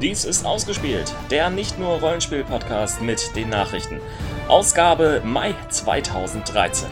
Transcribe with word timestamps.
Dies 0.00 0.24
ist 0.24 0.46
ausgespielt, 0.46 1.14
der 1.30 1.50
nicht 1.50 1.78
nur 1.78 2.00
Rollenspiel-Podcast 2.00 3.02
mit 3.02 3.36
den 3.36 3.50
Nachrichten. 3.50 4.00
Ausgabe 4.48 5.20
Mai 5.26 5.54
2013. 5.68 6.88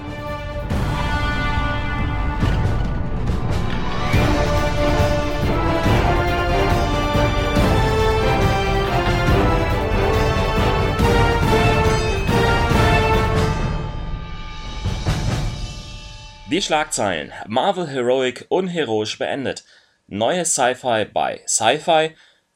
Die 16.50 16.61
Schlagzeilen. 16.61 17.32
Marvel 17.46 17.88
Heroic 17.88 18.45
unheroisch 18.50 19.19
beendet. 19.19 19.65
Neues 20.09 20.52
Sci-Fi 20.52 21.06
bei 21.06 21.41
Sci-Fi. 21.47 22.11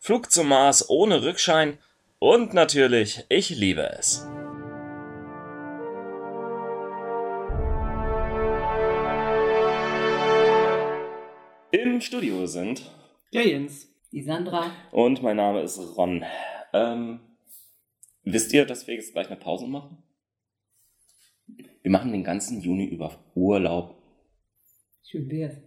Flug 0.04 0.32
zum 0.32 0.48
Mars 0.48 0.90
ohne 0.90 1.22
Rückschein. 1.22 1.78
Und 2.18 2.54
natürlich, 2.54 3.24
ich 3.28 3.50
liebe 3.50 3.82
es. 3.82 4.26
Im 11.70 12.00
Studio 12.00 12.46
sind 12.46 12.82
Der 13.32 13.46
Jens. 13.46 13.94
Die 14.10 14.24
Sandra. 14.24 14.72
und 14.90 15.22
mein 15.22 15.36
Name 15.36 15.62
ist 15.62 15.78
Ron. 15.96 16.24
Ähm, 16.72 17.20
wisst 18.24 18.52
ihr, 18.52 18.66
dass 18.66 18.88
wir 18.88 18.96
jetzt 18.96 19.12
gleich 19.12 19.28
eine 19.28 19.36
Pause 19.36 19.68
machen? 19.68 20.02
Wir 21.46 21.92
machen 21.92 22.10
den 22.10 22.24
ganzen 22.24 22.60
Juni 22.60 22.86
über 22.86 23.20
Urlaub. 23.36 24.01
Schön 25.04 25.28
wär's. 25.30 25.54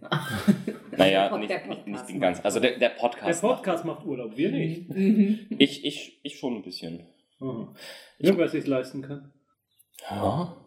Naja, 0.96 1.28
Der 1.28 1.38
nicht, 1.38 1.48
Podcast 1.50 1.68
nicht, 1.68 1.86
nicht 1.86 2.08
den 2.08 2.16
macht. 2.16 2.20
ganzen. 2.22 2.44
Also 2.44 2.58
der, 2.60 2.70
der 2.78 2.78
Der 2.78 2.96
Podcast. 2.96 3.40
Podcast 3.42 3.84
macht 3.84 4.06
Urlaub, 4.06 4.34
wir 4.36 4.50
nicht. 4.50 4.88
Mhm. 4.88 5.46
Ich, 5.58 5.84
ich, 5.84 6.20
ich 6.22 6.38
schon 6.38 6.54
ein 6.56 6.62
bisschen. 6.62 7.06
Aha. 7.40 7.74
Ja, 8.18 8.36
wer 8.38 8.48
sich 8.48 8.66
leisten 8.66 9.02
kann. 9.02 9.32
Ja. 10.10 10.56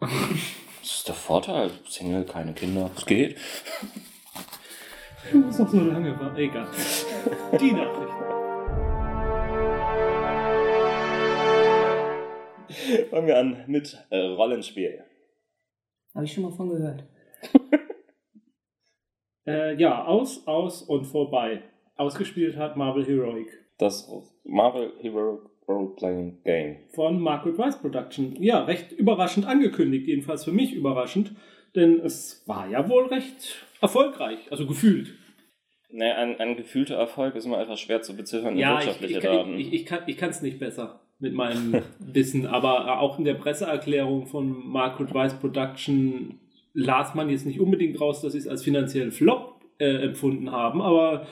Das 0.82 0.92
ist 1.00 1.08
der 1.08 1.14
Vorteil. 1.14 1.70
Single, 1.86 2.24
keine 2.24 2.54
Kinder. 2.54 2.90
Es 2.96 3.04
geht. 3.04 3.36
Du 5.30 5.36
musst 5.38 5.58
noch 5.60 5.68
so 5.68 5.78
lange 5.78 6.18
warten. 6.18 6.36
Egal. 6.38 6.66
Die 7.60 7.72
Nachrichten. 7.72 8.14
Fangen 13.10 13.26
wir 13.26 13.38
an 13.38 13.64
mit 13.66 13.98
äh, 14.08 14.16
Rollenspiel. 14.16 15.04
Habe 16.14 16.24
ich 16.24 16.32
schon 16.32 16.44
mal 16.44 16.52
von 16.52 16.70
gehört. 16.70 17.04
Äh, 19.50 19.80
ja, 19.80 20.04
aus, 20.04 20.46
aus 20.46 20.82
und 20.82 21.06
vorbei. 21.06 21.62
Ausgespielt 21.96 22.56
hat 22.56 22.76
Marvel 22.76 23.04
Heroic 23.04 23.48
Das 23.78 24.10
Marvel 24.44 24.92
Hero 25.00 25.40
Role-Playing 25.68 26.42
Game. 26.44 26.76
von 26.94 27.20
Margaret 27.20 27.58
Weiss 27.58 27.78
Production. 27.78 28.36
Ja, 28.40 28.64
recht 28.64 28.92
überraschend 28.92 29.46
angekündigt, 29.46 30.06
jedenfalls 30.06 30.44
für 30.44 30.52
mich 30.52 30.72
überraschend, 30.72 31.32
denn 31.76 32.00
es 32.00 32.42
war 32.46 32.68
ja 32.68 32.88
wohl 32.88 33.06
recht 33.06 33.66
erfolgreich, 33.80 34.38
also 34.50 34.66
gefühlt. 34.66 35.14
Ne, 35.92 36.14
ein, 36.16 36.38
ein 36.38 36.56
gefühlter 36.56 36.96
Erfolg 36.96 37.34
ist 37.34 37.46
immer 37.46 37.60
etwas 37.60 37.80
schwer 37.80 38.00
zu 38.02 38.16
beziffern 38.16 38.52
in 38.52 38.58
Ja, 38.58 38.78
ich, 38.78 38.86
wirtschaftliche 38.86 39.18
ich, 39.18 39.24
Daten. 39.24 39.58
ich, 39.58 39.72
ich, 39.72 40.16
kann 40.16 40.30
es 40.30 40.40
nicht 40.40 40.60
besser 40.60 41.00
mit 41.18 41.34
meinem 41.34 41.82
Wissen, 41.98 42.46
aber 42.46 43.00
auch 43.00 43.18
in 43.18 43.24
der 43.24 43.34
Presseerklärung 43.34 44.26
von 44.26 44.68
Margaret 44.68 45.12
Weiss 45.12 45.34
Production 45.34 46.38
las 46.72 47.14
man 47.14 47.28
jetzt 47.28 47.46
nicht 47.46 47.60
unbedingt 47.60 48.00
raus, 48.00 48.20
dass 48.20 48.32
sie 48.32 48.38
es 48.38 48.48
als 48.48 48.62
finanziellen 48.62 49.12
Flop 49.12 49.60
äh, 49.78 50.04
empfunden 50.04 50.50
haben, 50.52 50.80
aber 50.80 51.26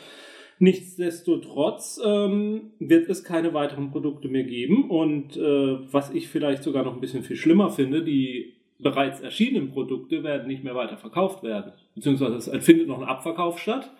nichtsdestotrotz 0.58 2.00
ähm, 2.04 2.72
wird 2.78 3.08
es 3.08 3.24
keine 3.24 3.54
weiteren 3.54 3.90
Produkte 3.90 4.28
mehr 4.28 4.44
geben. 4.44 4.90
Und 4.90 5.36
äh, 5.36 5.92
was 5.92 6.12
ich 6.12 6.28
vielleicht 6.28 6.62
sogar 6.62 6.84
noch 6.84 6.94
ein 6.94 7.00
bisschen 7.00 7.22
viel 7.22 7.36
schlimmer 7.36 7.70
finde, 7.70 8.02
die 8.02 8.54
bereits 8.78 9.20
erschienenen 9.20 9.70
Produkte 9.70 10.22
werden 10.22 10.48
nicht 10.48 10.64
mehr 10.64 10.74
weiter 10.74 10.96
verkauft 10.96 11.42
werden, 11.42 11.72
beziehungsweise 11.94 12.36
es 12.36 12.64
findet 12.64 12.86
noch 12.86 13.00
ein 13.00 13.08
Abverkauf 13.08 13.58
statt, 13.58 13.92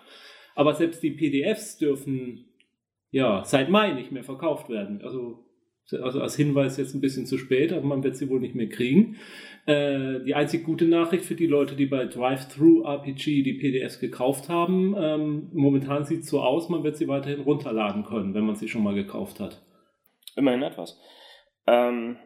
aber 0.55 0.75
selbst 0.75 1.03
die 1.03 1.11
PDFs 1.11 1.79
dürfen 1.79 2.45
ja, 3.11 3.43
seit 3.45 3.71
Mai 3.71 3.93
nicht 3.93 4.12
mehr 4.12 4.25
verkauft 4.25 4.69
werden. 4.69 5.01
Also, 5.03 5.45
also 5.93 6.21
als 6.21 6.37
Hinweis 6.37 6.76
jetzt 6.76 6.94
ein 6.94 7.00
bisschen 7.00 7.26
zu 7.26 7.38
spät, 7.38 7.72
aber 7.72 7.87
man 7.87 8.03
wird 8.03 8.16
sie 8.16 8.28
wohl 8.28 8.41
nicht 8.41 8.54
mehr 8.54 8.69
kriegen. 8.69 9.16
Äh, 9.66 10.21
die 10.25 10.34
einzig 10.34 10.65
gute 10.65 10.87
Nachricht 10.87 11.25
für 11.25 11.34
die 11.34 11.47
Leute, 11.47 11.76
die 11.76 11.87
bei 11.87 12.04
Drive-Thru-RPG 12.06 13.43
die 13.43 13.54
PDFs 13.54 13.99
gekauft 14.00 14.49
haben, 14.49 14.94
ähm, 14.99 15.50
momentan 15.53 16.04
sieht 16.04 16.21
es 16.21 16.28
so 16.28 16.41
aus, 16.41 16.69
man 16.69 16.84
wird 16.84 16.97
sie 16.97 17.09
weiterhin 17.09 17.41
runterladen 17.41 18.04
können, 18.04 18.34
wenn 18.34 18.44
man 18.44 18.56
sie 18.56 18.69
schon 18.69 18.82
mal 18.82 18.94
gekauft 18.94 19.41
hat. 19.41 19.62
Immerhin 20.37 20.62
etwas. 20.62 20.99
Ähm, 21.66 22.16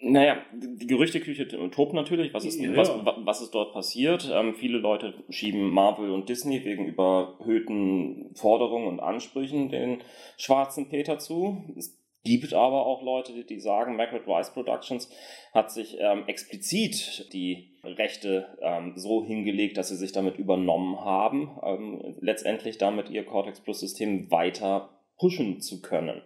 naja, 0.00 0.38
die 0.52 0.86
Gerüchteküche 0.86 1.46
tobt 1.70 1.94
natürlich. 1.94 2.34
Was 2.34 2.44
ist, 2.44 2.60
Ja. 2.60 2.76
was, 2.76 2.88
wa- 2.90 3.16
was 3.24 3.40
ist 3.40 3.52
dort 3.54 3.72
passiert? 3.72 4.28
Ähm, 4.32 4.54
viele 4.54 4.78
Leute 4.78 5.14
schieben 5.30 5.70
Marvel 5.70 6.10
und 6.10 6.28
Disney 6.28 6.64
wegen 6.64 6.86
überhöhten 6.86 8.34
Forderungen 8.34 8.88
und 8.88 9.00
Ansprüchen 9.00 9.68
den 9.70 9.98
schwarzen 10.36 10.88
Peter 10.88 11.18
zu. 11.18 11.72
Es 11.78 12.03
gibt 12.24 12.54
aber 12.54 12.86
auch 12.86 13.02
Leute, 13.02 13.44
die, 13.44 13.60
sagen, 13.60 13.96
Margaret 13.96 14.26
Weiss 14.26 14.52
Productions 14.52 15.10
hat 15.52 15.70
sich 15.70 15.96
ähm, 16.00 16.24
explizit 16.26 17.32
die 17.32 17.76
Rechte 17.84 18.56
ähm, 18.62 18.94
so 18.96 19.24
hingelegt, 19.24 19.76
dass 19.76 19.90
sie 19.90 19.96
sich 19.96 20.12
damit 20.12 20.38
übernommen 20.38 21.00
haben, 21.00 21.58
ähm, 21.62 22.16
letztendlich 22.20 22.78
damit 22.78 23.10
ihr 23.10 23.24
Cortex 23.24 23.60
Plus 23.60 23.80
System 23.80 24.30
weiter 24.30 24.88
pushen 25.18 25.60
zu 25.60 25.82
können. 25.82 26.22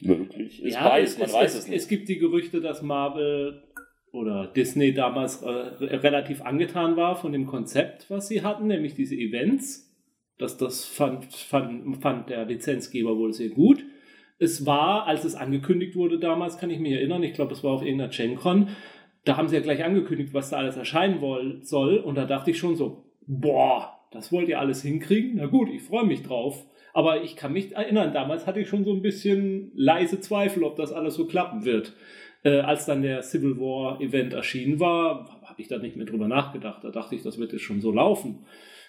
Möglich 0.00 0.62
ist 0.62 0.78
beides, 0.78 1.18
man 1.18 1.32
weiß 1.32 1.54
es, 1.54 1.68
nicht. 1.68 1.76
Es 1.76 1.88
gibt 1.88 2.08
die 2.08 2.18
Gerüchte, 2.18 2.62
dass 2.62 2.80
Marvel 2.80 3.62
oder 4.12 4.46
Disney 4.46 4.94
damals 4.94 5.42
äh, 5.42 5.48
relativ 5.48 6.42
angetan 6.42 6.96
war 6.96 7.16
von 7.16 7.32
dem 7.32 7.46
Konzept, 7.46 8.08
was 8.08 8.28
sie 8.28 8.42
hatten, 8.42 8.66
nämlich 8.66 8.94
diese 8.94 9.14
Events. 9.14 9.89
Das, 10.40 10.56
das 10.56 10.84
fand, 10.84 11.26
fand, 11.34 11.98
fand 12.02 12.30
der 12.30 12.44
Lizenzgeber 12.46 13.16
wohl 13.16 13.32
sehr 13.32 13.50
gut. 13.50 13.84
Es 14.38 14.64
war, 14.64 15.06
als 15.06 15.24
es 15.24 15.34
angekündigt 15.34 15.96
wurde 15.96 16.18
damals, 16.18 16.58
kann 16.58 16.70
ich 16.70 16.80
mich 16.80 16.92
erinnern, 16.92 17.22
ich 17.22 17.34
glaube, 17.34 17.52
es 17.52 17.62
war 17.62 17.72
auf 17.72 17.82
irgendeiner 17.82 18.10
GenCon, 18.10 18.68
da 19.24 19.36
haben 19.36 19.48
sie 19.48 19.56
ja 19.56 19.62
gleich 19.62 19.84
angekündigt, 19.84 20.32
was 20.32 20.50
da 20.50 20.56
alles 20.56 20.76
erscheinen 20.76 21.20
soll. 21.62 21.98
Und 21.98 22.14
da 22.14 22.24
dachte 22.24 22.50
ich 22.50 22.58
schon 22.58 22.74
so, 22.74 23.04
boah, 23.26 24.00
das 24.12 24.32
wollt 24.32 24.48
ihr 24.48 24.58
alles 24.58 24.82
hinkriegen? 24.82 25.36
Na 25.36 25.46
gut, 25.46 25.68
ich 25.68 25.82
freue 25.82 26.06
mich 26.06 26.22
drauf. 26.22 26.64
Aber 26.92 27.22
ich 27.22 27.36
kann 27.36 27.52
mich 27.52 27.72
erinnern, 27.72 28.12
damals 28.12 28.46
hatte 28.46 28.60
ich 28.60 28.68
schon 28.68 28.84
so 28.84 28.92
ein 28.92 29.02
bisschen 29.02 29.70
leise 29.74 30.20
Zweifel, 30.20 30.64
ob 30.64 30.76
das 30.76 30.90
alles 30.90 31.14
so 31.14 31.26
klappen 31.26 31.64
wird. 31.64 31.94
Äh, 32.42 32.60
als 32.60 32.86
dann 32.86 33.02
der 33.02 33.22
Civil 33.22 33.60
War 33.60 34.00
Event 34.00 34.32
erschienen 34.32 34.80
war, 34.80 35.40
habe 35.44 35.60
ich 35.60 35.68
da 35.68 35.78
nicht 35.78 35.96
mehr 35.96 36.06
drüber 36.06 36.26
nachgedacht. 36.26 36.82
Da 36.82 36.90
dachte 36.90 37.14
ich, 37.14 37.22
das 37.22 37.38
wird 37.38 37.52
jetzt 37.52 37.62
schon 37.62 37.82
so 37.82 37.92
laufen. 37.92 38.46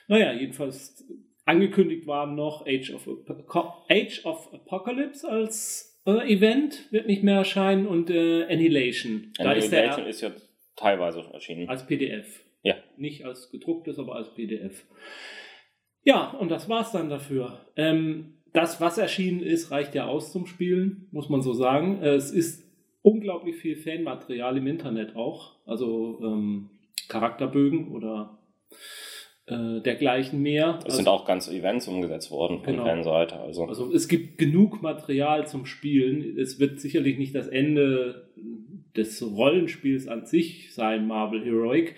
Naja, 0.07 0.31
jedenfalls 0.33 1.05
angekündigt 1.51 2.07
waren 2.07 2.35
noch 2.35 2.65
Age 2.65 2.93
of, 2.93 3.07
Apo- 3.07 3.73
Age 3.89 4.25
of 4.25 4.53
Apocalypse 4.53 5.27
als 5.29 6.01
äh, 6.05 6.33
Event, 6.33 6.91
wird 6.91 7.07
nicht 7.07 7.23
mehr 7.23 7.35
erscheinen 7.37 7.85
und 7.87 8.09
äh, 8.09 8.43
Annihilation. 8.45 9.31
Da 9.37 9.51
ist 9.53 9.71
der 9.71 9.91
Annihilation 9.93 10.07
ist 10.07 10.21
ja 10.21 10.31
teilweise 10.75 11.23
erschienen. 11.33 11.69
als 11.69 11.85
PDF. 11.85 12.43
Ja. 12.63 12.75
Nicht 12.97 13.25
als 13.25 13.51
gedrucktes, 13.51 13.99
aber 13.99 14.15
als 14.15 14.33
PDF. 14.33 14.83
Ja, 16.03 16.31
und 16.31 16.49
das 16.49 16.67
war's 16.69 16.91
dann 16.91 17.09
dafür. 17.09 17.65
Ähm, 17.75 18.37
das, 18.53 18.81
was 18.81 18.97
erschienen 18.97 19.41
ist, 19.41 19.71
reicht 19.71 19.95
ja 19.95 20.05
aus 20.07 20.31
zum 20.31 20.45
Spielen, 20.45 21.07
muss 21.11 21.29
man 21.29 21.41
so 21.41 21.53
sagen. 21.53 22.01
Es 22.03 22.31
ist 22.31 22.63
unglaublich 23.01 23.55
viel 23.57 23.75
Fanmaterial 23.75 24.57
im 24.57 24.67
Internet 24.67 25.15
auch. 25.15 25.55
Also 25.65 26.19
ähm, 26.23 26.69
Charakterbögen 27.07 27.89
oder 27.91 28.39
äh, 29.51 29.81
dergleichen 29.81 30.41
mehr. 30.41 30.79
Es 30.87 30.95
sind 30.95 31.07
auch 31.07 31.25
ganze 31.25 31.53
Events 31.53 31.87
umgesetzt 31.87 32.31
worden 32.31 32.63
von 32.63 32.73
Genau. 32.73 32.85
Fanseite. 32.85 33.39
Also, 33.39 33.65
Also 33.65 33.93
es 33.93 34.07
gibt 34.07 34.37
genug 34.37 34.81
Material 34.81 35.45
zum 35.47 35.65
Spielen. 35.65 36.37
Es 36.39 36.59
wird 36.59 36.79
sicherlich 36.79 37.17
nicht 37.17 37.35
das 37.35 37.47
Ende 37.47 38.29
des 38.95 39.21
Rollenspiels 39.21 40.07
an 40.07 40.25
sich 40.25 40.73
sein, 40.73 41.07
Marvel 41.07 41.43
Heroic. 41.43 41.95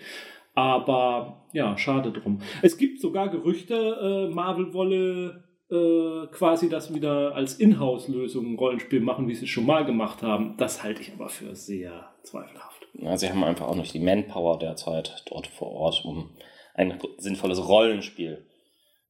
Aber 0.54 1.46
ja, 1.52 1.76
schade 1.78 2.12
drum. 2.12 2.40
Es 2.62 2.76
gibt 2.78 3.00
sogar 3.00 3.28
Gerüchte, 3.28 4.28
äh, 4.30 4.32
Marvel 4.34 4.72
wolle 4.72 5.44
äh, 5.70 6.26
quasi 6.32 6.68
das 6.68 6.94
wieder 6.94 7.34
als 7.34 7.54
Inhouse-Lösung 7.54 8.52
ein 8.52 8.58
Rollenspiel 8.58 9.00
machen, 9.00 9.26
wie 9.28 9.34
sie 9.34 9.44
es 9.46 9.50
schon 9.50 9.66
mal 9.66 9.84
gemacht 9.84 10.22
haben. 10.22 10.54
Das 10.58 10.82
halte 10.84 11.02
ich 11.02 11.12
aber 11.12 11.28
für 11.28 11.54
sehr 11.56 12.12
zweifelhaft. 12.22 12.86
ja, 12.94 13.16
sie 13.16 13.28
haben 13.28 13.42
einfach 13.42 13.66
auch 13.68 13.74
nicht 13.74 13.94
die 13.94 13.98
Manpower 13.98 14.58
derzeit 14.58 15.24
dort 15.28 15.46
vor 15.48 15.72
Ort, 15.72 16.04
um 16.04 16.30
ein 16.74 16.98
sinnvolles 17.18 17.66
Rollenspiel 17.66 18.44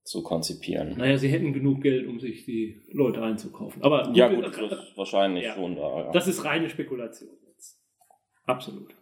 zu 0.05 0.23
konzipieren. 0.23 0.97
Naja, 0.99 1.17
sie 1.17 1.29
hätten 1.29 1.53
genug 1.55 1.81
Geld, 1.83 2.07
um 2.07 2.21
sich 2.21 2.45
die 2.45 2.83
Leute 2.93 3.23
einzukaufen. 3.23 3.83
Aber 3.83 4.11
Ja 4.15 4.29
gut, 4.29 4.45
das 4.45 4.57
ist 4.59 4.97
wahrscheinlich 4.97 5.45
Ja. 5.45 5.55
schon 5.55 5.77
da. 5.77 6.05
Ja. 6.05 6.13
Das 6.13 6.29
ist 6.29 6.45
reine 6.45 6.69
Spekulation 6.69 7.31
jetzt. 7.49 7.81
Absolut. 8.45 8.95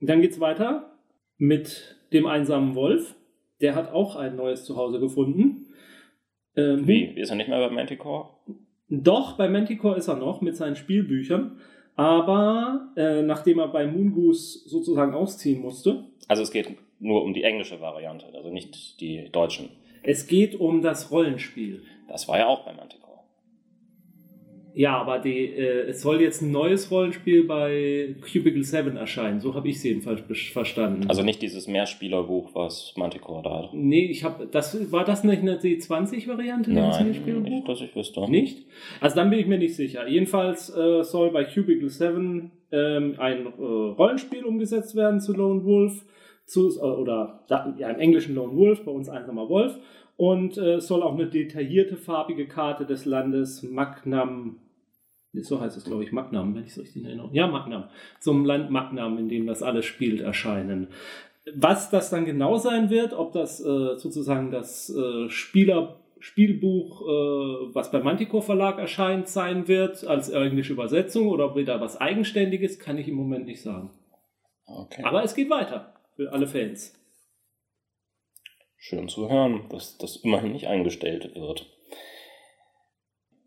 Und 0.00 0.08
dann 0.08 0.20
geht's 0.22 0.40
weiter 0.40 0.98
mit 1.36 1.96
dem 2.12 2.26
einsamen 2.26 2.74
Wolf. 2.74 3.14
Der 3.60 3.74
hat 3.74 3.92
auch 3.92 4.16
ein 4.16 4.36
neues 4.36 4.64
Zuhause 4.64 5.00
gefunden. 5.00 5.66
Ähm, 6.56 6.86
Wie? 6.86 7.04
Ist 7.04 7.30
er 7.30 7.36
nicht 7.36 7.48
mehr 7.48 7.58
bei 7.68 7.74
Manticore? 7.74 8.30
Doch, 8.88 9.36
bei 9.36 9.48
Manticore 9.48 9.96
ist 9.96 10.08
er 10.08 10.16
noch 10.16 10.40
mit 10.40 10.56
seinen 10.56 10.76
Spielbüchern. 10.76 11.60
Aber 11.96 12.88
äh, 12.96 13.22
nachdem 13.22 13.58
er 13.60 13.68
bei 13.68 13.86
Moongoose 13.86 14.68
sozusagen 14.68 15.14
ausziehen 15.14 15.62
musste, 15.62 16.04
Also 16.28 16.42
es 16.42 16.50
geht 16.50 16.68
nur 17.00 17.22
um 17.22 17.34
die 17.34 17.42
englische 17.44 17.80
Variante, 17.80 18.26
also 18.34 18.50
nicht 18.50 19.00
die 19.00 19.28
deutschen. 19.30 19.68
es 20.02 20.26
geht 20.26 20.54
um 20.58 20.82
das 20.82 21.10
Rollenspiel. 21.10 21.82
Das 22.08 22.28
war 22.28 22.38
ja 22.38 22.46
auch 22.46 22.64
bei 22.64 22.72
Manticore. 22.72 23.03
Ja, 24.76 24.98
aber 24.98 25.20
die, 25.20 25.46
äh, 25.46 25.88
es 25.88 26.02
soll 26.02 26.20
jetzt 26.20 26.42
ein 26.42 26.50
neues 26.50 26.90
Rollenspiel 26.90 27.44
bei 27.44 28.16
Cubicle 28.20 28.64
7 28.64 28.96
erscheinen. 28.96 29.38
So 29.38 29.54
habe 29.54 29.68
ich 29.68 29.76
es 29.76 29.84
jedenfalls 29.84 30.22
verstanden. 30.52 31.08
Also 31.08 31.22
nicht 31.22 31.40
dieses 31.42 31.68
Mehrspielerbuch, 31.68 32.54
was 32.54 32.92
Manticore 32.96 33.42
da 33.44 33.62
hat. 33.62 33.74
nee, 33.74 34.06
ich 34.06 34.24
habe 34.24 34.48
das 34.50 34.90
war 34.90 35.04
das 35.04 35.22
nicht 35.22 35.42
eine 35.42 35.58
D20-Variante? 35.58 36.72
Nein, 36.72 37.10
nicht, 37.44 37.68
dass 37.68 37.80
ich 37.80 37.94
wüsste. 37.94 38.28
Nicht? 38.28 38.66
Also 39.00 39.14
dann 39.16 39.30
bin 39.30 39.38
ich 39.38 39.46
mir 39.46 39.58
nicht 39.58 39.76
sicher. 39.76 40.08
Jedenfalls 40.08 40.74
äh, 40.76 41.04
soll 41.04 41.30
bei 41.30 41.44
Cubicle 41.44 41.88
7 41.88 42.50
ähm, 42.72 43.14
ein 43.18 43.46
äh, 43.46 43.62
Rollenspiel 43.62 44.44
umgesetzt 44.44 44.96
werden 44.96 45.20
zu 45.20 45.34
Lone 45.34 45.64
Wolf. 45.64 46.04
Zu, 46.46 46.68
äh, 46.78 46.82
oder 46.82 47.44
ja, 47.48 47.90
im 47.90 48.00
Englischen 48.00 48.34
Lone 48.34 48.56
Wolf, 48.56 48.84
bei 48.84 48.90
uns 48.90 49.08
einsamer 49.08 49.48
Wolf. 49.48 49.78
Und 50.16 50.58
äh, 50.58 50.80
soll 50.80 51.02
auch 51.02 51.14
eine 51.14 51.26
detaillierte 51.26 51.96
farbige 51.96 52.46
Karte 52.46 52.86
des 52.86 53.04
Landes 53.04 53.62
Magnam, 53.62 54.58
so 55.42 55.60
heißt 55.60 55.76
es 55.76 55.84
glaube 55.84 56.04
ich, 56.04 56.12
Magnam, 56.12 56.54
wenn 56.54 56.64
ich 56.64 56.70
es 56.70 56.78
richtig 56.78 57.04
erinnere. 57.04 57.30
Ja, 57.32 57.46
Magnam. 57.46 57.84
Zum 58.20 58.44
Land 58.44 58.70
Magnam, 58.70 59.18
in 59.18 59.28
dem 59.28 59.46
das 59.46 59.62
alles 59.62 59.84
spielt, 59.84 60.20
erscheinen. 60.20 60.88
Was 61.54 61.90
das 61.90 62.10
dann 62.10 62.24
genau 62.24 62.56
sein 62.56 62.90
wird, 62.90 63.12
ob 63.12 63.32
das 63.32 63.60
äh, 63.60 63.96
sozusagen 63.96 64.50
das 64.50 64.90
äh, 64.90 65.28
Spieler 65.28 66.00
Spielbuch, 66.24 67.02
äh, 67.02 67.74
was 67.74 67.90
beim 67.90 68.02
Manticore 68.02 68.42
Verlag 68.42 68.78
erscheint, 68.78 69.28
sein 69.28 69.68
wird, 69.68 70.04
als 70.06 70.30
englische 70.30 70.72
Übersetzung 70.72 71.28
oder 71.28 71.50
ob 71.50 71.56
wieder 71.56 71.82
was 71.82 72.00
Eigenständiges, 72.00 72.78
kann 72.78 72.96
ich 72.96 73.08
im 73.08 73.14
Moment 73.14 73.44
nicht 73.44 73.60
sagen. 73.60 73.90
Okay. 74.64 75.02
Aber 75.04 75.22
es 75.22 75.34
geht 75.34 75.50
weiter 75.50 75.94
für 76.16 76.32
alle 76.32 76.46
Fans. 76.46 76.98
Schön 78.78 79.08
zu 79.10 79.28
hören, 79.28 79.66
dass 79.68 79.98
das 79.98 80.16
immerhin 80.16 80.52
nicht 80.52 80.66
eingestellt 80.66 81.34
wird. 81.34 81.66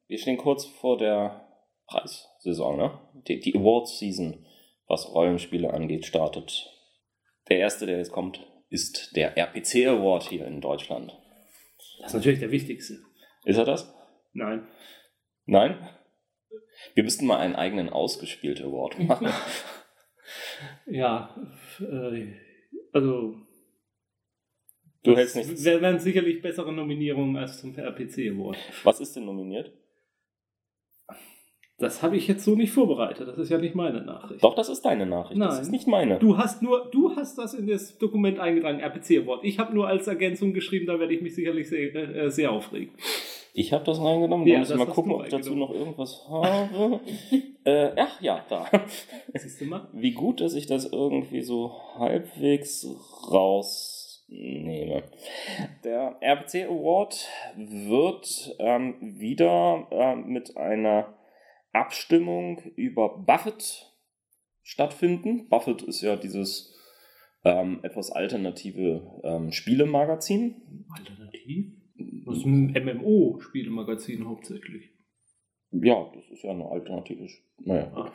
Wir 0.08 0.20
stehen 0.20 0.38
kurz 0.38 0.66
vor 0.66 1.00
der 1.00 1.47
Preissaison, 1.88 2.78
ne? 2.78 3.00
Die, 3.28 3.40
die 3.40 3.56
Awards-Season, 3.56 4.46
was 4.88 5.14
Rollenspiele 5.14 5.74
angeht, 5.74 6.06
startet. 6.06 6.70
Der 7.50 7.60
erste, 7.60 7.86
der 7.86 7.98
jetzt 7.98 8.12
kommt, 8.12 8.46
ist 8.70 9.16
der 9.16 9.38
RPC 9.38 9.88
Award 9.88 10.24
hier 10.24 10.46
in 10.46 10.62
Deutschland. 10.62 11.18
Das 12.00 12.08
ist 12.08 12.14
natürlich 12.14 12.40
der 12.40 12.52
wichtigste. 12.52 13.00
Ist 13.46 13.58
er 13.58 13.66
das? 13.66 13.94
Nein. 14.34 14.68
Nein? 15.46 15.90
Wir 16.94 17.04
müssten 17.04 17.26
mal 17.26 17.38
einen 17.38 17.56
eigenen 17.56 17.90
ausgespielt 17.90 18.62
Award 18.62 19.00
machen. 19.00 19.30
Ja, 20.86 21.34
äh, 21.80 22.34
also 22.92 23.36
Du 25.04 25.16
hältst 25.16 25.38
nichts. 25.38 25.52
es 25.54 25.64
werden 25.64 26.00
sicherlich 26.00 26.42
bessere 26.42 26.74
Nominierungen 26.74 27.38
als 27.38 27.62
zum 27.62 27.74
RPC 27.78 28.32
Award. 28.34 28.58
Was 28.84 29.00
ist 29.00 29.16
denn 29.16 29.24
nominiert? 29.26 29.72
Das 31.80 32.02
habe 32.02 32.18
ich 32.18 32.28
jetzt 32.28 32.44
so 32.44 32.56
nicht 32.56 32.72
vorbereitet. 32.72 33.28
Das 33.28 33.38
ist 33.38 33.50
ja 33.50 33.60
nicht 33.60 33.76
meine 33.76 34.02
Nachricht. 34.02 34.44
Doch, 34.44 34.56
das 34.56 34.68
ist 34.68 34.82
deine 34.82 35.06
Nachricht. 35.06 35.40
Das 35.40 35.54
Nein. 35.54 35.62
ist 35.62 35.72
nicht 35.72 35.88
meine. 35.88 36.18
Du 36.18 36.36
hast 36.36 36.64
nur, 36.64 36.90
du 36.92 37.16
hast 37.16 37.38
das 37.38 37.54
in 37.54 37.68
das 37.68 38.00
Dokument 38.00 38.40
eingetragen, 38.40 38.80
RPC 38.80 39.24
Award. 39.24 39.44
Ich 39.44 39.60
habe 39.60 39.76
nur 39.76 39.88
als 39.88 40.08
Ergänzung 40.08 40.54
geschrieben, 40.54 40.88
da 40.88 41.00
werde 41.00 41.14
ich 41.14 41.22
mich 41.22 41.36
sicherlich 41.36 41.70
sehr, 41.70 41.94
äh, 41.94 42.32
sehr 42.32 42.52
aufregen. 42.52 42.94
Ich 43.54 43.74
habe 43.74 43.84
das 43.84 44.02
reingenommen. 44.02 44.48
Ja, 44.48 44.60
das 44.60 44.74
mal 44.74 44.88
gucken, 44.88 45.12
ob 45.12 45.24
ich 45.24 45.30
dazu 45.30 45.54
noch 45.56 45.72
irgendwas 45.72 46.26
habe. 46.28 47.00
äh, 47.64 47.92
ach 47.96 48.22
ja, 48.22 48.44
da. 48.50 48.66
Siehst 49.36 49.62
du 49.62 49.66
mal? 49.66 49.88
Wie 49.94 50.12
gut, 50.12 50.42
dass 50.42 50.56
ich 50.56 50.66
das 50.66 50.92
irgendwie 50.92 51.42
so 51.42 51.74
halbwegs 51.98 52.88
rausnehme. 53.32 55.04
Der 55.84 56.18
RPC 56.22 56.70
Award 56.70 57.28
wird 57.56 58.56
ähm, 58.60 58.96
wieder 59.00 59.88
ähm, 59.92 60.28
mit 60.28 60.58
einer 60.58 61.17
Abstimmung 61.78 62.62
über 62.76 63.18
Buffett 63.20 63.94
stattfinden. 64.64 65.48
Buffett 65.50 65.82
ist 65.84 66.02
ja 66.02 66.16
dieses 66.16 66.76
ähm, 67.44 67.80
etwas 67.84 68.12
alternative 68.12 69.22
ähm, 69.24 69.52
Spielemagazin. 69.52 70.86
Alternativ? 70.90 71.74
Das 72.26 72.38
ist 72.38 72.46
ein 72.46 72.72
MMO-Spielemagazin 72.72 74.28
hauptsächlich. 74.28 74.92
Ja, 75.72 76.12
das 76.14 76.30
ist 76.30 76.44
ja 76.44 76.52
eine 76.52 76.66
alternative. 76.66 77.28
Naja. 77.60 77.92
Ah. 77.94 78.12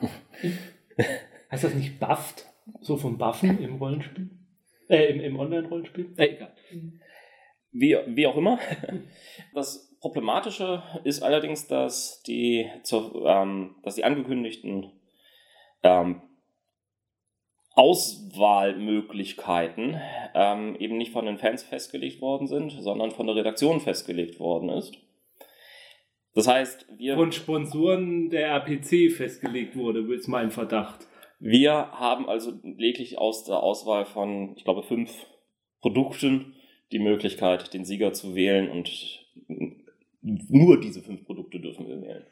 Heißt 1.51 1.65
das 1.65 1.75
nicht 1.75 1.99
Bufft? 1.99 2.47
So 2.81 2.97
vom 2.97 3.19
Buffen 3.19 3.59
im 3.59 3.77
Rollenspiel? 3.77 4.31
Äh, 4.89 5.13
im, 5.13 5.21
im 5.21 5.39
Online-Rollenspiel? 5.39 6.15
Äh, 6.17 6.37
egal. 6.37 6.55
Wie, 7.73 7.97
wie 8.07 8.27
auch 8.27 8.37
immer. 8.37 8.59
Das 9.55 9.92
Problematische 10.03 10.83
ist 11.05 11.23
allerdings, 11.23 11.69
dass 11.69 12.23
die, 12.25 12.69
zur, 12.83 13.25
ähm, 13.25 13.77
dass 13.85 13.95
die 13.95 14.03
angekündigten 14.03 14.91
ähm, 15.85 16.23
Auswahlmöglichkeiten 17.75 20.01
ähm, 20.35 20.75
eben 20.81 20.99
nicht 20.99 21.13
von 21.13 21.25
den 21.25 21.39
Fans 21.39 21.63
festgelegt 21.63 22.21
worden 22.21 22.49
sind, 22.49 22.71
sondern 22.71 23.13
von 23.13 23.29
der 23.29 23.37
Redaktion 23.37 23.81
festgelegt 23.81 24.41
worden 24.41 24.71
ist. 24.71 24.99
Das 26.35 26.49
heißt, 26.49 26.87
wir, 26.97 27.15
Von 27.15 27.31
Sponsoren 27.31 28.29
der 28.29 28.49
RPC 28.49 29.13
festgelegt 29.13 29.77
wurde, 29.77 30.01
ist 30.13 30.27
mein 30.27 30.51
Verdacht. 30.51 31.07
wir 31.39 31.93
haben 31.93 32.29
also 32.29 32.55
lediglich 32.65 33.19
aus 33.19 33.45
der 33.45 33.63
Auswahl 33.63 34.05
von, 34.05 34.57
ich 34.57 34.65
glaube, 34.65 34.83
fünf 34.83 35.15
Produkten 35.81 36.57
die 36.91 36.99
Möglichkeit, 36.99 37.73
den 37.73 37.85
Sieger 37.85 38.13
zu 38.13 38.35
wählen 38.35 38.69
und 38.69 38.89
nur 40.23 40.81
diese 40.81 41.03
fünf 41.03 41.25
Produkte 41.25 41.61
dürfen 41.61 41.87
wir 41.87 42.01
wählen. 42.01 42.25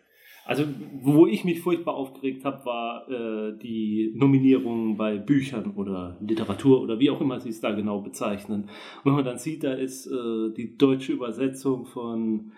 Also, 0.44 0.64
wo 1.02 1.26
ich 1.26 1.44
mich 1.44 1.60
furchtbar 1.60 1.94
aufgeregt 1.94 2.44
habe, 2.44 2.64
war 2.64 3.08
äh, 3.10 3.58
die 3.58 4.12
Nominierung 4.16 4.96
bei 4.96 5.18
Büchern 5.18 5.74
oder 5.74 6.18
Literatur 6.20 6.80
oder 6.80 6.98
wie 6.98 7.10
auch 7.10 7.20
immer 7.20 7.38
sie 7.40 7.50
es 7.50 7.60
da 7.60 7.72
genau 7.72 8.00
bezeichnen. 8.00 8.62
Und 8.62 8.70
wenn 9.04 9.12
man 9.12 9.24
dann 9.24 9.38
sieht, 9.38 9.64
da 9.64 9.74
ist 9.74 10.06
äh, 10.06 10.52
die 10.56 10.76
deutsche 10.76 11.12
Übersetzung 11.12 11.84
von 11.84 12.52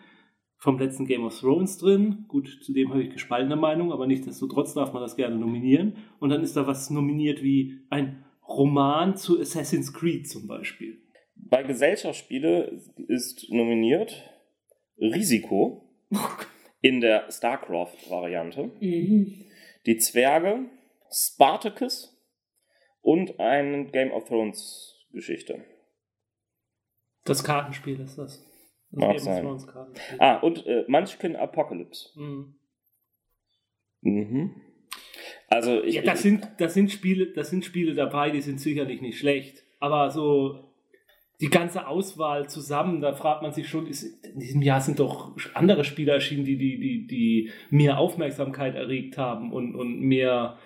vom 0.59 0.79
letzten 0.79 1.07
Game 1.07 1.25
of 1.25 1.39
Thrones 1.39 1.79
drin. 1.79 2.25
Gut, 2.29 2.47
zu 2.63 2.73
dem 2.73 2.91
habe 2.91 3.03
ich 3.03 3.11
gespaltene 3.11 3.57
Meinung, 3.57 3.93
aber 3.93 4.07
nichtsdestotrotz 4.07 4.75
darf 4.75 4.93
man 4.93 5.03
das 5.03 5.17
gerne 5.17 5.35
nominieren. 5.37 5.97
Und 6.21 6.31
dann 6.31 6.45
ist 6.45 6.57
da 6.57 6.69
was 6.69 6.89
nominiert 6.89 7.43
wie 7.43 7.81
ein 7.91 8.25
Roman 8.47 9.17
zu 9.17 9.41
Assassin's 9.41 9.93
Creed 9.93 10.29
zum 10.29 10.47
Beispiel. 10.47 11.03
Bei 11.35 11.65
Gesellschaftsspiele 11.65 12.81
ist 13.09 13.51
nominiert 13.51 14.32
Risiko 14.99 15.89
in 16.81 17.01
der 17.01 17.31
StarCraft-Variante, 17.31 18.71
Mhm. 18.81 19.45
die 19.87 19.97
Zwerge, 19.99 20.67
Spartacus 21.11 22.17
und 23.01 23.39
eine 23.41 23.87
Game 23.87 24.13
of 24.13 24.25
Thrones-Geschichte. 24.25 25.65
Das 27.25 27.45
Kartenspiel 27.45 28.01
ist 28.01 28.17
das. 28.19 28.45
Das 28.91 29.01
Mag 29.01 29.09
Game 29.11 29.17
of 29.17 29.23
sein. 29.23 29.43
Thrones. 29.43 29.67
Ah, 30.19 30.37
und 30.39 30.67
äh, 30.67 30.85
Munchkin 30.89 31.37
Apocalypse. 31.37 32.11
Mhm. 32.19 32.55
Mhm. 34.01 34.61
Also 35.49 35.83
ich, 35.83 35.95
Ja, 35.97 36.03
das 36.03 36.23
sind, 36.23 36.49
das 36.59 36.75
sind 36.75 36.91
Spiele, 36.91 37.33
das 37.33 37.51
sind 37.51 37.65
Spiele 37.65 37.95
dabei, 37.95 38.31
die 38.31 38.41
sind 38.41 38.61
sicherlich 38.61 39.01
nicht 39.01 39.19
schlecht. 39.19 39.63
Aber 39.81 40.11
so 40.11 40.72
die 41.43 41.51
ganze 41.51 41.89
Auswahl 41.89 42.49
zusammen, 42.49 43.01
da 43.01 43.15
fragt 43.15 43.43
man 43.43 43.53
sich 43.53 43.69
schon, 43.69 43.89
ist, 43.89 44.05
in 44.25 44.39
diesem 44.39 44.63
Jahr 44.63 44.81
sind 44.81 45.01
doch 45.01 45.33
andere 45.55 45.83
Spiele 45.83 46.13
erschienen, 46.13 46.45
die, 46.45 46.57
die, 46.57 46.79
die, 46.79 47.07
die 47.09 47.51
mehr 47.69 47.99
Aufmerksamkeit 47.99 48.77
erregt 48.77 49.19
haben 49.19 49.53
und, 49.53 49.75
und 49.75 50.01
mehr, 50.01 50.57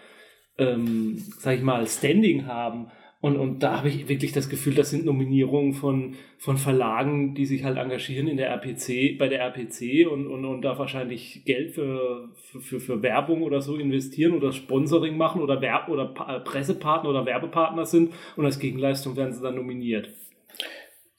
ähm, 0.59 1.17
sag 1.39 1.57
ich 1.57 1.63
mal, 1.63 1.87
Standing 1.87 2.47
haben. 2.47 2.89
Und, 3.23 3.39
und 3.39 3.63
da 3.63 3.79
habe 3.79 3.89
ich 3.89 4.11
wirklich 4.11 4.33
das 4.33 4.51
Gefühl, 4.51 4.75
das 4.75 4.91
sind 4.91 5.07
Nominierungen 5.07 5.73
von, 5.73 6.17
von 6.37 6.59
Verlagen, 6.59 7.35
die 7.35 7.47
sich 7.47 7.65
halt 7.65 7.79
engagieren 7.79 8.29
in 8.29 8.37
der 8.37 8.51
RPC, 8.51 9.17
bei 9.19 9.29
der 9.29 9.41
RPC 9.41 10.07
und, 10.07 10.27
und, 10.27 10.45
und 10.45 10.61
da 10.61 10.79
wahrscheinlich 10.79 11.43
Geld 11.47 11.75
für, 11.75 12.29
für, 12.61 12.81
für, 12.81 13.03
Werbung 13.03 13.41
oder 13.41 13.63
so 13.63 13.77
investieren 13.77 14.35
oder 14.35 14.53
Sponsoring 14.53 15.17
machen 15.17 15.41
oder 15.41 15.63
Werb 15.63 15.89
oder 15.89 16.09
Pa- 16.09 16.41
Pressepartner 16.41 17.09
oder 17.09 17.25
Werbepartner 17.25 17.87
sind 17.87 18.13
und 18.37 18.45
als 18.45 18.59
Gegenleistung 18.59 19.17
werden 19.17 19.33
sie 19.33 19.43
dann 19.43 19.55
nominiert. 19.55 20.11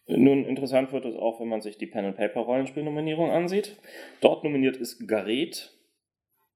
Nun, 0.08 0.46
interessant 0.46 0.94
wird 0.94 1.06
es 1.06 1.16
auch, 1.16 1.40
wenn 1.42 1.50
man 1.50 1.62
sich 1.62 1.78
die 1.78 1.88
Pen-and-Paper-Rollenspielnominierung 1.88 3.30
ansieht. 3.30 3.78
Dort 4.22 4.44
nominiert 4.44 4.78
ist 4.78 5.08
Gareth, 5.08 5.78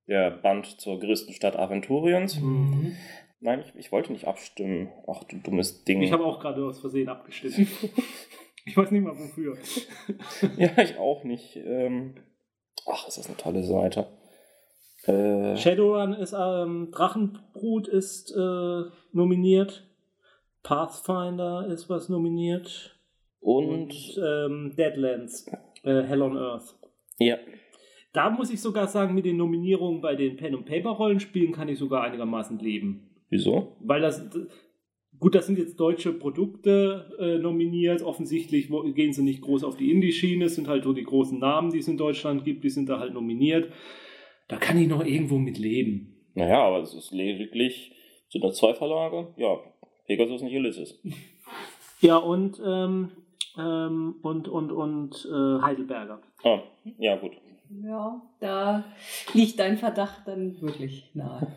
der 0.07 0.31
Band 0.31 0.79
zur 0.79 0.99
größten 0.99 1.33
Stadt 1.33 1.57
Aventuriens. 1.57 2.39
Mhm. 2.39 2.95
Nein, 3.41 3.63
ich, 3.65 3.75
ich 3.75 3.91
wollte 3.91 4.13
nicht 4.13 4.25
abstimmen. 4.25 4.89
Ach, 5.07 5.23
du 5.25 5.37
dummes 5.37 5.83
Ding. 5.83 6.01
Ich 6.01 6.11
habe 6.11 6.23
auch 6.23 6.39
gerade 6.39 6.63
aus 6.63 6.79
Versehen 6.79 7.09
abgestimmt. 7.09 7.67
Ich 8.63 8.77
weiß 8.77 8.91
nicht 8.91 9.03
mal 9.03 9.17
wofür. 9.17 9.57
ja, 10.57 10.77
ich 10.83 10.95
auch 10.97 11.23
nicht. 11.23 11.55
Ähm, 11.55 12.13
ach, 12.85 13.07
ist 13.07 13.17
das 13.17 13.25
eine 13.25 13.37
tolle 13.37 13.63
Seite. 13.63 14.05
Äh, 15.05 15.57
Shadowrun 15.57 16.13
ist, 16.13 16.35
ähm, 16.37 16.89
Drachenbrut 16.91 17.87
ist 17.87 18.31
äh, 18.31 18.83
nominiert. 19.13 19.87
Pathfinder 20.61 21.65
ist 21.67 21.89
was 21.89 22.07
nominiert. 22.07 23.00
Und, 23.41 23.67
und 23.67 24.21
ähm, 24.23 24.73
Deadlands, 24.77 25.47
äh, 25.83 26.03
Hell 26.03 26.21
on 26.21 26.37
Earth. 26.37 26.75
Ja. 27.19 27.37
Da 28.13 28.29
muss 28.29 28.51
ich 28.51 28.61
sogar 28.61 28.87
sagen, 28.87 29.15
mit 29.15 29.25
den 29.25 29.37
Nominierungen 29.37 30.01
bei 30.01 30.15
den 30.15 30.35
Pen- 30.37 30.55
und 30.55 30.65
Paper-Rollenspielen 30.65 31.51
kann 31.51 31.69
ich 31.69 31.79
sogar 31.79 32.03
einigermaßen 32.03 32.59
leben. 32.59 33.09
Wieso? 33.29 33.77
Weil 33.79 34.01
das, 34.01 34.29
gut, 35.17 35.33
das 35.33 35.47
sind 35.47 35.57
jetzt 35.57 35.79
deutsche 35.79 36.11
Produkte 36.11 37.15
äh, 37.19 37.37
nominiert. 37.37 38.01
Offensichtlich 38.01 38.69
gehen 38.93 39.13
sie 39.13 39.23
nicht 39.23 39.41
groß 39.41 39.63
auf 39.63 39.77
die 39.77 39.91
Indie-Schiene. 39.91 40.45
Es 40.45 40.55
sind 40.55 40.67
halt 40.67 40.83
so 40.83 40.93
die 40.93 41.03
großen 41.03 41.39
Namen, 41.39 41.71
die 41.71 41.79
es 41.79 41.87
in 41.87 41.97
Deutschland 41.97 42.43
gibt, 42.43 42.63
die 42.63 42.69
sind 42.69 42.89
da 42.89 42.99
halt 42.99 43.13
nominiert. 43.13 43.71
Da 44.49 44.57
kann 44.57 44.77
ich 44.77 44.89
noch 44.89 45.05
irgendwo 45.05 45.37
mit 45.37 45.57
leben. 45.57 46.17
Naja, 46.33 46.61
aber 46.61 46.81
es 46.81 46.93
ist 46.93 47.11
lediglich, 47.11 47.93
sind 48.29 48.43
da 48.43 48.51
zwei 48.51 48.73
Verlage? 48.73 49.33
Ja, 49.37 49.57
Pegasus 50.05 50.41
und 50.41 50.49
Ulysses. 50.49 51.01
Ja, 52.01 52.17
und, 52.17 52.61
ähm, 52.65 53.11
ähm, 53.57 54.15
und, 54.21 54.47
und, 54.47 54.71
und 54.71 55.27
äh, 55.31 55.61
Heidelberger. 55.61 56.21
Ah, 56.43 56.59
ja, 56.97 57.15
gut. 57.17 57.33
Ja, 57.83 58.21
da 58.39 58.83
liegt 59.33 59.59
dein 59.59 59.77
Verdacht 59.77 60.27
dann 60.27 60.61
wirklich 60.61 61.09
nahe. 61.13 61.47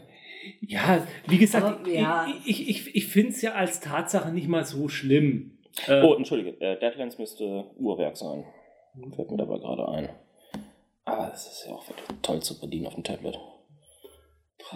Ja, 0.61 1.07
wie 1.27 1.39
gesagt, 1.39 1.81
Aber, 1.81 1.89
ja. 1.89 2.27
ich, 2.45 2.69
ich, 2.69 2.69
ich, 2.69 2.95
ich 2.97 3.07
finde 3.07 3.31
es 3.31 3.43
ja 3.43 3.53
als 3.55 3.81
Tatsache 3.81 4.31
nicht 4.31 4.49
mal 4.49 4.65
so 4.65 4.89
schlimm. 4.89 5.59
Äh, 5.87 6.03
oh, 6.03 6.15
entschuldige, 6.15 6.61
äh, 6.61 6.79
Deadlands 6.79 7.19
müsste 7.19 7.65
Uhrwerk 7.77 8.17
sein. 8.17 8.45
Fällt 9.17 9.31
mir 9.31 9.39
dabei 9.39 9.59
gerade 9.59 9.89
ein. 9.89 10.09
Aber 11.05 11.27
das 11.27 11.47
ist 11.47 11.67
ja 11.67 11.75
auch 11.75 11.85
toll 12.23 12.41
zu 12.41 12.61
bedienen 12.61 12.87
auf 12.87 12.95
dem 12.95 13.05
Tablet. 13.05 13.39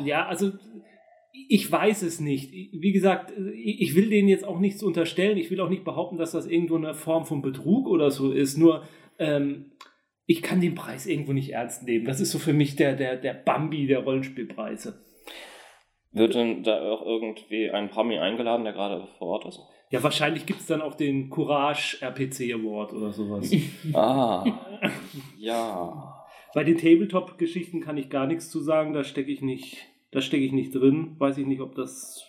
Ja, 0.04 0.26
also 0.26 0.52
ich 1.48 1.70
weiß 1.70 2.02
es 2.02 2.20
nicht. 2.20 2.52
Wie 2.52 2.92
gesagt, 2.92 3.32
ich 3.54 3.94
will 3.94 4.10
denen 4.10 4.28
jetzt 4.28 4.46
auch 4.46 4.58
nichts 4.58 4.82
unterstellen. 4.82 5.38
Ich 5.38 5.50
will 5.50 5.60
auch 5.60 5.70
nicht 5.70 5.84
behaupten, 5.84 6.18
dass 6.18 6.32
das 6.32 6.46
irgendwo 6.46 6.76
eine 6.76 6.94
Form 6.94 7.24
von 7.24 7.42
Betrug 7.42 7.88
oder 7.88 8.10
so 8.10 8.32
ist. 8.32 8.56
Nur 8.56 8.84
ähm, 9.18 9.72
ich 10.26 10.42
kann 10.42 10.60
den 10.60 10.74
Preis 10.74 11.06
irgendwo 11.06 11.32
nicht 11.32 11.50
ernst 11.50 11.84
nehmen. 11.84 12.04
Das 12.04 12.20
ist 12.20 12.30
so 12.30 12.38
für 12.38 12.52
mich 12.52 12.76
der, 12.76 12.94
der, 12.96 13.16
der 13.16 13.32
Bambi 13.32 13.86
der 13.86 14.00
Rollenspielpreise. 14.00 15.02
Wird 16.12 16.34
denn 16.34 16.62
da 16.62 16.80
auch 16.90 17.04
irgendwie 17.04 17.70
ein 17.70 17.90
Promi 17.90 18.18
eingeladen, 18.18 18.64
der 18.64 18.72
gerade 18.72 19.08
vor 19.18 19.28
Ort 19.28 19.46
ist? 19.46 19.60
Ja, 19.90 20.02
wahrscheinlich 20.02 20.44
gibt 20.44 20.60
es 20.60 20.66
dann 20.66 20.82
auch 20.82 20.94
den 20.94 21.30
Courage 21.30 21.98
RPC 22.02 22.52
Award 22.52 22.92
oder 22.92 23.10
sowas. 23.10 23.50
ah, 23.94 24.44
ja. 25.38 26.26
Bei 26.54 26.64
den 26.64 26.76
Tabletop-Geschichten 26.76 27.80
kann 27.80 27.96
ich 27.96 28.10
gar 28.10 28.26
nichts 28.26 28.50
zu 28.50 28.60
sagen, 28.60 28.92
da 28.92 29.04
stecke 29.04 29.30
ich 29.30 29.42
nicht, 29.42 29.86
da 30.10 30.20
stecke 30.20 30.44
ich 30.44 30.52
nicht 30.52 30.74
drin. 30.74 31.16
Weiß 31.18 31.38
ich 31.38 31.46
nicht, 31.46 31.60
ob 31.60 31.74
das. 31.74 32.24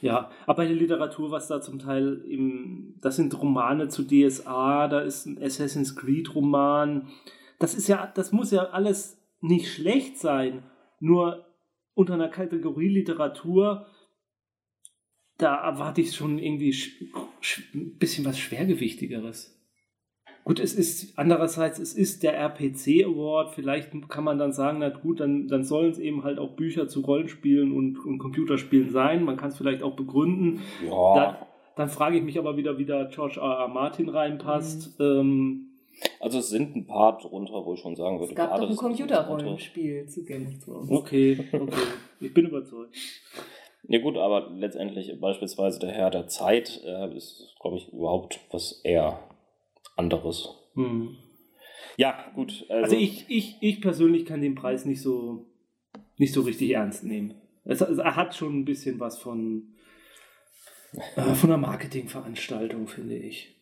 Ja, 0.00 0.30
aber 0.46 0.64
der 0.64 0.74
Literatur, 0.74 1.30
was 1.30 1.46
da 1.46 1.60
zum 1.60 1.78
Teil 1.78 2.24
im, 2.28 2.96
das 3.00 3.16
sind 3.16 3.40
Romane 3.40 3.88
zu 3.88 4.02
DSA, 4.02 4.88
da 4.88 5.00
ist 5.00 5.26
ein 5.26 5.40
Assassin's 5.40 5.94
Creed 5.94 6.34
Roman. 6.34 7.08
Das 7.60 7.74
ist 7.74 7.86
ja, 7.86 8.10
das 8.12 8.32
muss 8.32 8.50
ja 8.50 8.70
alles 8.70 9.22
nicht 9.40 9.72
schlecht 9.72 10.18
sein. 10.18 10.64
Nur 10.98 11.46
unter 11.94 12.14
einer 12.14 12.28
Kategorie 12.28 12.88
Literatur, 12.88 13.86
da 15.38 15.56
erwarte 15.56 16.00
ich 16.00 16.14
schon 16.14 16.38
irgendwie 16.38 16.74
ein 17.74 17.98
bisschen 17.98 18.24
was 18.24 18.38
Schwergewichtigeres. 18.38 19.61
Gut, 20.44 20.58
es 20.58 20.74
ist 20.74 21.16
andererseits, 21.18 21.78
es 21.78 21.94
ist 21.94 22.24
der 22.24 22.36
RPC 22.36 23.04
Award. 23.04 23.50
Vielleicht 23.50 23.90
kann 24.08 24.24
man 24.24 24.38
dann 24.38 24.52
sagen, 24.52 24.78
na 24.80 24.88
gut, 24.88 25.20
dann, 25.20 25.46
dann 25.46 25.62
sollen 25.62 25.92
es 25.92 25.98
eben 25.98 26.24
halt 26.24 26.38
auch 26.38 26.56
Bücher 26.56 26.88
zu 26.88 27.00
Rollenspielen 27.00 27.72
und, 27.72 28.04
und 28.04 28.18
Computerspielen 28.18 28.90
sein. 28.90 29.24
Man 29.24 29.36
kann 29.36 29.50
es 29.50 29.56
vielleicht 29.56 29.84
auch 29.84 29.94
begründen. 29.94 30.60
Ja. 30.84 31.14
Dann, 31.14 31.36
dann 31.76 31.88
frage 31.88 32.16
ich 32.16 32.24
mich 32.24 32.38
aber 32.38 32.56
wieder, 32.56 32.76
wie 32.76 32.84
da 32.84 33.04
George 33.04 33.38
R. 33.40 33.60
R. 33.60 33.68
Martin 33.68 34.08
reinpasst. 34.08 34.98
Mhm. 34.98 35.06
Ähm, 35.06 35.68
also 36.18 36.38
es 36.38 36.48
sind 36.48 36.74
ein 36.74 36.86
paar 36.86 37.18
drunter, 37.18 37.64
wo 37.64 37.74
ich 37.74 37.80
schon 37.80 37.94
sagen 37.94 38.18
würde. 38.18 38.32
Es 38.32 38.36
gab 38.36 38.56
doch 38.56 38.68
ein 38.68 38.76
Computerrollenspiel 38.76 40.08
zu 40.08 40.24
Game 40.24 40.48
of 40.48 40.64
Thrones. 40.64 40.90
Okay, 40.90 41.38
okay. 41.52 41.76
ich 42.20 42.34
bin 42.34 42.46
überzeugt. 42.46 42.96
Ja 43.88 44.00
gut, 44.00 44.16
aber 44.16 44.50
letztendlich 44.50 45.20
beispielsweise 45.20 45.78
der 45.80 45.90
Herr 45.90 46.10
der 46.10 46.26
Zeit 46.28 46.80
äh, 46.84 47.16
ist, 47.16 47.54
glaube 47.60 47.76
ich, 47.76 47.92
überhaupt 47.92 48.40
was 48.50 48.80
eher 48.84 49.20
anderes. 49.96 50.48
Hm. 50.74 51.16
Ja, 51.96 52.30
gut. 52.34 52.64
Also, 52.68 52.84
also, 52.84 52.96
ich, 52.96 53.26
ich, 53.28 53.56
ich 53.60 53.80
persönlich 53.80 54.24
kann 54.24 54.40
den 54.40 54.54
Preis 54.54 54.84
nicht 54.84 55.02
so, 55.02 55.46
nicht 56.16 56.32
so 56.32 56.42
richtig 56.42 56.70
ernst 56.70 57.04
nehmen. 57.04 57.34
Es, 57.64 57.80
er 57.80 58.16
hat 58.16 58.34
schon 58.34 58.60
ein 58.60 58.64
bisschen 58.64 58.98
was 58.98 59.18
von, 59.18 59.74
äh, 61.16 61.34
von 61.34 61.50
einer 61.50 61.58
Marketingveranstaltung, 61.58 62.86
finde 62.88 63.16
ich. 63.16 63.54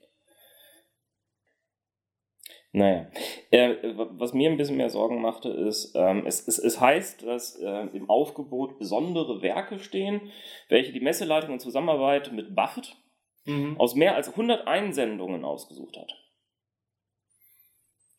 Naja, 2.73 3.11
äh, 3.51 3.75
was 3.95 4.33
mir 4.33 4.49
ein 4.49 4.57
bisschen 4.57 4.77
mehr 4.77 4.91
Sorgen 4.91 5.21
machte, 5.21 5.49
ist, 5.49 5.93
ähm, 5.97 6.25
es, 6.25 6.47
es, 6.47 6.59
es 6.59 6.81
heißt, 6.81 7.25
dass 7.25 7.57
äh, 7.57 7.89
im 7.93 8.09
Aufgebot 8.09 8.79
besondere 8.79 9.43
Werke 9.43 9.81
stehen, 9.81 10.21
welche 10.69 10.93
die 10.93 11.01
Messeleitung 11.01 11.55
in 11.55 11.59
Zusammenarbeit 11.59 12.33
mit 12.33 12.55
Buffett 12.55 12.97
mhm. 13.51 13.77
aus 13.79 13.95
mehr 13.95 14.15
als 14.15 14.29
100 14.29 14.67
Einsendungen 14.67 15.45
ausgesucht 15.45 15.97
hat. 15.97 16.15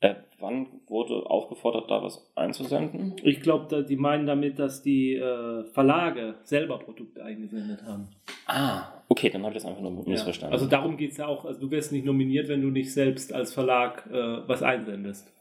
Äh, 0.01 0.15
wann 0.39 0.65
wurde 0.87 1.29
aufgefordert, 1.29 1.91
da 1.91 2.01
was 2.01 2.31
einzusenden? 2.35 3.15
Ich 3.21 3.41
glaube, 3.41 3.83
die 3.83 3.95
meinen 3.95 4.25
damit, 4.25 4.57
dass 4.57 4.81
die 4.81 5.13
äh, 5.13 5.63
Verlage 5.65 6.35
selber 6.41 6.79
Produkte 6.79 7.23
eingesendet 7.23 7.83
haben. 7.83 8.07
Ah, 8.47 9.03
okay, 9.09 9.29
dann 9.29 9.43
habe 9.43 9.55
ich 9.55 9.61
das 9.61 9.69
einfach 9.69 9.83
nur 9.83 9.91
missverstanden. 9.91 10.53
Ja, 10.53 10.59
also 10.59 10.65
darum 10.67 10.97
geht 10.97 11.11
es 11.11 11.17
ja 11.17 11.27
auch. 11.27 11.45
Also 11.45 11.61
du 11.61 11.69
wirst 11.69 11.91
nicht 11.91 12.03
nominiert, 12.03 12.47
wenn 12.47 12.63
du 12.63 12.69
nicht 12.69 12.91
selbst 12.91 13.31
als 13.31 13.53
Verlag 13.53 14.07
äh, 14.11 14.47
was 14.47 14.63
einsendest. 14.63 15.31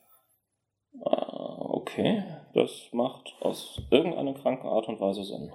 Ah, 1.07 1.57
okay, 1.71 2.23
das 2.53 2.91
macht 2.93 3.35
aus 3.41 3.81
irgendeiner 3.91 4.35
kranken 4.35 4.67
Art 4.67 4.89
und 4.89 5.01
Weise 5.01 5.25
Sinn. 5.25 5.51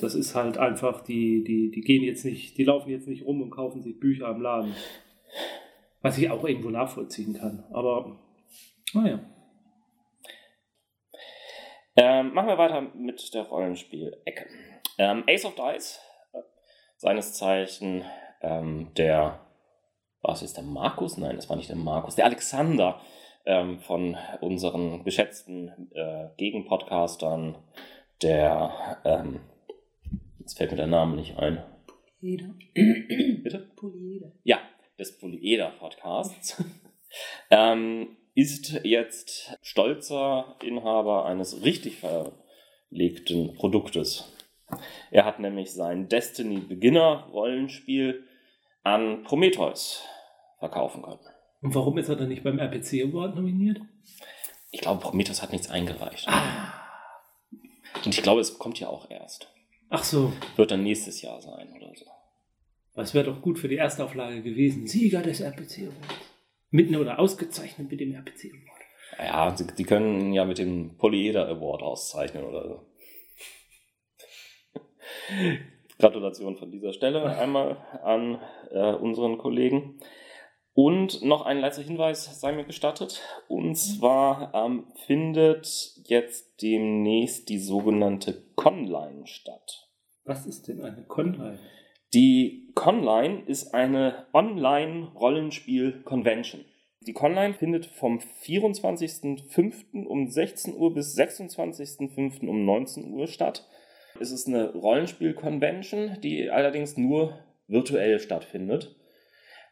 Das 0.00 0.14
ist 0.14 0.34
halt 0.34 0.58
einfach, 0.58 1.02
die, 1.02 1.42
die, 1.42 1.70
die 1.70 1.80
gehen 1.80 2.02
jetzt 2.02 2.24
nicht, 2.24 2.58
die 2.58 2.64
laufen 2.64 2.90
jetzt 2.90 3.08
nicht 3.08 3.24
rum 3.24 3.40
und 3.40 3.50
kaufen 3.50 3.82
sich 3.82 3.98
Bücher 3.98 4.28
im 4.30 4.42
Laden. 4.42 4.74
Was 6.02 6.18
ich 6.18 6.30
auch 6.30 6.44
irgendwo 6.44 6.70
nachvollziehen 6.70 7.34
kann. 7.34 7.64
Aber 7.70 8.18
naja. 8.92 9.20
Ähm, 11.96 12.34
machen 12.34 12.48
wir 12.48 12.58
weiter 12.58 12.82
mit 12.94 13.32
der 13.32 13.44
Rollenspiel-Ecke. 13.44 14.46
Ähm, 14.98 15.24
Ace 15.26 15.46
of 15.46 15.54
Dice, 15.54 16.00
äh, 16.34 16.40
seines 16.98 17.32
Zeichen 17.32 18.04
ähm, 18.42 18.92
der, 18.96 19.40
was 20.20 20.42
ist 20.42 20.58
der 20.58 20.64
Markus? 20.64 21.16
Nein, 21.16 21.36
das 21.36 21.48
war 21.48 21.56
nicht 21.56 21.70
der 21.70 21.76
Markus, 21.76 22.14
der 22.14 22.26
Alexander 22.26 23.00
ähm, 23.46 23.78
von 23.80 24.16
unseren 24.40 25.04
geschätzten 25.04 25.90
äh, 25.94 26.28
Gegenpodcastern, 26.36 27.56
der, 28.22 29.00
ähm, 29.04 29.40
jetzt 30.38 30.56
fällt 30.56 30.70
mir 30.70 30.76
der 30.76 30.86
Name 30.86 31.16
nicht 31.16 31.38
ein. 31.38 31.62
Polyeder. 32.20 32.54
Bitte? 32.74 33.70
Polyeder. 33.76 34.32
Ja, 34.44 34.60
des 34.98 35.18
Polyeder-Podcasts, 35.18 36.62
ähm, 37.50 38.16
ist 38.34 38.80
jetzt 38.84 39.58
stolzer 39.62 40.56
Inhaber 40.62 41.26
eines 41.26 41.62
richtig 41.62 41.98
verlegten 41.98 43.54
Produktes. 43.54 44.32
Er 45.10 45.24
hat 45.24 45.38
nämlich 45.38 45.72
sein 45.72 46.08
Destiny 46.08 46.58
Beginner 46.58 47.28
Rollenspiel 47.32 48.24
an 48.82 49.22
Prometheus 49.24 50.02
verkaufen 50.58 51.02
können. 51.02 51.20
Und 51.62 51.74
warum 51.74 51.98
ist 51.98 52.08
er 52.08 52.16
dann 52.16 52.28
nicht 52.28 52.44
beim 52.44 52.58
RPC 52.58 53.04
Award 53.04 53.36
nominiert? 53.36 53.80
Ich 54.70 54.80
glaube, 54.80 55.00
Prometheus 55.00 55.42
hat 55.42 55.52
nichts 55.52 55.70
eingereicht. 55.70 56.28
Ah. 56.28 56.75
Und 58.06 58.14
ich 58.14 58.22
glaube, 58.22 58.40
es 58.40 58.58
kommt 58.58 58.78
ja 58.78 58.88
auch 58.88 59.10
erst. 59.10 59.52
Ach 59.90 60.04
so. 60.04 60.32
Wird 60.54 60.70
dann 60.70 60.84
nächstes 60.84 61.22
Jahr 61.22 61.40
sein 61.42 61.72
oder 61.76 61.92
so. 61.96 62.06
Das 62.94 63.14
wäre 63.14 63.24
doch 63.26 63.42
gut 63.42 63.58
für 63.58 63.68
die 63.68 63.76
Erstauflage 63.76 64.42
gewesen. 64.42 64.86
Sieger 64.86 65.22
des 65.22 65.40
RPC 65.40 65.80
Awards. 65.80 66.24
Mitten 66.70 66.96
oder 66.96 67.18
ausgezeichnet 67.18 67.90
mit 67.90 68.00
dem 68.00 68.14
RPC 68.14 68.52
Award. 68.52 68.76
Ja, 69.18 69.56
sie, 69.56 69.66
die 69.66 69.84
können 69.84 70.32
ja 70.32 70.44
mit 70.44 70.58
dem 70.58 70.96
Polyeder 70.96 71.48
Award 71.48 71.82
auszeichnen 71.82 72.44
oder 72.44 72.68
so. 72.68 72.86
Gratulation 75.98 76.56
von 76.56 76.70
dieser 76.70 76.92
Stelle 76.92 77.24
einmal 77.36 77.76
an 78.04 78.40
äh, 78.70 78.92
unseren 78.92 79.36
Kollegen. 79.36 79.98
Und 80.76 81.22
noch 81.22 81.44
ein 81.46 81.58
letzter 81.58 81.82
Hinweis 81.82 82.38
sei 82.38 82.52
mir 82.52 82.64
gestattet. 82.64 83.22
Und 83.48 83.76
zwar 83.76 84.52
ähm, 84.54 84.84
findet 85.06 85.94
jetzt 86.04 86.60
demnächst 86.60 87.48
die 87.48 87.58
sogenannte 87.58 88.42
Conline 88.56 89.26
statt. 89.26 89.88
Was 90.26 90.44
ist 90.44 90.68
denn 90.68 90.82
eine 90.82 91.04
Conline? 91.04 91.58
Die 92.12 92.70
Conline 92.74 93.44
ist 93.46 93.72
eine 93.72 94.26
Online-Rollenspiel-Convention. 94.34 96.66
Die 97.06 97.14
Conline 97.14 97.54
findet 97.54 97.86
vom 97.86 98.18
24.05. 98.18 100.04
um 100.04 100.28
16 100.28 100.76
Uhr 100.76 100.92
bis 100.92 101.16
26.05. 101.16 102.46
um 102.46 102.66
19 102.66 103.14
Uhr 103.14 103.28
statt. 103.28 103.66
Es 104.20 104.30
ist 104.30 104.46
eine 104.46 104.74
Rollenspiel-Convention, 104.74 106.18
die 106.22 106.50
allerdings 106.50 106.98
nur 106.98 107.38
virtuell 107.66 108.18
stattfindet. 108.18 108.94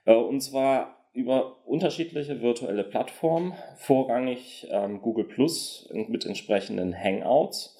Äh, 0.05 0.15
und 0.15 0.41
zwar 0.41 0.94
über 1.15 1.65
unterschiedliche 1.65 2.43
virtuelle 2.43 2.85
Plattformen, 2.85 3.55
vorrangig 3.77 4.67
ähm, 4.71 5.01
Google 5.01 5.25
Plus 5.25 5.89
mit 5.93 6.27
entsprechenden 6.27 6.95
Hangouts. 6.95 7.79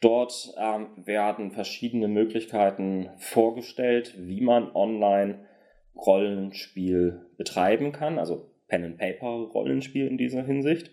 Dort 0.00 0.52
ähm, 0.58 0.88
werden 0.96 1.52
verschiedene 1.52 2.08
Möglichkeiten 2.08 3.08
vorgestellt, 3.18 4.14
wie 4.18 4.40
man 4.40 4.74
online 4.74 5.46
Rollenspiel 5.94 7.24
betreiben 7.36 7.92
kann, 7.92 8.18
also 8.18 8.50
Pen-and-Paper-Rollenspiel 8.66 10.08
in 10.08 10.18
dieser 10.18 10.42
Hinsicht. 10.42 10.90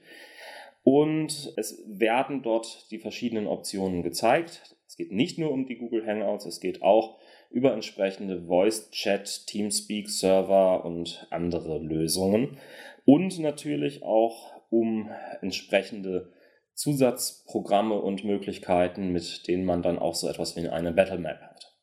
Und 0.83 1.53
es 1.57 1.83
werden 1.87 2.43
dort 2.43 2.91
die 2.91 2.99
verschiedenen 2.99 3.47
Optionen 3.47 4.03
gezeigt. 4.03 4.75
Es 4.87 4.95
geht 4.95 5.11
nicht 5.11 5.39
nur 5.39 5.51
um 5.51 5.65
die 5.65 5.77
Google 5.77 6.05
Hangouts, 6.05 6.45
es 6.45 6.59
geht 6.59 6.83
auch 6.83 7.18
über 7.49 7.73
entsprechende 7.73 8.43
Voice-Chat, 8.43 9.47
Teamspeak-Server 9.47 10.85
und 10.85 11.27
andere 11.29 11.79
Lösungen. 11.79 12.57
Und 13.05 13.39
natürlich 13.39 14.03
auch 14.03 14.61
um 14.69 15.09
entsprechende 15.41 16.31
Zusatzprogramme 16.73 17.95
und 17.95 18.23
Möglichkeiten, 18.23 19.11
mit 19.11 19.47
denen 19.47 19.65
man 19.65 19.81
dann 19.81 19.99
auch 19.99 20.15
so 20.15 20.29
etwas 20.29 20.55
wie 20.55 20.67
eine 20.67 20.93
Battle 20.93 21.17
Map 21.17 21.41
hat. 21.41 21.75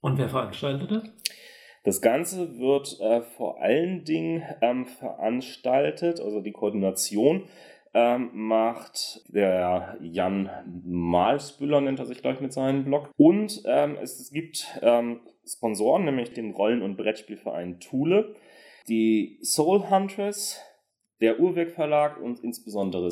Und 0.00 0.18
wer 0.18 0.28
veranstaltet 0.28 0.90
das? 0.90 1.02
Das 1.84 2.00
Ganze 2.02 2.58
wird 2.58 2.98
äh, 3.00 3.22
vor 3.22 3.62
allen 3.62 4.04
Dingen 4.04 4.42
ähm, 4.60 4.86
veranstaltet, 4.86 6.20
also 6.20 6.40
die 6.40 6.52
Koordination 6.52 7.48
ähm, 7.92 8.30
macht 8.32 9.22
der 9.28 9.98
Jan 10.00 10.48
Malsbüller, 10.84 11.80
nennt 11.80 11.98
er 11.98 12.06
sich 12.06 12.22
gleich 12.22 12.40
mit 12.40 12.52
seinem 12.52 12.84
Blog. 12.84 13.10
Und 13.16 13.62
ähm, 13.66 13.96
es, 14.00 14.20
es, 14.20 14.30
gibt 14.30 14.66
ähm, 14.82 15.20
Sponsoren, 15.44 16.04
nämlich 16.04 16.32
den 16.32 16.52
Rollen- 16.52 16.82
und 16.82 16.96
Brettspielverein 16.96 17.80
Thule, 17.80 18.36
die 18.88 19.38
Soul 19.42 19.90
Huntress, 19.90 20.60
der 21.20 21.40
Urweg 21.40 21.72
Verlag 21.72 22.20
und 22.20 22.40
insbesondere 22.40 23.10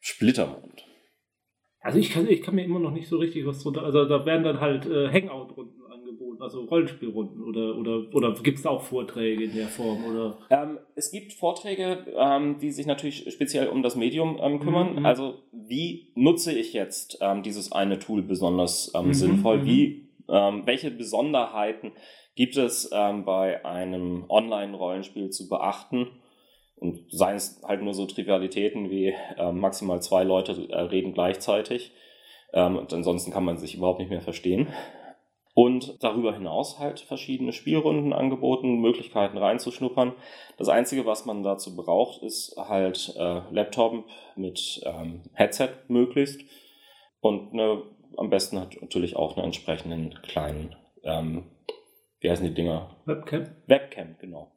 Splittermond. 0.00 0.86
Also 1.80 1.98
ich 1.98 2.10
kann, 2.10 2.28
ich 2.28 2.42
kann 2.42 2.54
mir 2.54 2.64
immer 2.64 2.78
noch 2.78 2.92
nicht 2.92 3.08
so 3.08 3.18
richtig 3.18 3.44
was 3.46 3.62
drunter. 3.62 3.82
Also 3.82 4.06
da 4.06 4.24
werden 4.24 4.44
dann 4.44 4.60
halt 4.60 4.86
äh, 4.86 5.08
Hangout-Runden 5.08 5.73
also 6.44 6.62
Rollenspielrunden 6.64 7.42
oder 7.42 7.76
oder 7.76 8.14
oder 8.14 8.32
gibt 8.42 8.58
es 8.58 8.66
auch 8.66 8.82
Vorträge 8.82 9.44
in 9.44 9.54
der 9.54 9.66
Form 9.66 10.04
oder? 10.04 10.38
Ähm, 10.50 10.78
es 10.94 11.10
gibt 11.10 11.32
Vorträge, 11.32 12.06
ähm, 12.16 12.58
die 12.60 12.70
sich 12.70 12.86
natürlich 12.86 13.32
speziell 13.32 13.68
um 13.68 13.82
das 13.82 13.96
Medium 13.96 14.38
ähm, 14.40 14.60
kümmern. 14.60 14.96
Mhm. 14.96 15.06
Also 15.06 15.38
wie 15.52 16.12
nutze 16.14 16.52
ich 16.52 16.72
jetzt 16.72 17.18
ähm, 17.20 17.42
dieses 17.42 17.72
eine 17.72 17.98
Tool 17.98 18.22
besonders 18.22 18.92
ähm, 18.94 19.08
mhm. 19.08 19.14
sinnvoll? 19.14 19.58
Mhm. 19.58 19.64
Wie 19.64 20.08
ähm, 20.28 20.62
welche 20.66 20.90
Besonderheiten 20.90 21.92
gibt 22.36 22.56
es 22.56 22.90
bei 22.90 23.64
einem 23.64 24.24
Online-Rollenspiel 24.28 25.30
zu 25.30 25.48
beachten? 25.48 26.08
Und 26.76 27.04
seien 27.10 27.36
es 27.36 27.62
halt 27.64 27.82
nur 27.82 27.94
so 27.94 28.04
Trivialitäten 28.04 28.90
wie 28.90 29.14
maximal 29.52 30.02
zwei 30.02 30.24
Leute 30.24 30.68
äh, 30.68 30.80
reden 30.80 31.14
gleichzeitig. 31.14 31.92
und 32.52 32.92
ansonsten 32.92 33.30
kann 33.30 33.44
man 33.44 33.58
sich 33.58 33.76
überhaupt 33.76 34.00
nicht 34.00 34.10
mehr 34.10 34.20
verstehen. 34.20 34.66
Und 35.54 36.02
darüber 36.02 36.34
hinaus 36.34 36.80
halt 36.80 36.98
verschiedene 36.98 37.52
Spielrunden 37.52 38.12
angeboten, 38.12 38.80
Möglichkeiten 38.80 39.38
reinzuschnuppern. 39.38 40.12
Das 40.58 40.68
Einzige, 40.68 41.06
was 41.06 41.26
man 41.26 41.44
dazu 41.44 41.76
braucht, 41.76 42.24
ist 42.24 42.56
halt 42.56 43.14
äh, 43.16 43.40
Laptop 43.52 44.04
mit 44.34 44.82
ähm, 44.84 45.22
Headset 45.32 45.70
möglichst. 45.86 46.40
Und 47.20 47.52
eine, 47.52 47.84
am 48.16 48.30
besten 48.30 48.58
hat 48.58 48.76
natürlich 48.80 49.14
auch 49.14 49.36
einen 49.36 49.46
entsprechenden 49.46 50.20
kleinen, 50.22 50.74
ähm, 51.04 51.44
wie 52.18 52.30
heißen 52.30 52.46
die 52.46 52.54
Dinger? 52.54 52.96
Webcam. 53.04 53.46
Webcam, 53.68 54.16
genau. 54.20 54.50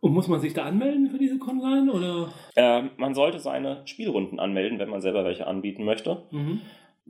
Und 0.00 0.12
muss 0.12 0.28
man 0.28 0.38
sich 0.38 0.54
da 0.54 0.62
anmelden 0.62 1.10
für 1.10 1.18
diese 1.18 1.40
Conline 1.40 1.92
oder? 1.92 2.32
Ähm, 2.54 2.90
man 2.96 3.16
sollte 3.16 3.40
seine 3.40 3.84
Spielrunden 3.88 4.38
anmelden, 4.38 4.78
wenn 4.78 4.88
man 4.88 5.00
selber 5.00 5.24
welche 5.24 5.48
anbieten 5.48 5.82
möchte. 5.84 6.22
Mhm 6.30 6.60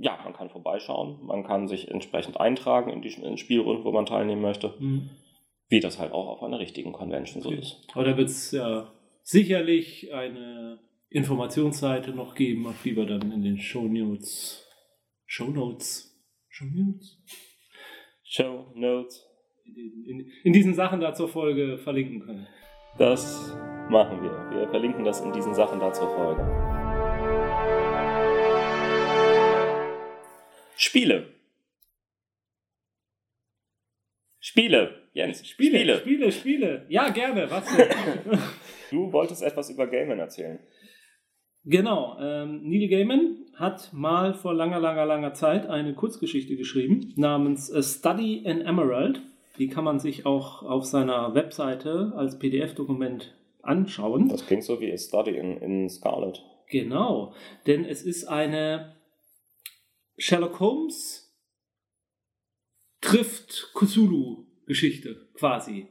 ja, 0.01 0.19
man 0.23 0.33
kann 0.33 0.51
vorbeischauen, 0.51 1.19
man 1.25 1.45
kann 1.45 1.69
sich 1.69 1.89
entsprechend 1.89 2.41
eintragen 2.41 2.91
in 2.91 3.03
die 3.03 3.13
in 3.15 3.37
Spielrunden, 3.37 3.85
wo 3.85 3.93
man 3.93 4.07
teilnehmen 4.07 4.43
möchte. 4.43 4.75
Mhm. 4.79 5.11
Wie 5.69 5.81
das 5.81 5.99
halt 5.99 6.13
auch 6.13 6.29
auf 6.29 6.43
einer 6.43 6.59
richtigen 6.59 6.93
Convention 6.93 7.43
so 7.43 7.51
ist. 7.51 7.87
Aber 7.93 8.05
da 8.05 8.17
wird 8.17 8.29
es 8.29 8.53
ja 8.53 8.91
sicherlich 9.23 10.15
eine 10.15 10.79
Informationsseite 11.11 12.13
noch 12.13 12.35
geben, 12.35 12.67
auf 12.67 12.83
die 12.83 12.97
wir 12.97 13.05
dann 13.05 13.33
in 13.33 13.43
den 13.43 13.59
Show 13.59 13.83
Notes. 13.83 14.67
Show 15.27 15.49
Notes. 15.49 16.19
Show 16.49 16.65
Notes? 16.65 17.19
Show 18.23 18.73
Notes. 18.75 19.27
In, 19.67 20.05
in, 20.07 20.31
in 20.45 20.53
diesen 20.55 20.73
Sachen 20.73 21.01
da 21.01 21.13
zur 21.13 21.29
Folge 21.29 21.77
verlinken 21.77 22.21
können. 22.21 22.47
Das 22.97 23.55
machen 23.91 24.23
wir. 24.23 24.31
Wir 24.51 24.69
verlinken 24.69 25.05
das 25.05 25.21
in 25.21 25.33
diesen 25.33 25.55
Sachen 25.55 25.81
da 25.81 25.93
zur 25.93 26.09
Folge. 26.09 26.88
Spiele. 30.81 31.27
Spiele, 34.38 34.95
Jens. 35.12 35.45
Spiele, 35.45 35.81
Spiele, 35.81 35.99
Spiele. 35.99 36.33
Spiele. 36.33 36.87
Ja, 36.88 37.09
gerne. 37.09 37.51
Was 37.51 37.64
denn? 37.77 37.88
du 38.93 39.12
wolltest 39.12 39.43
etwas 39.43 39.71
über 39.71 39.88
Gaiman 39.88 40.21
erzählen. 40.21 40.61
Genau. 41.64 42.17
Ähm, 42.21 42.61
Neil 42.62 42.88
Gaiman 42.88 43.38
hat 43.57 43.93
mal 43.93 44.35
vor 44.35 44.55
langer, 44.55 44.79
langer, 44.79 45.05
langer 45.05 45.35
Zeit 45.35 45.67
eine 45.67 45.95
Kurzgeschichte 45.95 46.55
geschrieben 46.55 47.12
namens 47.17 47.73
A 47.73 47.83
Study 47.83 48.37
in 48.37 48.61
Emerald. 48.61 49.21
Die 49.59 49.67
kann 49.67 49.83
man 49.83 49.99
sich 49.99 50.27
auch 50.27 50.62
auf 50.62 50.85
seiner 50.85 51.35
Webseite 51.35 52.12
als 52.14 52.38
PDF-Dokument 52.38 53.35
anschauen. 53.62 54.29
Das 54.29 54.47
klingt 54.47 54.62
so 54.62 54.81
wie 54.81 54.93
A 54.93 54.97
Study 54.97 55.37
in, 55.37 55.57
in 55.57 55.88
Scarlet. 55.88 56.41
Genau, 56.71 57.35
denn 57.67 57.85
es 57.85 58.03
ist 58.03 58.27
eine 58.27 58.95
Sherlock 60.18 60.61
Holmes 60.61 61.35
trifft 63.00 63.70
Cthulhu-Geschichte 63.74 65.28
quasi. 65.35 65.87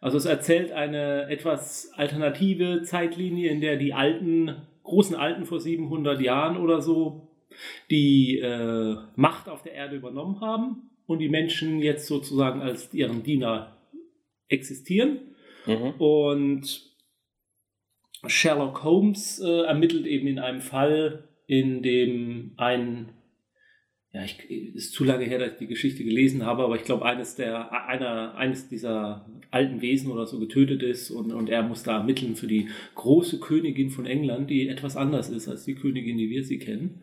Also 0.00 0.18
es 0.18 0.24
erzählt 0.24 0.72
eine 0.72 1.28
etwas 1.28 1.90
alternative 1.94 2.82
Zeitlinie, 2.82 3.50
in 3.50 3.60
der 3.60 3.76
die 3.76 3.92
alten, 3.92 4.66
großen 4.82 5.16
Alten 5.16 5.44
vor 5.44 5.60
700 5.60 6.20
Jahren 6.20 6.56
oder 6.56 6.80
so 6.80 7.28
die 7.90 8.38
äh, 8.38 8.96
Macht 9.14 9.48
auf 9.48 9.62
der 9.62 9.72
Erde 9.72 9.96
übernommen 9.96 10.40
haben 10.40 10.90
und 11.06 11.20
die 11.20 11.28
Menschen 11.28 11.80
jetzt 11.80 12.06
sozusagen 12.06 12.60
als 12.60 12.92
ihren 12.92 13.22
Diener 13.22 13.76
existieren. 14.48 15.34
Mhm. 15.66 15.94
Und 15.98 16.96
Sherlock 18.26 18.82
Holmes 18.84 19.40
äh, 19.40 19.62
ermittelt 19.62 20.06
eben 20.06 20.26
in 20.26 20.38
einem 20.38 20.60
Fall, 20.60 21.28
in 21.46 21.82
dem 21.82 22.52
ein 22.56 23.12
ja, 24.16 24.24
ich, 24.24 24.74
ist 24.74 24.94
zu 24.94 25.04
lange 25.04 25.26
her, 25.26 25.38
dass 25.38 25.52
ich 25.52 25.58
die 25.58 25.66
Geschichte 25.66 26.02
gelesen 26.02 26.46
habe, 26.46 26.64
aber 26.64 26.76
ich 26.76 26.84
glaube, 26.84 27.04
eines 27.04 27.34
der, 27.34 27.86
einer, 27.86 28.34
eines 28.34 28.66
dieser 28.66 29.26
alten 29.50 29.82
Wesen 29.82 30.10
oder 30.10 30.26
so 30.26 30.38
getötet 30.38 30.82
ist 30.82 31.10
und, 31.10 31.32
und 31.32 31.50
er 31.50 31.62
muss 31.62 31.82
da 31.82 31.98
ermitteln 31.98 32.34
für 32.34 32.46
die 32.46 32.68
große 32.94 33.40
Königin 33.40 33.90
von 33.90 34.06
England, 34.06 34.48
die 34.48 34.68
etwas 34.68 34.96
anders 34.96 35.28
ist 35.28 35.48
als 35.48 35.64
die 35.64 35.74
Königin, 35.74 36.16
die 36.16 36.30
wir 36.30 36.44
sie 36.44 36.58
kennen. 36.58 37.02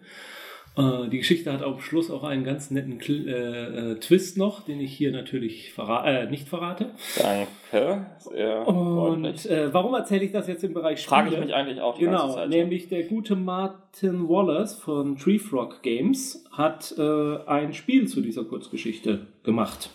Äh, 0.76 1.10
die 1.10 1.20
Geschichte 1.20 1.54
hat 1.54 1.62
am 1.62 1.80
Schluss 1.80 2.10
auch 2.10 2.24
einen 2.24 2.44
ganz 2.44 2.72
netten 2.72 3.00
äh, 3.00 3.92
äh, 3.92 4.00
Twist 4.00 4.38
noch, 4.38 4.66
den 4.66 4.80
ich 4.80 4.94
hier 4.94 5.12
natürlich 5.12 5.72
verra 5.72 6.06
äh, 6.06 6.30
nicht 6.30 6.48
verrate. 6.48 6.92
Danke. 7.22 8.06
Sehr 8.20 8.68
Und 8.68 9.46
äh, 9.46 9.74
warum 9.74 9.94
erzähle 9.94 10.26
ich 10.26 10.32
das 10.32 10.48
jetzt 10.48 10.64
im 10.64 10.74
Bereich 10.74 11.02
Spiele? 11.02 11.22
Frage 11.22 11.36
ich 11.36 11.40
mich 11.40 11.54
eigentlich 11.54 11.82
auch 11.82 11.96
die 11.96 12.06
genau, 12.06 12.22
ganze 12.22 12.36
Zeit. 12.36 12.50
Nämlich 12.50 12.90
der 12.90 13.04
gute 13.04 13.36
Martin 13.36 14.28
Wallace 14.28 14.76
von 14.76 15.18
Treefrog 15.18 15.82
Games 15.82 16.46
hat 16.52 16.96
ein 16.98 17.74
Spiel 17.74 18.08
zu 18.08 18.22
dieser 18.22 18.44
Kurzgeschichte 18.44 19.28
gemacht. 19.44 19.90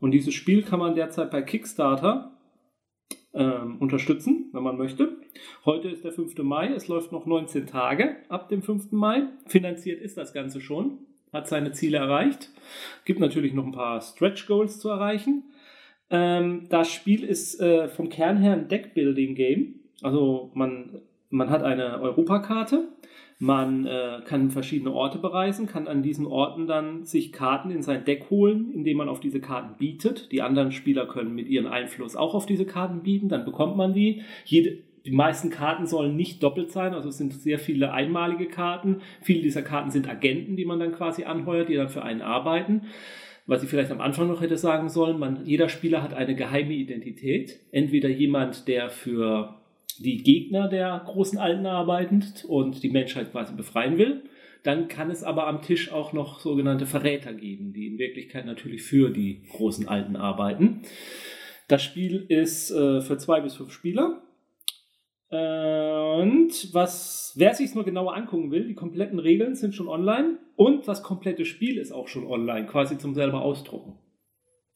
Und 0.00 0.10
dieses 0.10 0.34
Spiel 0.34 0.62
kann 0.62 0.80
man 0.80 0.96
derzeit 0.96 1.30
bei 1.30 1.42
Kickstarter 1.42 2.32
ähm, 3.34 3.76
unterstützen, 3.78 4.41
wenn 4.52 4.62
man 4.62 4.76
möchte. 4.76 5.16
Heute 5.64 5.88
ist 5.88 6.04
der 6.04 6.12
5. 6.12 6.38
Mai, 6.38 6.68
es 6.68 6.88
läuft 6.88 7.12
noch 7.12 7.26
19 7.26 7.66
Tage 7.66 8.16
ab 8.28 8.48
dem 8.48 8.62
5. 8.62 8.92
Mai. 8.92 9.24
Finanziert 9.46 10.00
ist 10.00 10.16
das 10.16 10.32
Ganze 10.32 10.60
schon, 10.60 10.98
hat 11.32 11.48
seine 11.48 11.72
Ziele 11.72 11.98
erreicht. 11.98 12.50
Gibt 13.04 13.20
natürlich 13.20 13.54
noch 13.54 13.64
ein 13.64 13.72
paar 13.72 14.00
Stretch 14.00 14.46
Goals 14.46 14.78
zu 14.78 14.88
erreichen. 14.88 15.44
Ähm, 16.10 16.66
das 16.68 16.90
Spiel 16.90 17.24
ist 17.24 17.60
äh, 17.60 17.88
vom 17.88 18.08
Kern 18.10 18.36
her 18.36 18.52
ein 18.52 18.68
Deckbuilding-Game. 18.68 19.80
Also 20.02 20.50
man, 20.54 21.00
man 21.30 21.48
hat 21.48 21.62
eine 21.62 22.00
Europakarte 22.00 22.88
Man 23.42 23.86
äh, 23.86 24.20
kann 24.24 24.52
verschiedene 24.52 24.92
Orte 24.92 25.18
bereisen, 25.18 25.66
kann 25.66 25.88
an 25.88 26.00
diesen 26.00 26.26
Orten 26.26 26.68
dann 26.68 27.04
sich 27.04 27.32
Karten 27.32 27.72
in 27.72 27.82
sein 27.82 28.04
Deck 28.04 28.30
holen, 28.30 28.70
indem 28.72 28.98
man 28.98 29.08
auf 29.08 29.18
diese 29.18 29.40
Karten 29.40 29.76
bietet. 29.78 30.30
Die 30.30 30.42
anderen 30.42 30.70
Spieler 30.70 31.06
können 31.06 31.34
mit 31.34 31.48
ihrem 31.48 31.66
Einfluss 31.66 32.14
auch 32.14 32.34
auf 32.34 32.46
diese 32.46 32.66
Karten 32.66 33.02
bieten, 33.02 33.28
dann 33.28 33.44
bekommt 33.44 33.76
man 33.76 33.94
die. 33.94 34.22
Jede, 34.44 34.78
die 35.04 35.10
meisten 35.10 35.50
Karten 35.50 35.88
sollen 35.88 36.14
nicht 36.14 36.40
doppelt 36.40 36.70
sein, 36.70 36.94
also 36.94 37.08
es 37.08 37.18
sind 37.18 37.32
sehr 37.32 37.58
viele 37.58 37.92
einmalige 37.92 38.46
Karten. 38.46 38.98
Viele 39.22 39.42
dieser 39.42 39.62
Karten 39.62 39.90
sind 39.90 40.08
Agenten, 40.08 40.54
die 40.54 40.64
man 40.64 40.78
dann 40.78 40.92
quasi 40.92 41.24
anheuert, 41.24 41.68
die 41.68 41.74
dann 41.74 41.88
für 41.88 42.04
einen 42.04 42.22
arbeiten 42.22 42.82
was 43.44 43.64
ich 43.64 43.68
vielleicht 43.68 43.90
am 43.90 44.00
Anfang 44.00 44.28
noch 44.28 44.40
hätte 44.40 44.56
sagen 44.56 44.88
sollen, 44.88 45.18
man, 45.18 45.44
jeder 45.44 45.68
Spieler 45.68 46.00
hat 46.00 46.14
eine 46.14 46.36
geheime 46.36 46.74
Identität. 46.74 47.58
Entweder 47.72 48.08
jemand, 48.08 48.68
der 48.68 48.88
für 48.88 49.61
die 49.98 50.18
Gegner 50.18 50.68
der 50.68 51.02
großen 51.04 51.38
Alten 51.38 51.66
arbeitet 51.66 52.44
und 52.44 52.82
die 52.82 52.90
Menschheit 52.90 53.30
quasi 53.32 53.54
befreien 53.54 53.98
will. 53.98 54.22
Dann 54.62 54.88
kann 54.88 55.10
es 55.10 55.22
aber 55.22 55.46
am 55.46 55.62
Tisch 55.62 55.92
auch 55.92 56.12
noch 56.12 56.40
sogenannte 56.40 56.86
Verräter 56.86 57.32
geben, 57.32 57.72
die 57.72 57.86
in 57.86 57.98
Wirklichkeit 57.98 58.46
natürlich 58.46 58.82
für 58.82 59.10
die 59.10 59.42
großen 59.50 59.88
Alten 59.88 60.16
arbeiten. 60.16 60.82
Das 61.68 61.82
Spiel 61.82 62.26
ist 62.28 62.70
äh, 62.70 63.00
für 63.00 63.18
zwei 63.18 63.40
bis 63.40 63.56
fünf 63.56 63.72
Spieler. 63.72 64.22
Und 65.32 66.74
was, 66.74 67.32
wer 67.36 67.54
sich 67.54 67.74
nur 67.74 67.84
genauer 67.84 68.14
angucken 68.14 68.50
will, 68.50 68.66
die 68.66 68.74
kompletten 68.74 69.18
Regeln 69.18 69.54
sind 69.54 69.74
schon 69.74 69.88
online 69.88 70.36
und 70.56 70.86
das 70.86 71.02
komplette 71.02 71.46
Spiel 71.46 71.78
ist 71.78 71.90
auch 71.90 72.06
schon 72.06 72.26
online, 72.26 72.66
quasi 72.66 72.98
zum 72.98 73.14
selber 73.14 73.40
ausdrucken. 73.40 73.98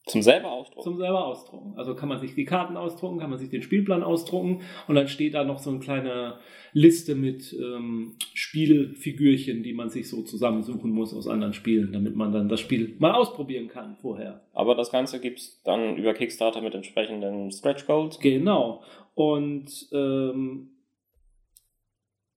Zum 0.07 0.21
selber 0.21 0.51
ausdrucken? 0.51 0.83
Zum 0.83 0.97
selber 0.97 1.25
ausdrucken. 1.25 1.73
Also 1.75 1.95
kann 1.95 2.09
man 2.09 2.19
sich 2.19 2.33
die 2.33 2.45
Karten 2.45 2.77
ausdrucken, 2.77 3.19
kann 3.19 3.29
man 3.29 3.39
sich 3.39 3.49
den 3.49 3.61
Spielplan 3.61 4.03
ausdrucken 4.03 4.61
und 4.87 4.95
dann 4.95 5.07
steht 5.07 5.33
da 5.33 5.43
noch 5.43 5.59
so 5.59 5.69
eine 5.69 5.79
kleine 5.79 6.35
Liste 6.73 7.15
mit 7.15 7.53
ähm, 7.53 8.15
Spielfigürchen, 8.33 9.63
die 9.63 9.73
man 9.73 9.89
sich 9.89 10.09
so 10.09 10.21
zusammensuchen 10.21 10.91
muss 10.91 11.13
aus 11.13 11.27
anderen 11.27 11.53
Spielen, 11.53 11.91
damit 11.91 12.15
man 12.15 12.31
dann 12.31 12.49
das 12.49 12.59
Spiel 12.59 12.95
mal 12.99 13.13
ausprobieren 13.13 13.67
kann 13.67 13.95
vorher. 13.97 14.41
Aber 14.53 14.75
das 14.75 14.91
Ganze 14.91 15.19
gibt 15.19 15.39
es 15.39 15.61
dann 15.63 15.97
über 15.97 16.13
Kickstarter 16.13 16.61
mit 16.61 16.73
entsprechenden 16.73 17.51
Stretch 17.51 17.85
Goals? 17.85 18.19
Genau. 18.19 18.83
Und 19.13 19.89
ähm, 19.91 20.69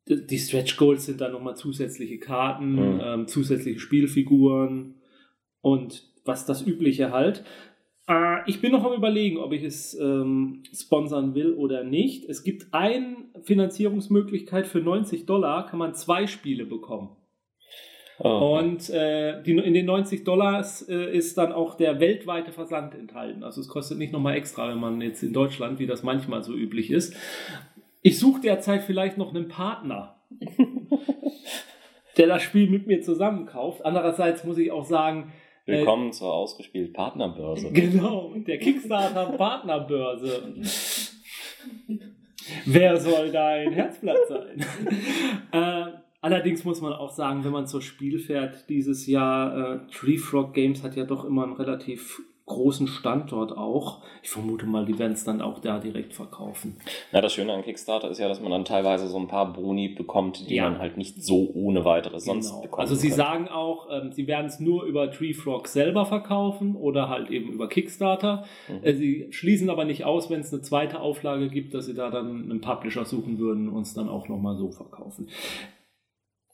die 0.08 0.38
Stretch 0.38 0.76
Goals 0.76 1.06
sind 1.06 1.20
dann 1.20 1.32
nochmal 1.32 1.56
zusätzliche 1.56 2.18
Karten, 2.18 2.72
mhm. 2.72 3.00
ähm, 3.02 3.28
zusätzliche 3.28 3.78
Spielfiguren 3.78 4.96
und 5.60 6.09
was 6.30 6.46
das 6.46 6.64
Übliche 6.64 7.10
halt. 7.10 7.44
Äh, 8.08 8.38
ich 8.46 8.60
bin 8.60 8.70
noch 8.72 8.84
am 8.84 8.92
Überlegen, 8.92 9.38
ob 9.38 9.52
ich 9.52 9.64
es 9.64 9.98
ähm, 9.98 10.62
sponsern 10.72 11.34
will 11.34 11.54
oder 11.54 11.82
nicht. 11.82 12.24
Es 12.28 12.44
gibt 12.44 12.72
eine 12.72 13.16
Finanzierungsmöglichkeit 13.42 14.66
für 14.66 14.78
90 14.78 15.26
Dollar, 15.26 15.66
kann 15.66 15.80
man 15.80 15.94
zwei 15.94 16.28
Spiele 16.28 16.64
bekommen. 16.64 17.16
Oh. 18.22 18.58
Und 18.58 18.90
äh, 18.90 19.42
die, 19.42 19.56
in 19.56 19.74
den 19.74 19.86
90 19.86 20.24
Dollars 20.24 20.86
äh, 20.88 21.16
ist 21.16 21.36
dann 21.38 21.52
auch 21.52 21.74
der 21.74 22.00
weltweite 22.00 22.52
Versand 22.52 22.94
enthalten. 22.94 23.42
Also 23.42 23.60
es 23.60 23.68
kostet 23.68 23.98
nicht 23.98 24.12
nochmal 24.12 24.36
extra, 24.36 24.68
wenn 24.68 24.78
man 24.78 25.00
jetzt 25.00 25.22
in 25.22 25.32
Deutschland, 25.32 25.78
wie 25.78 25.86
das 25.86 26.02
manchmal 26.02 26.42
so 26.42 26.54
üblich 26.54 26.90
ist. 26.90 27.16
Ich 28.02 28.18
suche 28.18 28.42
derzeit 28.42 28.82
vielleicht 28.82 29.16
noch 29.18 29.34
einen 29.34 29.48
Partner, 29.48 30.16
der 32.18 32.26
das 32.26 32.42
Spiel 32.42 32.68
mit 32.68 32.86
mir 32.86 33.00
zusammenkauft. 33.00 33.86
Andererseits 33.86 34.44
muss 34.44 34.58
ich 34.58 34.70
auch 34.70 34.84
sagen, 34.84 35.32
Willkommen 35.70 36.08
äh, 36.08 36.12
zur 36.12 36.32
ausgespielt 36.32 36.92
Partnerbörse. 36.92 37.70
Genau, 37.72 38.34
der 38.34 38.58
Kickstarter 38.58 39.26
Partnerbörse. 39.36 40.54
Wer 42.66 42.96
soll 43.00 43.30
dein 43.30 43.72
Herzblatt 43.72 44.18
sein? 44.28 44.64
äh, 45.52 46.00
Allerdings 46.22 46.64
muss 46.64 46.82
man 46.82 46.92
auch 46.92 47.10
sagen, 47.10 47.44
wenn 47.44 47.52
man 47.52 47.66
zur 47.66 47.80
Spiel 47.80 48.18
fährt, 48.18 48.68
dieses 48.68 49.06
Jahr, 49.06 49.76
äh, 49.76 49.78
Tree 49.90 50.18
Frog 50.18 50.52
Games 50.52 50.82
hat 50.82 50.94
ja 50.94 51.04
doch 51.04 51.24
immer 51.24 51.44
einen 51.44 51.54
relativ 51.54 52.20
großen 52.50 52.88
Standort 52.88 53.56
auch. 53.56 54.02
Ich 54.22 54.30
vermute 54.30 54.66
mal, 54.66 54.84
die 54.84 54.98
werden 54.98 55.12
es 55.12 55.24
dann 55.24 55.40
auch 55.40 55.60
da 55.60 55.78
direkt 55.78 56.12
verkaufen. 56.12 56.76
Na, 57.12 57.20
das 57.20 57.32
Schöne 57.32 57.52
an 57.52 57.62
Kickstarter 57.62 58.10
ist 58.10 58.18
ja, 58.18 58.28
dass 58.28 58.40
man 58.40 58.50
dann 58.50 58.64
teilweise 58.64 59.06
so 59.06 59.18
ein 59.18 59.28
paar 59.28 59.52
Boni 59.52 59.88
bekommt, 59.88 60.50
die 60.50 60.56
ja. 60.56 60.68
man 60.68 60.80
halt 60.80 60.96
nicht 60.96 61.22
so 61.22 61.50
ohne 61.54 61.84
weiteres 61.84 62.24
genau. 62.24 62.40
sonst 62.40 62.60
bekommt. 62.60 62.80
Also 62.80 62.96
sie 62.96 63.08
könnte. 63.08 63.16
sagen 63.16 63.48
auch, 63.48 63.88
ähm, 63.90 64.12
sie 64.12 64.26
werden 64.26 64.46
es 64.46 64.58
nur 64.58 64.84
über 64.84 65.10
Tree 65.10 65.32
Frog 65.32 65.68
selber 65.68 66.04
verkaufen 66.06 66.74
oder 66.74 67.08
halt 67.08 67.30
eben 67.30 67.52
über 67.52 67.68
Kickstarter. 67.68 68.44
Mhm. 68.68 68.84
Äh, 68.84 68.94
sie 68.94 69.26
schließen 69.30 69.70
aber 69.70 69.84
nicht 69.84 70.04
aus, 70.04 70.28
wenn 70.28 70.40
es 70.40 70.52
eine 70.52 70.62
zweite 70.62 71.00
Auflage 71.00 71.48
gibt, 71.48 71.72
dass 71.72 71.86
sie 71.86 71.94
da 71.94 72.10
dann 72.10 72.50
einen 72.50 72.60
Publisher 72.60 73.04
suchen 73.04 73.38
würden 73.38 73.68
und 73.68 73.82
es 73.82 73.94
dann 73.94 74.08
auch 74.08 74.28
nochmal 74.28 74.56
so 74.56 74.72
verkaufen. 74.72 75.28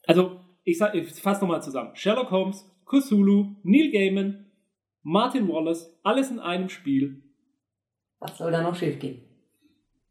Also, 0.07 0.33
ich, 0.63 0.79
sag, 0.79 0.95
ich 0.95 1.09
fasse 1.15 1.41
nochmal 1.41 1.63
zusammen. 1.63 1.91
Sherlock 1.95 2.31
Holmes, 2.31 2.71
Cthulhu, 2.85 3.57
Neil 3.63 3.91
Gaiman, 3.91 4.46
Martin 5.09 5.47
Wallace, 5.47 5.97
alles 6.03 6.33
in 6.33 6.41
einem 6.41 6.69
Spiel. 6.69 7.23
Was 8.19 8.39
soll 8.39 8.51
da 8.51 8.61
noch 8.61 8.75
schief 8.75 8.99
gehen? 8.99 9.23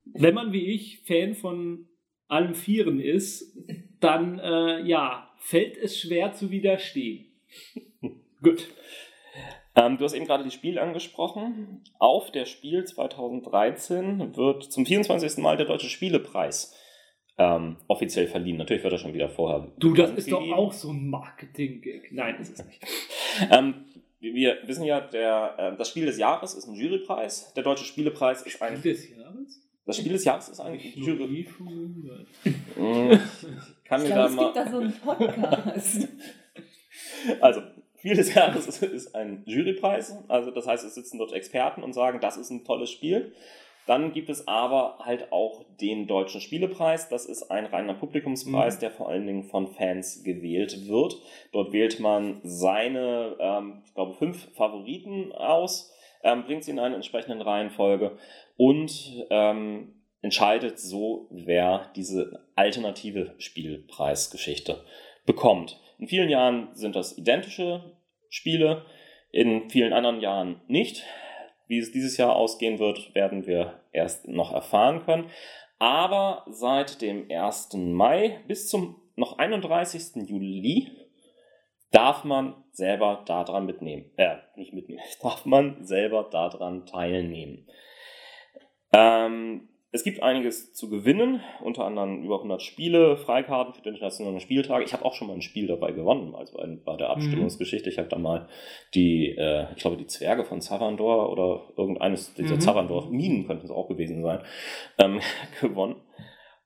Wenn 0.06 0.34
man 0.34 0.54
wie 0.54 0.68
ich 0.68 1.02
Fan 1.02 1.36
von 1.36 1.90
allem 2.30 2.56
Vieren 2.56 3.02
ist, 3.02 3.58
dann 4.00 4.40
äh, 4.40 4.88
ja, 4.88 5.34
fällt 5.36 5.76
es 5.76 6.00
schwer 6.00 6.32
zu 6.32 6.50
widerstehen. 6.50 7.26
Gut. 8.42 8.70
Ähm, 9.76 9.98
du 9.98 10.06
hast 10.06 10.14
eben 10.14 10.28
gerade 10.28 10.46
die 10.46 10.52
Spiel 10.52 10.80
angesprochen. 10.80 11.84
Auf 12.00 12.32
der 12.32 12.46
Spiel 12.46 12.86
2013 12.86 14.38
wird 14.38 14.64
zum 14.64 14.86
24. 14.86 15.40
Mal 15.40 15.58
der 15.58 15.66
Deutsche 15.66 15.90
Spielepreis 15.90 16.74
ähm, 17.38 17.76
offiziell 17.90 18.28
verliehen. 18.28 18.56
Natürlich 18.56 18.84
wird 18.84 18.94
er 18.94 19.00
schon 19.00 19.14
wieder 19.14 19.28
vorher. 19.28 19.74
Du, 19.78 19.94
das 19.94 20.12
ist 20.12 20.30
gegeben. 20.30 20.52
doch 20.52 20.58
auch 20.58 20.72
so 20.72 20.92
ein 20.92 21.10
Marketing-Gag. 21.10 22.14
Nein, 22.14 22.40
ist 22.40 22.58
es 22.58 22.66
nicht. 22.66 22.82
ähm, 23.52 23.86
wir 24.34 24.58
wissen 24.66 24.84
ja, 24.86 25.02
der, 25.02 25.56
äh, 25.58 25.78
das 25.78 25.90
Spiel 25.90 26.06
des 26.06 26.18
Jahres 26.18 26.54
ist 26.54 26.68
ein 26.68 26.74
Jurypreis. 26.74 27.54
Der 27.54 27.64
Deutsche 27.64 27.86
Spielepreis 27.86 28.42
ist 28.42 28.62
ein. 28.62 28.78
Spiel 28.78 28.94
des 28.94 29.10
Jahres? 29.10 29.62
Das 29.86 29.98
Spiel 29.98 30.14
des 30.14 30.24
Jahres 30.24 30.50
ist 30.50 30.60
ein 30.60 30.80
Jury. 30.80 31.48
Hm, 31.58 33.20
kann 33.86 34.02
ich 34.02 34.10
mir 34.10 34.16
da 34.16 34.26
es 34.26 34.36
gibt 34.36 34.56
da 34.56 34.72
so 34.72 34.80
einen 34.80 34.94
Podcast. 34.94 36.08
also, 37.42 37.62
Spiel 38.00 38.16
des 38.16 38.34
Jahres 38.34 38.68
ist, 38.68 38.84
ist 38.84 39.16
ein 39.16 39.44
Jurypreis. 39.46 40.16
Also, 40.28 40.52
das 40.52 40.66
heißt, 40.66 40.86
es 40.86 40.96
sitzen 40.96 41.20
dort 41.20 41.34
Experten 41.34 41.84
und 41.84 41.94
sagen, 41.94 42.20
das 42.20 42.38
ist 42.38 42.50
ein 42.50 42.64
tolles 42.64 42.90
Spiel. 42.90 43.34
Dann 43.86 44.14
gibt 44.14 44.30
es 44.30 44.48
aber 44.48 44.98
halt 45.00 45.32
auch 45.32 45.64
den 45.80 46.08
Deutschen 46.08 46.42
Spielepreis. 46.42 47.10
Das 47.10 47.26
ist 47.26 47.52
ein 47.52 47.66
reiner 47.66 47.94
Publikumspreis, 47.94 48.78
mhm. 48.78 48.80
der 48.80 48.92
vor 48.92 49.10
allen 49.10 49.28
Dingen 49.28 49.44
von 49.44 49.68
Fans 49.68 50.24
gewählt 50.24 50.88
wird. 50.88 51.18
Dort 51.52 51.72
wählt 51.72 52.00
man 52.00 52.42
seine, 52.44 53.36
ähm, 53.40 53.84
ich 53.86 53.94
glaube, 53.94 54.14
fünf 54.14 54.52
Favoriten 54.56 55.32
aus, 55.34 55.94
ähm, 56.24 56.44
bringt 56.46 56.64
sie 56.64 56.72
in 56.72 56.80
eine 56.80 56.96
entsprechende 56.96 57.46
Reihenfolge 57.46 58.18
und 58.58 59.26
ähm, 59.30 60.02
entscheidet 60.22 60.80
so, 60.80 61.28
wer 61.30 61.92
diese 61.96 62.48
alternative 62.56 63.36
Spielpreisgeschichte 63.38 64.84
bekommt. 65.28 65.80
In 66.00 66.08
vielen 66.08 66.30
Jahren 66.30 66.70
sind 66.74 66.96
das 66.96 67.18
identische 67.18 67.96
Spiele, 68.30 68.86
in 69.32 69.70
vielen 69.70 69.94
anderen 69.94 70.22
Jahren 70.22 70.62
nicht. 70.68 71.04
Wie 71.68 71.80
es 71.80 71.92
dieses 71.92 72.18
Jahr 72.18 72.36
ausgehen 72.36 72.80
wird, 72.80 73.14
werden 73.16 73.46
wir 73.46 73.82
erst 73.92 74.28
noch 74.28 74.54
erfahren 74.54 75.04
können. 75.04 75.30
Aber 75.80 76.46
seit 76.50 77.02
dem 77.02 77.30
1. 77.30 77.74
Mai 77.74 78.40
bis 78.48 78.68
zum 78.68 79.02
noch 79.16 79.38
31. 79.38 80.28
Juli 80.28 80.92
darf 81.92 82.24
man 82.24 82.56
selber 82.72 83.24
daran 83.26 83.66
mitnehmen. 83.66 84.12
Äh, 84.18 84.38
nicht 84.56 84.74
mitnehmen, 84.74 85.02
darf 85.22 85.46
man 85.46 85.86
selber 85.86 86.28
daran 86.30 86.86
teilnehmen. 86.86 87.68
Ähm, 88.94 89.70
es 89.96 90.04
gibt 90.04 90.22
einiges 90.22 90.74
zu 90.74 90.90
gewinnen, 90.90 91.40
unter 91.64 91.86
anderem 91.86 92.22
über 92.22 92.36
100 92.36 92.62
Spiele, 92.62 93.16
Freikarten 93.16 93.74
für 93.74 93.82
den 93.82 93.94
internationalen 93.94 94.42
Spieltag. 94.42 94.84
Ich 94.84 94.92
habe 94.92 95.06
auch 95.06 95.14
schon 95.14 95.30
mal 95.30 95.36
ein 95.36 95.42
Spiel 95.42 95.68
dabei 95.68 95.94
gewonnen, 95.94 96.36
also 96.36 96.62
bei 96.84 96.98
der 96.98 97.12
Abstimmungsgeschichte. 97.12 97.90
Ich 97.90 97.98
habe 97.98 98.10
da 98.10 98.18
mal 98.18 98.50
die, 98.94 99.30
äh, 99.38 99.68
ich 99.74 99.78
glaube, 99.78 99.96
die 99.96 100.06
Zwerge 100.06 100.44
von 100.44 100.60
Zavandor 100.60 101.32
oder 101.32 101.72
irgendeines 101.78 102.34
dieser 102.34 102.56
mhm. 102.56 102.60
Zavandor-Minen 102.60 103.48
könnten 103.48 103.64
es 103.64 103.72
auch 103.72 103.88
gewesen 103.88 104.22
sein, 104.22 104.42
ähm, 104.98 105.22
gewonnen. 105.62 105.96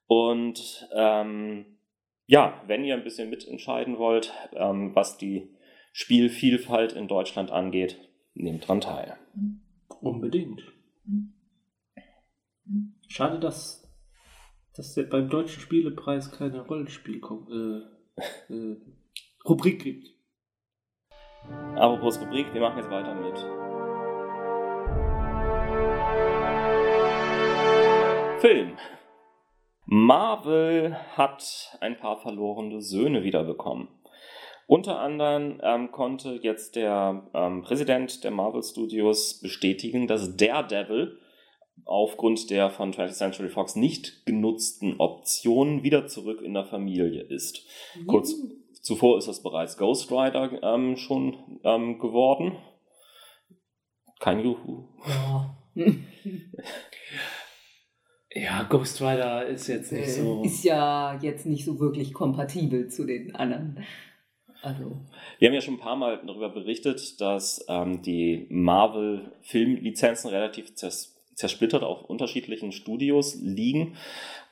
Und 0.07 0.89
ähm, 0.95 1.77
ja, 2.25 2.63
wenn 2.65 2.83
ihr 2.83 2.95
ein 2.95 3.03
bisschen 3.03 3.29
mitentscheiden 3.29 3.99
wollt, 3.99 4.33
ähm, 4.55 4.95
was 4.95 5.19
die 5.19 5.51
Spielvielfalt 5.93 6.93
in 6.93 7.07
Deutschland 7.07 7.51
angeht, 7.51 7.99
nehmt 8.33 8.67
dran 8.67 8.81
teil. 8.81 9.17
Unbedingt. 10.01 10.63
Schade, 13.12 13.39
dass, 13.39 13.91
dass 14.76 14.95
es 14.95 15.10
beim 15.10 15.30
Deutschen 15.30 15.60
Spielepreis 15.62 16.32
keine 16.32 16.62
Rollenspiel-Rubrik 16.62 17.86
äh, 18.50 19.69
äh, 19.69 19.78
gibt. 19.78 20.10
Apropos 21.76 22.22
Rubrik, 22.22 22.54
wir 22.54 22.62
machen 22.62 22.78
jetzt 22.78 22.91
weiter 22.91 23.15
mit. 23.15 23.36
Film. 28.41 28.78
Marvel 29.86 30.95
hat 31.17 31.78
ein 31.82 31.98
paar 31.98 32.22
verlorene 32.22 32.80
Söhne 32.80 33.24
wiederbekommen. 33.24 33.88
Unter 34.67 35.00
anderem 35.00 35.60
ähm, 35.63 35.91
konnte 35.91 36.39
jetzt 36.43 36.76
der 36.76 37.28
ähm, 37.34 37.63
Präsident 37.63 38.24
der 38.24 38.30
Marvel 38.30 38.62
Studios 38.62 39.41
bestätigen, 39.41 40.06
dass 40.06 40.38
Daredevil 40.38 41.17
aufgrund 41.85 42.49
der 42.49 42.69
von 42.69 42.93
20th 42.93 43.13
Century 43.13 43.49
Fox 43.49 43.75
nicht 43.75 44.25
genutzten 44.25 44.99
Optionen 44.99 45.83
wieder 45.83 46.07
zurück 46.07 46.41
in 46.41 46.53
der 46.53 46.65
Familie 46.65 47.21
ist. 47.23 47.65
Kurz 48.07 48.35
zuvor 48.81 49.17
ist 49.17 49.27
das 49.27 49.43
bereits 49.43 49.77
Ghost 49.77 50.11
Rider 50.11 50.61
ähm, 50.63 50.95
schon 50.97 51.59
ähm, 51.63 51.99
geworden. 51.99 52.57
Kein 54.19 54.43
Juhu. 54.43 54.85
Ja. 55.07 55.57
Ja, 58.31 58.63
Ghost 58.63 59.01
Rider 59.01 59.47
ist 59.47 59.67
jetzt 59.67 59.91
nicht 59.91 60.11
so. 60.11 60.43
Äh, 60.43 60.45
Ist 60.45 60.63
ja 60.63 61.17
jetzt 61.19 61.47
nicht 61.47 61.65
so 61.65 61.79
wirklich 61.79 62.13
kompatibel 62.13 62.87
zu 62.87 63.05
den 63.05 63.35
anderen. 63.35 63.83
Also, 64.61 64.97
Wir 65.39 65.47
haben 65.47 65.55
ja 65.55 65.61
schon 65.61 65.75
ein 65.75 65.79
paar 65.79 65.95
Mal 65.95 66.21
darüber 66.25 66.49
berichtet, 66.49 67.19
dass 67.21 67.65
ähm, 67.69 68.01
die 68.01 68.45
Marvel-Filmlizenzen 68.49 70.29
relativ 70.29 70.75
zers 70.75 71.18
zersplittert 71.39 71.84
auf 71.84 72.04
unterschiedlichen 72.04 72.73
Studios 72.73 73.39
liegen 73.41 73.95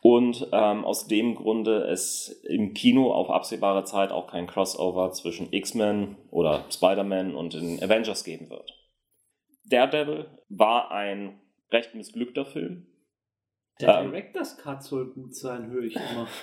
und 0.01 0.47
ähm, 0.53 0.85
aus 0.85 1.07
dem 1.07 1.35
Grunde 1.35 1.79
es 1.79 2.29
im 2.47 2.73
Kino 2.73 3.11
auf 3.11 3.29
absehbare 3.29 3.83
Zeit 3.83 4.13
auch 4.13 4.27
kein 4.27 4.47
Crossover 4.47 5.11
zwischen 5.11 5.51
X-Men 5.51 6.15
oder 6.31 6.63
Spider-Man 6.71 7.35
und 7.35 7.53
den 7.55 7.83
Avengers 7.83 8.23
geben 8.23 8.49
wird. 8.49 8.71
Daredevil 9.65 10.27
war 10.47 10.91
ein 10.91 11.41
recht 11.71 11.93
missglückter 11.93 12.45
Film. 12.45 12.87
Der 13.81 13.99
Ähm. 13.99 14.11
Director's 14.11 14.57
Cut 14.57 14.81
soll 14.81 15.11
gut 15.13 15.35
sein, 15.35 15.69
höre 15.69 15.83
ich 15.83 15.95
immer. 15.95 16.27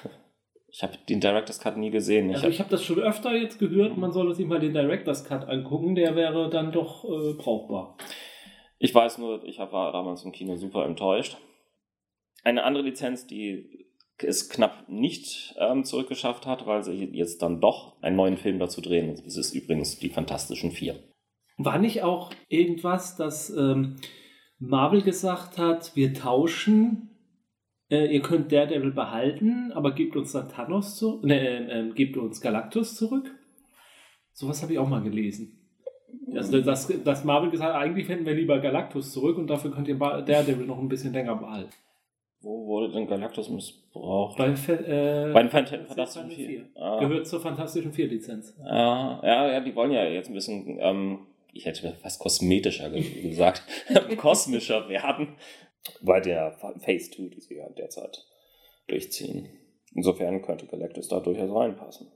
Ich 0.76 0.83
habe 0.83 0.94
den 1.09 1.20
Director's 1.20 1.61
Cut 1.61 1.76
nie 1.76 1.90
gesehen. 1.90 2.30
Ich 2.30 2.35
Also 2.35 2.48
ich 2.48 2.59
habe 2.59 2.68
das 2.68 2.83
schon 2.83 2.98
öfter 2.98 3.33
jetzt 3.33 3.61
gehört, 3.61 3.96
man 3.96 4.11
soll 4.11 4.35
sich 4.35 4.44
mal 4.44 4.59
den 4.59 4.72
Director's 4.72 5.24
Cut 5.24 5.48
angucken, 5.48 5.94
der 5.94 6.16
wäre 6.16 6.50
dann 6.50 6.72
doch 6.72 7.04
äh, 7.04 7.35
brauchbar. 7.35 7.96
Ich 8.78 8.94
weiß 8.94 9.18
nur, 9.18 9.44
ich 9.44 9.58
war 9.58 9.92
damals 9.92 10.24
im 10.24 10.32
Kino 10.32 10.56
super 10.56 10.84
enttäuscht. 10.84 11.37
Eine 12.42 12.64
andere 12.64 12.84
Lizenz, 12.84 13.26
die 13.26 13.87
es 14.18 14.48
knapp 14.48 14.88
nicht 14.88 15.54
ähm, 15.58 15.84
zurückgeschafft 15.84 16.46
hat, 16.46 16.66
weil 16.66 16.82
sie 16.84 17.04
jetzt 17.12 17.42
dann 17.42 17.60
doch 17.60 18.00
einen 18.02 18.16
neuen 18.16 18.37
Film 18.37 18.58
dazu 18.58 18.80
drehen. 18.80 19.10
Es 19.26 19.37
ist 19.37 19.54
übrigens 19.54 19.98
die 19.98 20.10
Fantastischen 20.10 20.70
Vier. 20.70 21.02
War 21.56 21.78
nicht 21.78 22.02
auch 22.02 22.32
irgendwas, 22.48 23.16
dass 23.16 23.50
ähm, 23.50 23.96
Marvel 24.58 25.02
gesagt 25.02 25.58
hat, 25.58 25.94
wir 25.94 26.14
tauschen, 26.14 27.10
äh, 27.90 28.12
ihr 28.12 28.22
könnt 28.22 28.52
Daredevil 28.52 28.92
behalten, 28.92 29.72
aber 29.72 29.92
gebt 29.92 30.16
uns 30.16 30.32
dann 30.32 30.48
Thanos 30.48 30.96
zu, 30.96 31.20
ne, 31.24 31.40
äh, 31.40 31.80
äh, 31.80 31.92
gebt 31.92 32.16
uns 32.16 32.40
Galactus 32.40 32.96
zurück? 32.96 33.34
Sowas 34.32 34.62
habe 34.62 34.72
ich 34.72 34.78
auch 34.78 34.88
mal 34.88 35.02
gelesen. 35.02 35.53
Also, 36.35 36.61
dass, 36.61 36.88
dass 37.05 37.24
Marvel 37.24 37.50
gesagt 37.50 37.74
hat, 37.74 37.81
eigentlich 37.83 38.09
hätten 38.09 38.27
wir 38.27 38.35
lieber 38.35 38.59
Galactus 38.59 39.12
zurück 39.12 39.38
und 39.38 39.46
dafür 39.48 39.70
könnt 39.70 39.88
ihr 39.88 39.94
Daredevil 39.96 40.66
noch 40.66 40.79
ein 40.79 40.88
bisschen 40.88 41.12
länger 41.12 41.37
behalten. 41.37 41.70
Wo 42.40 42.66
wurde 42.66 42.92
denn 42.92 43.07
Galactus 43.07 43.48
missbraucht? 43.48 44.37
Bei, 44.37 44.48
äh, 44.48 45.33
Bei 45.33 45.42
den 45.42 45.50
Fant- 45.50 45.68
Fantastischen 45.68 45.87
Fantastischen 45.87 46.31
Vier. 46.31 46.46
Vier. 46.46 46.64
Ah. 46.74 47.00
Gehört 47.00 47.27
zur 47.27 47.40
Fantastischen 47.40 47.92
Vier 47.92 48.07
Lizenz. 48.09 48.55
Ja, 48.62 49.20
ja, 49.24 49.53
ja, 49.53 49.61
die 49.61 49.74
wollen 49.74 49.92
ja 49.92 50.05
jetzt 50.05 50.29
ein 50.29 50.35
bisschen, 50.35 50.77
ähm, 50.81 51.20
ich 51.53 51.64
hätte 51.64 51.94
fast 52.03 52.18
kosmetischer 52.20 52.90
ge- 52.90 53.22
gesagt, 53.31 53.62
kosmischer 54.18 54.88
werden, 54.88 55.29
bei 56.03 56.20
der 56.20 56.53
Phase 56.53 57.11
2, 57.12 57.29
die 57.35 57.40
sie 57.40 57.57
ja 57.57 57.68
derzeit 57.70 58.27
durchziehen. 58.88 59.48
Insofern 59.94 60.42
könnte 60.42 60.66
Galactus 60.66 61.09
da 61.09 61.20
durchaus 61.20 61.55
reinpassen. 61.55 62.09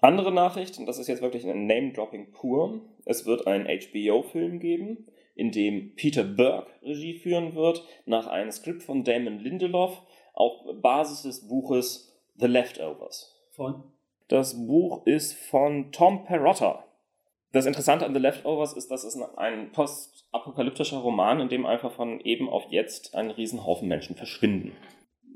Andere 0.00 0.30
Nachricht, 0.32 0.78
und 0.78 0.86
das 0.86 0.98
ist 0.98 1.08
jetzt 1.08 1.22
wirklich 1.22 1.44
ein 1.44 1.66
Name-Dropping 1.66 2.30
pur. 2.30 2.80
Es 3.04 3.26
wird 3.26 3.46
einen 3.46 3.66
HBO-Film 3.66 4.60
geben, 4.60 5.08
in 5.34 5.50
dem 5.50 5.94
Peter 5.96 6.22
Burke 6.22 6.70
Regie 6.82 7.14
führen 7.14 7.54
wird, 7.54 7.84
nach 8.06 8.28
einem 8.28 8.52
Skript 8.52 8.82
von 8.82 9.02
Damon 9.02 9.40
Lindelof, 9.40 10.02
auf 10.34 10.52
Basis 10.80 11.22
des 11.22 11.48
Buches 11.48 12.16
The 12.36 12.46
Leftovers. 12.46 13.36
Von? 13.50 13.82
Das 14.28 14.66
Buch 14.66 15.04
ist 15.04 15.34
von 15.34 15.90
Tom 15.90 16.24
Perotta. 16.24 16.84
Das 17.52 17.66
Interessante 17.66 18.04
an 18.04 18.14
The 18.14 18.20
Leftovers 18.20 18.74
ist, 18.74 18.90
dass 18.90 19.02
es 19.02 19.20
ein 19.36 19.72
postapokalyptischer 19.72 20.98
Roman, 20.98 21.40
in 21.40 21.48
dem 21.48 21.66
einfach 21.66 21.90
von 21.90 22.20
eben 22.20 22.48
auf 22.48 22.64
jetzt 22.70 23.14
ein 23.14 23.30
Riesenhaufen 23.30 23.88
Menschen 23.88 24.14
verschwinden. 24.14 24.76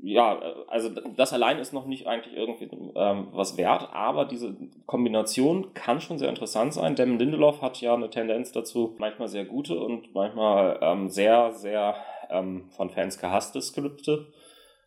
Ja, 0.05 0.37
also 0.67 0.89
das 0.89 1.31
allein 1.31 1.59
ist 1.59 1.71
noch 1.71 1.85
nicht 1.85 2.07
eigentlich 2.07 2.35
irgendwie 2.35 2.65
ähm, 2.93 3.29
was 3.31 3.55
wert, 3.55 3.87
aber 3.93 4.25
diese 4.25 4.53
Kombination 4.85 5.73
kann 5.73 6.01
schon 6.01 6.17
sehr 6.17 6.27
interessant 6.27 6.73
sein. 6.73 6.95
Damon 6.95 7.19
Lindelof 7.19 7.61
hat 7.61 7.79
ja 7.79 7.93
eine 7.93 8.09
Tendenz 8.09 8.51
dazu, 8.51 8.97
manchmal 8.97 9.29
sehr 9.29 9.45
gute 9.45 9.79
und 9.79 10.13
manchmal 10.13 10.77
ähm, 10.81 11.07
sehr, 11.07 11.53
sehr 11.53 11.95
ähm, 12.29 12.69
von 12.71 12.89
Fans 12.89 13.17
gehasste 13.17 13.61
Skripte 13.61 14.33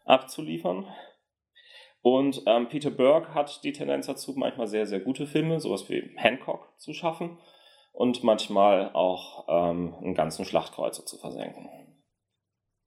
abzuliefern. 0.05 0.87
Und 2.03 2.43
ähm, 2.45 2.69
Peter 2.69 2.91
Burke 2.91 3.33
hat 3.33 3.65
die 3.65 3.73
Tendenz 3.73 4.09
dazu, 4.09 4.35
manchmal 4.37 4.67
sehr, 4.67 4.85
sehr 4.87 5.01
gute 5.01 5.27
Filme, 5.27 5.61
sowas 5.61 5.89
wie 5.89 6.13
Hancock, 6.17 6.75
zu 6.77 6.93
schaffen 6.93 7.39
und 7.93 8.23
manchmal 8.23 8.91
auch 8.93 9.47
ähm, 9.49 9.95
einen 9.95 10.15
ganzen 10.15 10.45
Schlachtkreuzer 10.45 11.07
zu 11.07 11.17
versenken. 11.17 11.71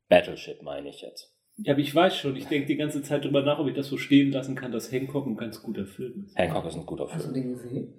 Battleship 0.10 0.62
meine 0.62 0.90
ich 0.90 1.02
jetzt. 1.02 1.39
Ja, 1.64 1.74
aber 1.74 1.82
ich 1.82 1.94
weiß 1.94 2.16
schon, 2.16 2.36
ich 2.36 2.46
denke 2.48 2.68
die 2.68 2.78
ganze 2.78 3.02
Zeit 3.02 3.26
drüber 3.26 3.42
nach, 3.42 3.60
ob 3.60 3.68
ich 3.68 3.76
das 3.76 3.88
so 3.88 3.98
stehen 3.98 4.32
lassen 4.32 4.56
kann, 4.56 4.72
dass 4.72 4.92
Hancock 4.92 5.26
ein 5.28 5.36
ganz 5.36 5.62
guter 5.62 5.86
Film 5.86 6.24
ist. 6.26 6.38
Hancock 6.38 6.66
ist 6.66 6.76
ein 6.76 6.86
guter 6.86 7.08
hast 7.10 7.26
du 7.28 7.32
Film. 7.32 7.34
den 7.34 7.50
gesehen? 7.54 7.94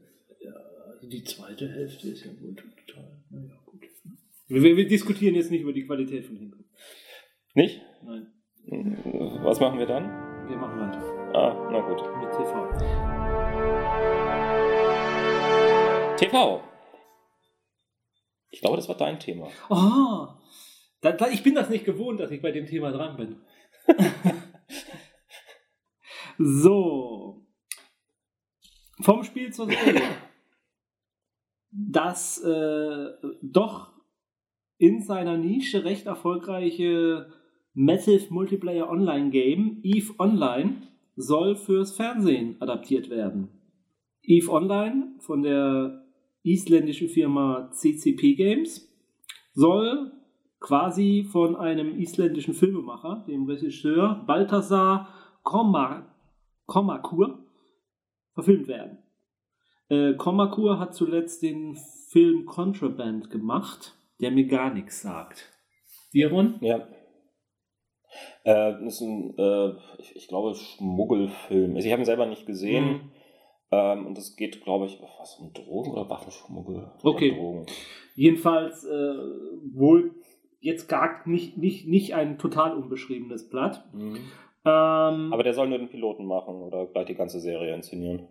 Also 0.92 1.08
die 1.08 1.22
zweite 1.24 1.68
Hälfte 1.68 2.08
ist 2.08 2.24
ja 2.24 2.30
wohl 2.40 2.54
total. 2.54 3.10
Naja, 3.30 3.52
gut. 3.66 3.82
Wir, 4.48 4.76
wir 4.76 4.88
diskutieren 4.88 5.34
jetzt 5.34 5.50
nicht 5.50 5.60
über 5.62 5.72
die 5.72 5.84
Qualität 5.84 6.24
von 6.26 6.36
Hancock. 6.38 6.64
Nicht? 7.54 7.80
Nein, 8.02 8.26
Was 9.42 9.60
machen 9.60 9.78
wir 9.78 9.86
dann? 9.86 10.04
wir 10.48 10.56
machen 10.56 10.80
weiter 10.80 11.00
Ah, 11.34 11.68
na 11.70 11.80
gut. 11.80 12.00
mit 12.20 12.30
TV. 12.32 12.70
TV. 16.16 16.60
Ich 18.50 18.60
glaube, 18.60 18.76
das 18.76 18.88
war 18.88 18.96
dein 18.96 19.18
Thema. 19.20 19.48
Ah, 19.68 20.36
ich 21.32 21.42
bin 21.42 21.54
das 21.54 21.70
nicht 21.70 21.84
gewohnt, 21.84 22.20
dass 22.20 22.30
ich 22.30 22.42
bei 22.42 22.52
dem 22.52 22.66
Thema 22.66 22.92
dran 22.92 23.16
bin. 23.16 23.36
so. 26.38 27.46
Vom 29.02 29.24
Spiel 29.24 29.52
zur 29.52 29.66
Serie. 29.66 30.02
Das 31.70 32.42
äh, 32.42 33.06
doch 33.42 33.92
in 34.78 35.02
seiner 35.02 35.36
Nische 35.36 35.84
recht 35.84 36.06
erfolgreiche 36.06 37.32
Massive 37.74 38.32
Multiplayer 38.32 38.90
Online 38.90 39.30
Game 39.30 39.80
EVE 39.82 40.18
Online 40.18 40.82
soll 41.16 41.54
fürs 41.56 41.96
Fernsehen 41.96 42.56
adaptiert 42.60 43.10
werden. 43.10 43.48
EVE 44.22 44.50
Online 44.50 45.14
von 45.20 45.42
der 45.42 46.04
isländischen 46.42 47.08
Firma 47.08 47.70
CCP 47.72 48.34
Games 48.34 48.90
soll 49.52 50.12
quasi 50.60 51.24
von 51.24 51.56
einem 51.56 51.98
isländischen 51.98 52.54
Filmemacher, 52.54 53.24
dem 53.26 53.46
Regisseur 53.46 54.22
Balthasar 54.26 55.08
Korma- 55.42 56.04
Kormakur, 56.66 57.38
verfilmt 58.34 58.68
werden. 58.68 58.98
Äh, 59.88 60.14
Kormakur 60.14 60.78
hat 60.78 60.94
zuletzt 60.94 61.42
den 61.42 61.76
Film 62.10 62.44
Contraband 62.46 63.30
gemacht, 63.30 63.96
der 64.20 64.30
mir 64.30 64.46
gar 64.46 64.72
nichts 64.72 65.02
sagt. 65.02 65.50
Diron? 66.14 66.56
Ja. 66.60 66.86
Äh, 68.44 68.72
das 68.84 68.94
ist 68.94 69.00
ein, 69.00 69.34
äh, 69.38 69.72
ich, 69.98 70.16
ich 70.16 70.28
glaube, 70.28 70.54
Schmuggelfilm. 70.54 71.74
Also 71.74 71.86
ich 71.86 71.92
habe 71.92 72.02
ihn 72.02 72.06
selber 72.06 72.26
nicht 72.26 72.46
gesehen. 72.46 72.84
Mhm. 72.84 73.00
Ähm, 73.72 74.06
und 74.06 74.18
es 74.18 74.36
geht, 74.36 74.62
glaube 74.64 74.86
ich, 74.86 75.00
was 75.00 75.38
um 75.38 75.52
Drogen 75.52 75.92
oder 75.92 76.10
Waffenschmuggel? 76.10 76.90
Okay. 77.02 77.32
Drogen. 77.36 77.66
Jedenfalls 78.16 78.84
äh, 78.84 79.14
wohl 79.72 80.14
jetzt 80.60 80.88
gar 80.88 81.26
nicht, 81.26 81.56
nicht, 81.56 81.86
nicht 81.88 82.14
ein 82.14 82.38
total 82.38 82.76
unbeschriebenes 82.76 83.48
Blatt. 83.48 83.84
Mhm. 83.92 84.16
Ähm, 84.64 85.32
Aber 85.32 85.42
der 85.42 85.54
soll 85.54 85.68
nur 85.68 85.78
den 85.78 85.88
Piloten 85.88 86.26
machen 86.26 86.56
oder 86.62 86.86
gleich 86.86 87.06
die 87.06 87.14
ganze 87.14 87.40
Serie 87.40 87.74
inszenieren. 87.74 88.28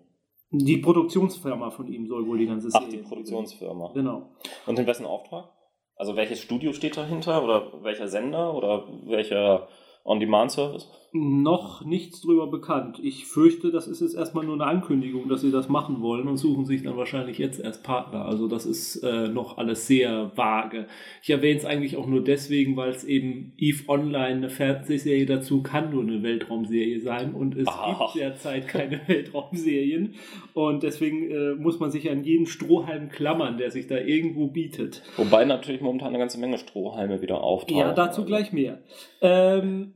die 0.52 0.78
Produktionsfirma 0.78 1.72
von 1.72 1.88
ihm 1.88 2.08
soll 2.08 2.26
wohl 2.28 2.38
die 2.38 2.46
ganze 2.48 2.70
Ach, 2.72 2.82
Serie. 2.82 2.98
die 2.98 3.04
Produktionsfirma. 3.04 3.92
Genau. 3.94 4.30
Und 4.68 4.78
in 4.80 4.86
wessen 4.88 5.06
Auftrag? 5.06 5.50
Also 5.96 6.15
welches 6.15 6.39
Studio 6.39 6.72
steht 6.74 6.96
dahinter 6.98 7.44
oder 7.44 7.84
welcher 7.84 8.08
Sender 8.08 8.54
oder 8.54 8.88
welcher 9.06 9.68
On-Demand-Service? 10.06 10.88
Noch 11.12 11.84
nichts 11.84 12.22
drüber 12.22 12.48
bekannt. 12.48 13.00
Ich 13.02 13.26
fürchte, 13.26 13.72
das 13.72 13.88
ist 13.88 14.02
jetzt 14.02 14.15
erstmal 14.15 14.45
nur 14.45 14.54
eine 14.54 14.65
Ankündigung, 14.65 15.28
dass 15.28 15.41
sie 15.41 15.50
das 15.50 15.67
machen 15.67 16.02
wollen 16.02 16.28
und 16.28 16.38
suchen 16.38 16.65
sich 16.65 16.84
dann 16.84 16.98
wahrscheinlich 16.98 17.39
jetzt 17.39 17.60
erst 17.60 17.84
Partner. 17.84 18.26
Also 18.26 18.48
das 18.48 18.67
ist 18.67 18.98
äh, 18.98 19.28
noch 19.28 19.58
alles 19.58 19.88
sehr 19.88 20.32
vage. 20.36 20.86
Ich 21.24 21.32
erwähne 21.32 21.58
es 21.58 21.65
eigentlich 21.65 21.98
auch 21.98 22.06
nur 22.06 22.24
deswegen, 22.24 22.78
weil 22.78 22.91
es 22.91 23.04
eben 23.04 23.54
EVE 23.58 23.89
Online, 23.89 24.36
eine 24.36 24.50
Fernsehserie 24.50 25.26
dazu, 25.26 25.63
kann 25.63 25.89
nur 25.89 26.04
eine 26.04 26.22
Weltraumserie 26.22 27.02
sein 27.02 27.34
und 27.34 27.58
es 27.58 27.67
Ach. 27.67 28.13
gibt 28.13 28.24
derzeit 28.24 28.67
keine 28.67 29.02
Weltraumserien. 29.08 30.13
Und 30.54 30.84
deswegen 30.84 31.32
äh, 31.32 31.56
muss 31.56 31.80
man 31.80 31.89
sich 31.89 32.12
an 32.12 32.24
jeden 32.24 32.45
Strohhalm 32.45 33.10
klammern, 33.10 33.58
der 33.58 33.72
sich 33.72 33.88
da 33.88 33.98
irgendwo 33.98 34.48
bietet. 34.48 35.02
Wobei 35.17 35.45
natürlich 35.45 35.82
momentan 35.82 36.10
eine 36.10 36.19
ganze 36.19 36.39
Menge 36.39 36.60
Strohhalme 36.60 37.22
wieder 37.24 37.43
auftauchen. 37.43 37.80
Ja, 37.80 37.93
dazu 37.93 38.26
gleich 38.26 38.54
mehr. 38.54 38.84
Ähm, 39.22 39.93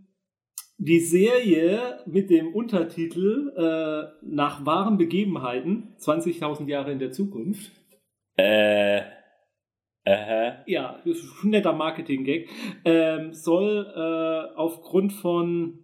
die 0.86 1.00
Serie 1.00 2.00
mit 2.06 2.30
dem 2.30 2.54
Untertitel 2.54 3.54
äh, 3.56 4.26
Nach 4.26 4.66
wahren 4.66 4.98
Begebenheiten, 4.98 5.96
20.000 6.00 6.68
Jahre 6.68 6.92
in 6.92 7.00
der 7.00 7.12
Zukunft. 7.12 7.72
Äh. 8.36 9.02
Äh. 10.06 10.52
Ja, 10.68 11.00
ist 11.06 11.24
ein 11.44 11.52
netter 11.52 11.72
Marketing-Gag. 11.72 12.50
Ähm, 12.84 13.34
soll 13.34 13.94
äh, 13.96 14.58
aufgrund 14.58 15.14
von 15.14 15.80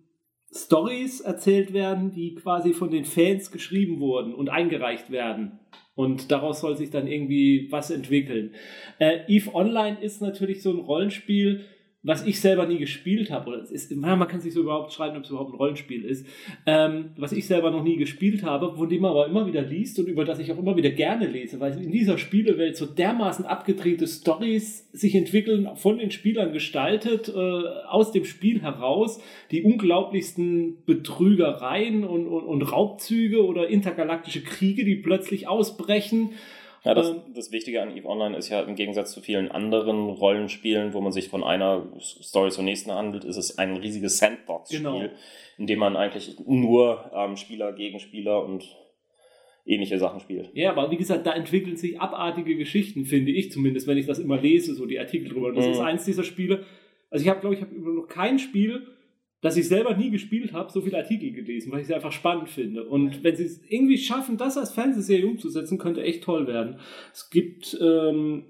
Stories 0.54 1.22
erzählt 1.22 1.72
werden, 1.72 2.12
die 2.12 2.36
quasi 2.36 2.74
von 2.74 2.92
den 2.92 3.06
Fans 3.06 3.52
geschrieben 3.52 4.02
wurden 4.02 4.34
und 4.34 4.50
eingereicht 4.50 5.12
werden. 5.12 5.60
Und 5.96 6.30
daraus 6.32 6.60
soll 6.60 6.76
sich 6.76 6.90
dann 6.90 7.08
irgendwie 7.08 7.68
was 7.72 7.90
entwickeln. 7.90 8.54
Äh, 9.00 9.20
Eve 9.28 9.56
Online 9.56 10.02
ist 10.02 10.22
natürlich 10.22 10.62
so 10.62 10.72
ein 10.72 10.80
Rollenspiel, 10.80 11.66
was 12.02 12.26
ich 12.26 12.40
selber 12.40 12.66
nie 12.66 12.78
gespielt 12.78 13.30
habe, 13.30 13.50
oder 13.50 13.62
es 13.62 13.72
ist, 13.72 13.94
man 13.94 14.26
kann 14.28 14.40
sich 14.40 14.54
so 14.54 14.62
überhaupt 14.62 14.94
schreiben, 14.94 15.18
ob 15.18 15.24
es 15.24 15.30
überhaupt 15.30 15.52
ein 15.52 15.58
Rollenspiel 15.58 16.06
ist, 16.06 16.26
ähm, 16.66 17.10
was 17.18 17.34
ich 17.34 17.46
selber 17.46 17.72
noch 17.72 17.84
nie 17.84 17.98
gespielt 17.98 18.44
habe, 18.44 18.74
von 18.74 18.88
dem 18.88 19.02
man 19.02 19.12
aber 19.12 19.28
immer 19.28 19.46
wieder 19.46 19.62
liest 19.62 20.00
und 20.00 20.08
über 20.08 20.24
das 20.24 20.40
ich 20.40 20.50
auch 20.52 20.58
immer 20.58 20.78
wieder 20.78 20.92
gerne 20.92 21.28
lese, 21.28 21.60
weil 21.60 21.82
in 21.82 21.92
dieser 21.92 22.18
Spielewelt 22.18 22.78
so 22.78 22.86
dermaßen 22.86 23.46
abgedrehte 23.46 24.08
Stories 24.08 24.90
sich 24.94 25.14
entwickeln, 25.14 25.68
von 25.76 25.98
den 25.98 26.12
Spielern 26.12 26.54
gestaltet, 26.54 27.28
äh, 27.28 27.32
aus 27.34 28.14
dem 28.14 28.24
Spiel 28.24 28.62
heraus, 28.62 29.22
die 29.52 29.64
unglaublichsten 29.64 30.78
Betrügereien 30.86 32.06
und, 32.06 32.28
und, 32.28 32.44
und 32.44 32.62
Raubzüge 32.62 33.46
oder 33.46 33.68
intergalaktische 33.68 34.42
Kriege, 34.42 34.86
die 34.86 34.96
plötzlich 34.96 35.50
ausbrechen 35.50 36.32
ja, 36.84 36.94
das, 36.94 37.10
ähm, 37.10 37.22
das 37.34 37.52
Wichtige 37.52 37.82
an 37.82 37.96
EVE 37.96 38.08
Online 38.08 38.38
ist 38.38 38.50
ja 38.50 38.62
im 38.62 38.76
Gegensatz 38.76 39.12
zu 39.12 39.22
vielen 39.22 39.52
anderen 39.52 40.10
Rollenspielen, 40.10 40.94
wo 40.94 41.02
man 41.02 41.12
sich 41.12 41.30
von 41.30 41.44
einer 41.44 41.88
Story 42.00 42.52
zur 42.52 42.64
nächsten 42.64 42.92
handelt, 42.92 43.26
ist 43.26 43.38
es 43.38 43.58
ein 43.58 43.78
riesiges 43.78 44.18
Sandbox-Spiel, 44.18 44.80
genau. 44.80 45.10
in 45.58 45.68
dem 45.68 45.80
man 45.80 45.96
eigentlich 45.96 46.38
nur 46.46 47.12
ähm, 47.14 47.36
Spieler 47.36 47.74
gegen 47.74 48.00
Spieler 48.00 48.44
und 48.44 48.64
ähnliche 49.66 50.00
Sachen 50.00 50.20
spielt. 50.20 50.50
Ja, 50.54 50.72
aber 50.72 50.90
wie 50.90 50.98
gesagt, 50.98 51.26
da 51.26 51.34
entwickeln 51.34 51.76
sich 51.76 52.00
abartige 52.00 52.56
Geschichten, 52.56 53.06
finde 53.06 53.32
ich 53.32 53.52
zumindest, 53.52 53.88
wenn 53.88 53.98
ich 53.98 54.08
das 54.08 54.20
immer 54.20 54.40
lese, 54.40 54.74
so 54.74 54.86
die 54.86 55.00
Artikel 55.00 55.30
drüber. 55.30 55.52
Das 55.52 55.66
mhm. 55.66 55.72
ist 55.72 55.80
eins 55.80 56.06
dieser 56.06 56.24
Spiele. 56.24 56.66
Also 57.12 57.24
ich 57.24 57.30
habe, 57.30 57.40
glaube 57.40 57.56
ich, 57.56 57.62
habe 57.62 57.76
noch 57.76 58.08
kein 58.08 58.40
Spiel 58.40 58.88
dass 59.42 59.56
ich 59.56 59.68
selber 59.68 59.96
nie 59.96 60.10
gespielt 60.10 60.54
habe, 60.54 60.72
so 60.72 60.82
viele 60.82 60.98
Artikel 60.98 61.32
gelesen, 61.32 61.72
weil 61.72 61.82
ich 61.82 61.88
sie 61.88 61.94
einfach 61.94 62.12
spannend 62.12 62.50
finde. 62.50 62.84
Und 62.84 63.24
wenn 63.24 63.36
sie 63.36 63.46
es 63.46 63.62
irgendwie 63.70 63.98
schaffen, 63.98 64.38
das 64.38 64.58
als 64.58 64.72
Fernsehserie 64.72 65.28
umzusetzen, 65.28 65.78
könnte 65.78 66.04
echt 66.04 66.24
toll 66.24 66.48
werden. 66.48 66.78
Es 67.14 67.30
gibt, 67.30 67.78
ähm, 67.82 68.44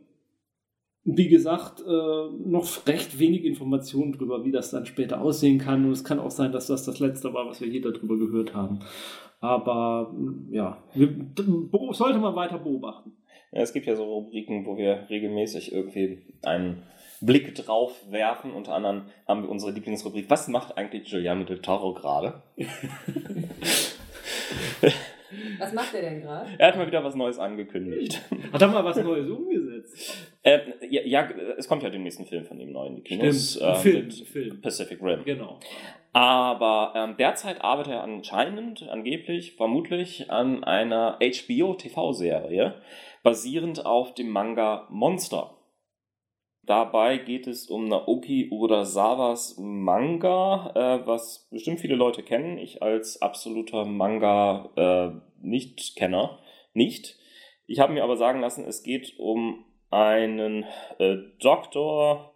wie 1.04 1.28
gesagt, 1.28 1.82
äh, 1.82 2.49
noch 2.49 2.88
recht 2.88 3.19
wenig 3.19 3.45
Informationen 3.45 4.13
darüber, 4.13 4.43
wie 4.45 4.52
das 4.52 4.71
dann 4.71 4.86
später 4.86 5.21
aussehen 5.21 5.60
kann. 5.60 5.86
Und 5.86 5.91
es 5.91 6.04
kann 6.04 6.19
auch 6.19 6.32
sein, 6.32 6.52
dass 6.52 6.67
das 6.67 6.86
das 6.86 6.99
letzte 6.99 7.34
war, 7.34 7.45
was 7.47 7.62
wir 7.62 7.69
hier 7.69 7.82
darüber 7.82 8.17
gehört 8.17 8.56
haben. 8.56 8.80
Aber 9.41 10.13
ja, 10.52 10.84
sollte 11.91 12.19
man 12.19 12.36
weiter 12.36 12.58
beobachten. 12.58 13.13
Ja, 13.52 13.62
es 13.62 13.74
gibt 13.74 13.88
ja 13.88 13.96
so 13.96 14.04
Rubriken, 14.04 14.66
wo 14.66 14.78
wir 14.78 15.08
regelmäßig 15.10 15.72
irgendwie 15.72 16.22
einen 16.44 16.84
Blick 17.22 17.56
drauf 17.56 17.94
werfen. 18.10 18.54
Unter 18.54 18.76
anderem 18.76 19.06
haben 19.28 19.44
wir 19.44 19.50
unsere 19.50 19.72
Lieblingsrubrik. 19.72 20.30
Was 20.30 20.48
macht 20.48 20.78
eigentlich 20.78 21.10
Giuliano 21.10 21.44
del 21.44 21.62
Toro 21.62 21.94
gerade? 21.94 22.42
Was 25.60 25.74
macht 25.74 25.94
er 25.94 26.02
denn 26.02 26.22
gerade? 26.22 26.50
Er 26.58 26.70
hat 26.70 26.78
mal 26.78 26.88
wieder 26.88 27.04
was 27.04 27.14
Neues 27.14 27.38
angekündigt. 27.38 28.22
Hat 28.52 28.62
er 28.62 28.68
mal 28.68 28.84
was 28.84 28.98
Neues 28.98 29.30
umgesetzt? 29.30 30.28
Äh, 30.42 30.60
ja, 30.90 31.02
ja, 31.04 31.30
es 31.58 31.68
kommt 31.68 31.84
ja 31.84 31.90
den 31.90 32.02
nächsten 32.02 32.26
Film 32.26 32.46
von 32.46 32.58
dem 32.58 32.72
neuen 32.72 33.04
Kinos. 33.04 33.54
Stimmt, 33.54 33.70
äh, 33.70 33.76
Film, 33.76 34.12
Film. 34.12 34.62
Pacific 34.62 35.00
Rim. 35.02 35.24
Genau. 35.26 35.60
Aber 36.14 36.94
ähm, 36.96 37.16
derzeit 37.18 37.62
arbeitet 37.62 37.94
er 37.94 38.04
anscheinend, 38.04 38.90
angeblich, 38.90 39.56
vermutlich 39.56 40.32
an 40.32 40.64
einer 40.64 41.20
HBO-TV-Serie, 41.20 42.82
basierend 43.23 43.86
auf 43.86 44.13
dem 44.13 44.29
Manga 44.29 44.88
Monster. 44.89 45.55
Dabei 46.63 47.17
geht 47.17 47.47
es 47.47 47.67
um 47.67 47.86
Naoki 47.86 48.49
Urasawas 48.51 49.55
Manga, 49.58 50.73
äh, 50.75 50.99
was 51.08 51.47
bestimmt 51.49 51.79
viele 51.79 51.95
Leute 51.95 52.21
kennen. 52.21 52.60
Ich 52.60 52.84
als 52.84 53.23
absoluter 53.23 53.86
Manga-Nicht-Kenner 53.86 56.39
äh, 56.39 56.43
nicht. 56.73 57.17
Ich 57.65 57.79
habe 57.79 57.93
mir 57.93 58.03
aber 58.03 58.17
sagen 58.17 58.41
lassen, 58.41 58.65
es 58.65 58.84
geht 58.84 59.17
um 59.17 59.65
einen 59.89 60.65
äh, 60.99 61.17
Doktor, 61.39 62.36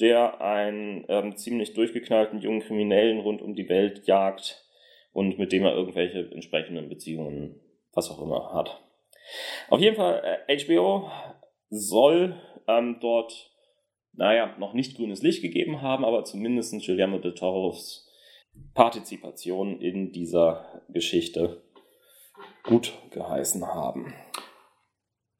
der 0.00 0.40
einen 0.40 1.04
ähm, 1.08 1.36
ziemlich 1.36 1.74
durchgeknallten 1.74 2.40
jungen 2.40 2.62
Kriminellen 2.62 3.20
rund 3.20 3.40
um 3.42 3.54
die 3.54 3.68
Welt 3.68 4.06
jagt 4.06 4.64
und 5.12 5.38
mit 5.38 5.52
dem 5.52 5.64
er 5.64 5.74
irgendwelche 5.74 6.30
entsprechenden 6.32 6.88
Beziehungen, 6.88 7.60
was 7.92 8.10
auch 8.10 8.22
immer, 8.22 8.52
hat. 8.52 8.80
Auf 9.68 9.80
jeden 9.80 9.96
Fall, 9.96 10.42
äh, 10.46 10.64
HBO 10.64 11.10
soll 11.70 12.34
ähm, 12.66 12.98
dort 13.00 13.48
naja, 14.18 14.54
noch 14.58 14.74
nicht 14.74 14.96
grünes 14.96 15.22
Licht 15.22 15.42
gegeben 15.42 15.80
haben, 15.80 16.04
aber 16.04 16.24
zumindest 16.24 16.74
Guillermo 16.84 17.18
de 17.18 17.32
Toros 17.32 18.04
Partizipation 18.74 19.80
in 19.80 20.10
dieser 20.10 20.82
Geschichte 20.88 21.62
gut 22.64 22.92
geheißen 23.12 23.64
haben. 23.64 24.12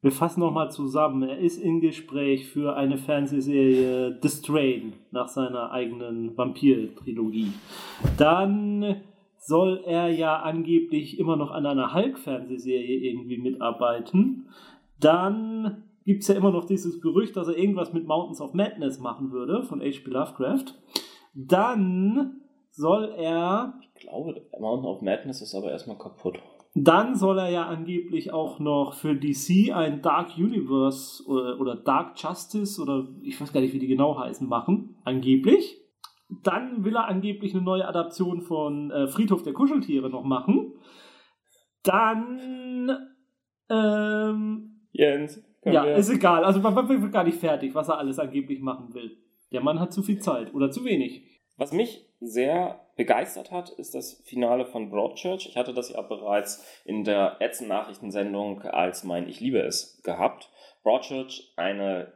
Wir 0.01 0.11
fassen 0.11 0.39
nochmal 0.39 0.71
zusammen. 0.71 1.27
Er 1.27 1.39
ist 1.39 1.57
in 1.57 1.81
Gespräch 1.81 2.47
für 2.47 2.77
eine 2.77 2.97
Fernsehserie 2.97 4.17
The 4.21 4.29
Strain 4.29 4.93
nach 5.11 5.27
seiner 5.27 5.71
eigenen 5.71 6.37
Vampir-Trilogie. 6.37 7.51
Dann 8.17 9.03
soll 9.39 9.83
er 9.85 10.09
ja 10.09 10.37
angeblich 10.41 11.19
immer 11.19 11.35
noch 11.35 11.51
an 11.51 11.65
einer 11.65 11.93
Hulk-Fernsehserie 11.93 12.99
irgendwie 12.99 13.37
mitarbeiten. 13.37 14.47
Dann 14.99 15.83
gibt 16.05 16.23
es 16.23 16.27
ja 16.27 16.35
immer 16.35 16.51
noch 16.51 16.65
dieses 16.65 17.01
Gerücht, 17.01 17.35
dass 17.37 17.47
er 17.47 17.57
irgendwas 17.57 17.93
mit 17.93 18.07
Mountains 18.07 18.41
of 18.41 18.53
Madness 18.53 18.99
machen 18.99 19.31
würde 19.31 19.63
von 19.63 19.81
H.P. 19.81 20.09
Lovecraft. 20.09 20.75
Dann 21.33 22.41
soll 22.71 23.13
er. 23.17 23.79
Ich 23.95 24.01
glaube, 24.01 24.41
Mountain 24.59 24.89
of 24.89 25.01
Madness 25.01 25.41
ist 25.41 25.55
aber 25.55 25.71
erstmal 25.71 25.97
kaputt. 25.97 26.39
Dann 26.75 27.15
soll 27.15 27.39
er 27.39 27.49
ja 27.49 27.65
angeblich 27.65 28.31
auch 28.31 28.59
noch 28.59 28.93
für 28.93 29.15
DC 29.15 29.73
ein 29.73 30.01
Dark 30.01 30.37
Universe 30.37 31.23
oder, 31.27 31.59
oder 31.59 31.75
Dark 31.75 32.21
Justice 32.21 32.81
oder 32.81 33.07
ich 33.23 33.39
weiß 33.39 33.51
gar 33.51 33.61
nicht, 33.61 33.73
wie 33.73 33.79
die 33.79 33.87
genau 33.87 34.17
heißen, 34.17 34.47
machen. 34.47 34.95
Angeblich. 35.03 35.78
Dann 36.29 36.83
will 36.83 36.95
er 36.95 37.07
angeblich 37.07 37.53
eine 37.53 37.63
neue 37.63 37.87
Adaption 37.87 38.41
von 38.41 38.91
äh, 38.91 39.07
Friedhof 39.07 39.43
der 39.43 39.53
Kuscheltiere 39.53 40.09
noch 40.09 40.23
machen. 40.23 40.73
Dann. 41.83 42.91
Ähm, 43.69 44.81
Jens, 44.91 45.43
ja, 45.63 45.83
ist 45.83 46.09
egal. 46.09 46.43
Also 46.43 46.59
man 46.59 46.89
wird 46.89 47.11
gar 47.11 47.23
nicht 47.23 47.39
fertig, 47.39 47.75
was 47.75 47.89
er 47.89 47.97
alles 47.97 48.19
angeblich 48.19 48.61
machen 48.61 48.93
will. 48.93 49.17
Der 49.51 49.61
Mann 49.61 49.79
hat 49.79 49.93
zu 49.93 50.03
viel 50.03 50.19
Zeit 50.19 50.53
oder 50.53 50.71
zu 50.71 50.85
wenig. 50.85 51.23
Was 51.57 51.73
mich 51.73 52.05
sehr 52.21 52.79
begeistert 52.95 53.51
hat, 53.51 53.69
ist 53.69 53.95
das 53.95 54.21
Finale 54.25 54.65
von 54.65 54.89
Broadchurch. 54.89 55.47
Ich 55.47 55.57
hatte 55.57 55.73
das 55.73 55.89
ja 55.89 56.01
bereits 56.01 56.65
in 56.85 57.03
der 57.03 57.37
Ätzen-Nachrichtensendung 57.39 58.61
als 58.61 59.03
mein 59.03 59.27
Ich 59.27 59.39
liebe 59.39 59.59
es 59.59 60.01
gehabt. 60.03 60.49
Broadchurch, 60.83 61.53
eine 61.57 62.13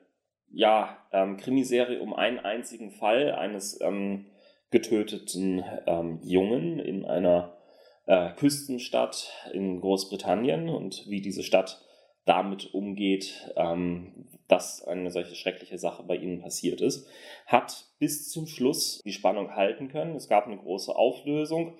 ja, 0.53 0.97
ähm, 1.11 1.37
Krimiserie 1.37 1.99
um 1.99 2.13
einen 2.13 2.39
einzigen 2.39 2.91
Fall 2.91 3.33
eines 3.33 3.81
ähm, 3.81 4.27
getöteten 4.71 5.63
ähm, 5.85 6.19
Jungen 6.23 6.79
in 6.79 7.05
einer 7.05 7.57
äh, 8.05 8.31
Küstenstadt 8.33 9.31
in 9.51 9.81
Großbritannien 9.81 10.69
und 10.69 11.05
wie 11.07 11.21
diese 11.21 11.43
Stadt 11.43 11.81
damit 12.25 12.73
umgeht, 12.73 13.51
ähm, 13.55 14.27
dass 14.47 14.83
eine 14.85 15.11
solche 15.11 15.35
schreckliche 15.35 15.77
Sache 15.77 16.03
bei 16.03 16.15
ihnen 16.15 16.41
passiert 16.41 16.81
ist, 16.81 17.07
hat 17.47 17.85
bis 17.99 18.29
zum 18.29 18.47
Schluss 18.47 19.01
die 19.03 19.13
Spannung 19.13 19.55
halten 19.55 19.89
können. 19.89 20.15
Es 20.15 20.29
gab 20.29 20.45
eine 20.45 20.57
große 20.57 20.95
Auflösung, 20.95 21.77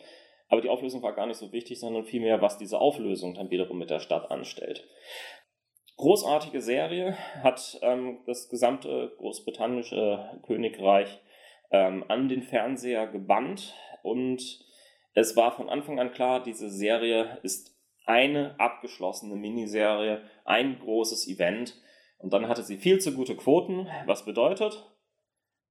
aber 0.50 0.62
die 0.62 0.70
Auflösung 0.70 1.02
war 1.02 1.14
gar 1.14 1.28
nicht 1.28 1.38
so 1.38 1.52
wichtig, 1.52 1.80
sondern 1.80 2.06
vielmehr, 2.06 2.42
was 2.42 2.58
diese 2.58 2.80
Auflösung 2.80 3.34
dann 3.36 3.52
wiederum 3.52 3.78
mit 3.78 3.90
der 3.90 4.00
Stadt 4.00 4.32
anstellt. 4.32 4.88
Großartige 6.04 6.62
Serie, 6.62 7.18
hat 7.44 7.80
ähm, 7.82 8.18
das 8.26 8.50
gesamte 8.50 9.14
großbritannische 9.20 10.38
Königreich 10.46 11.22
ähm, 11.72 12.04
an 12.10 12.28
den 12.28 12.44
Fernseher 12.44 13.08
gebannt 13.08 13.74
und 14.02 14.66
es 15.14 15.38
war 15.38 15.56
von 15.56 15.70
Anfang 15.70 16.02
an 16.02 16.12
klar, 16.12 16.44
diese 16.44 16.70
Serie 16.70 17.40
ist 17.44 17.74
eine 18.06 18.60
abgeschlossene 18.60 19.38
Miniserie, 19.38 20.22
ein 20.44 20.78
großes 20.78 21.26
Event. 21.30 21.82
Und 22.18 22.34
dann 22.34 22.50
hatte 22.50 22.64
sie 22.64 22.76
viel 22.76 23.00
zu 23.00 23.14
gute 23.14 23.38
Quoten, 23.38 23.88
was 24.06 24.26
bedeutet, 24.26 24.86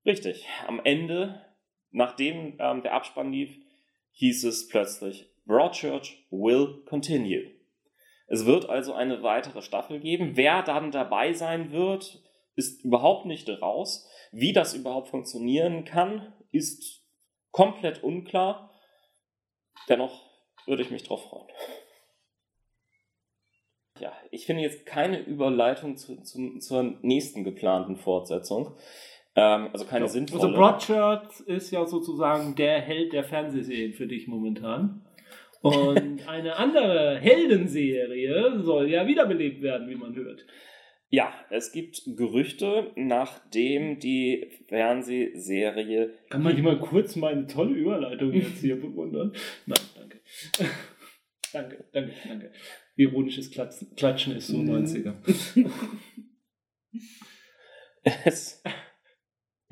richtig, 0.07 0.49
am 0.67 0.81
Ende, 0.83 1.45
nachdem 1.91 2.57
ähm, 2.59 2.81
der 2.81 2.95
Abspann 2.95 3.33
lief, 3.33 3.55
hieß 4.13 4.45
es 4.45 4.69
plötzlich, 4.69 5.31
Broadchurch 5.45 6.27
will 6.31 6.85
continue. 6.87 7.62
Es 8.33 8.47
wird 8.47 8.71
also 8.71 8.95
eine 8.95 9.23
weitere 9.23 9.61
Staffel 9.61 10.01
geben. 10.01 10.39
Wer 10.39 10.63
dann 10.63 10.91
dabei 10.91 11.35
sein 11.35 11.71
wird, 11.71 12.23
ist 12.57 12.83
überhaupt 12.83 13.27
nicht 13.27 13.47
raus. 13.61 14.09
Wie 14.33 14.55
das 14.55 14.73
überhaupt 14.73 15.09
funktionieren 15.09 15.85
kann, 15.85 16.33
ist 16.51 17.05
komplett 17.51 18.03
unklar. 18.03 18.73
Dennoch 19.91 20.25
würde 20.65 20.83
ich 20.83 20.91
mich 20.91 21.03
drauf 21.03 21.29
freuen. 21.29 21.47
Ja, 24.01 24.15
ich 24.31 24.47
finde 24.47 24.63
jetzt 24.63 24.87
keine 24.87 25.21
Überleitung 25.21 25.99
zu, 25.99 26.23
zu, 26.23 26.59
zur 26.59 26.85
nächsten 27.03 27.45
geplanten 27.45 27.97
Fortsetzung. 27.97 28.75
Ähm, 29.37 29.69
also 29.75 29.85
keine 29.85 30.09
so, 30.09 30.15
sinnvolle. 30.15 30.45
Also 30.45 30.57
Broadchurch 30.57 31.41
ist 31.41 31.71
ja 31.71 31.85
sozusagen 31.85 32.55
der 32.55 32.81
Held 32.81 33.13
der 33.13 33.25
Fernsehserien 33.25 33.93
für 33.93 34.07
dich 34.07 34.27
momentan. 34.27 35.05
Und 35.63 36.29
eine 36.29 36.57
andere 36.57 37.19
Heldenserie 37.19 38.61
soll 38.63 38.91
ja 38.91 39.07
wiederbelebt 39.07 39.63
werden, 39.63 39.89
wie 39.89 39.95
man 39.95 40.15
hört. 40.15 40.45
Ja, 41.09 41.33
es 41.51 41.73
gibt 41.73 42.03
Gerüchte, 42.17 42.91
nachdem 42.97 43.99
die 43.99 44.51
Fernsehserie. 44.69 46.15
Kann 46.31 46.43
man 46.43 46.61
mal 46.63 46.79
kurz 46.79 47.17
meine 47.17 47.47
tolle 47.47 47.75
Überleitung 47.75 48.33
jetzt 48.33 48.61
hier 48.61 48.81
bewundern? 48.81 49.33
Nein, 49.67 49.79
danke. 49.95 50.21
danke, 51.53 51.85
danke, 51.93 52.13
danke. 52.27 52.53
Ironisches 52.97 53.51
Klatschen, 53.51 53.95
Klatschen 53.95 54.37
ist 54.37 54.49
so 54.49 54.57
90er. 54.57 55.15
es, 58.25 58.63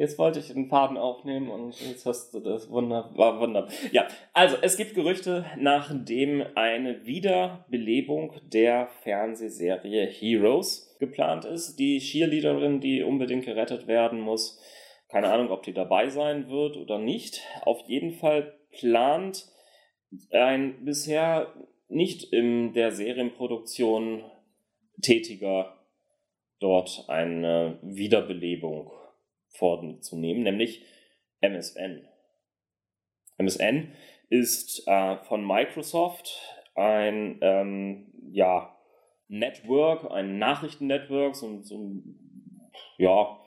Jetzt 0.01 0.19
wollte 0.19 0.39
ich 0.39 0.47
den 0.47 0.71
Faden 0.71 0.97
aufnehmen 0.97 1.51
und 1.51 1.79
jetzt 1.87 2.07
hast 2.07 2.33
du 2.33 2.41
das 2.41 2.71
wunderbar, 2.71 3.39
wunderbar. 3.39 3.71
Ja, 3.93 4.09
also 4.33 4.57
es 4.63 4.79
gibt 4.79 4.95
Gerüchte, 4.95 5.45
nachdem 5.59 6.43
eine 6.55 7.05
Wiederbelebung 7.05 8.33
der 8.51 8.89
Fernsehserie 9.03 10.07
Heroes 10.07 10.97
geplant 10.99 11.45
ist. 11.45 11.77
Die 11.77 11.99
Cheerleaderin, 11.99 12.81
die 12.81 13.03
unbedingt 13.03 13.45
gerettet 13.45 13.89
werden 13.89 14.21
muss, 14.21 14.59
keine 15.11 15.31
Ahnung, 15.31 15.51
ob 15.51 15.65
die 15.65 15.75
dabei 15.75 16.09
sein 16.09 16.49
wird 16.49 16.79
oder 16.79 16.99
nicht. 16.99 17.43
Auf 17.61 17.83
jeden 17.87 18.13
Fall 18.13 18.55
plant 18.71 19.49
ein 20.31 20.83
bisher 20.83 21.53
nicht 21.89 22.25
in 22.33 22.73
der 22.73 22.93
Serienproduktion 22.93 24.25
tätiger 25.03 25.77
dort 26.59 27.05
eine 27.09 27.79
Wiederbelebung 27.83 28.93
vorzunehmen, 29.51 30.43
nämlich 30.43 30.85
MSN. 31.41 32.07
MSN 33.39 33.93
ist 34.29 34.87
äh, 34.87 35.17
von 35.25 35.47
Microsoft 35.47 36.41
ein 36.75 37.39
ähm, 37.41 38.13
ja, 38.33 38.77
Network, 39.29 40.11
ein 40.11 40.39
Nachrichtennetwork, 40.39 41.35
so, 41.35 41.61
so 41.63 41.93
ja, 42.99 43.39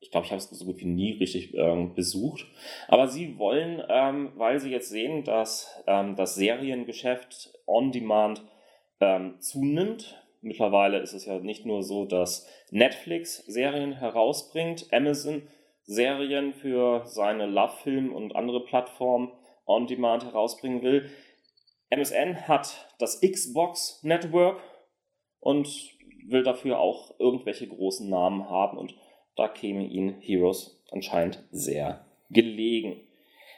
ich 0.00 0.10
glaube, 0.10 0.24
ich 0.24 0.32
habe 0.32 0.38
es 0.38 0.48
so 0.48 0.64
gut 0.64 0.80
wie 0.80 0.86
nie 0.86 1.12
richtig 1.12 1.54
ähm, 1.54 1.94
besucht. 1.94 2.46
Aber 2.88 3.08
sie 3.08 3.38
wollen, 3.38 3.82
ähm, 3.88 4.32
weil 4.36 4.58
sie 4.58 4.70
jetzt 4.70 4.88
sehen, 4.88 5.24
dass 5.24 5.82
ähm, 5.86 6.16
das 6.16 6.34
Seriengeschäft 6.36 7.52
on 7.66 7.92
Demand 7.92 8.42
ähm, 9.00 9.36
zunimmt, 9.40 10.22
Mittlerweile 10.42 10.98
ist 10.98 11.12
es 11.12 11.26
ja 11.26 11.38
nicht 11.38 11.66
nur 11.66 11.82
so, 11.82 12.06
dass 12.06 12.48
Netflix 12.70 13.44
Serien 13.46 13.92
herausbringt, 13.92 14.86
Amazon 14.92 15.42
Serien 15.82 16.54
für 16.54 17.02
seine 17.06 17.46
Love-Film 17.46 18.12
und 18.14 18.36
andere 18.36 18.64
Plattformen 18.64 19.32
on 19.66 19.86
Demand 19.86 20.24
herausbringen 20.24 20.82
will. 20.82 21.10
MSN 21.90 22.48
hat 22.48 22.88
das 22.98 23.20
Xbox 23.20 24.02
Network 24.02 24.60
und 25.40 25.68
will 26.28 26.42
dafür 26.42 26.78
auch 26.78 27.18
irgendwelche 27.18 27.66
großen 27.66 28.08
Namen 28.08 28.48
haben 28.48 28.78
und 28.78 28.94
da 29.36 29.48
käme 29.48 29.84
ihnen 29.86 30.20
Heroes 30.20 30.82
anscheinend 30.90 31.42
sehr 31.50 32.06
gelegen. 32.30 33.00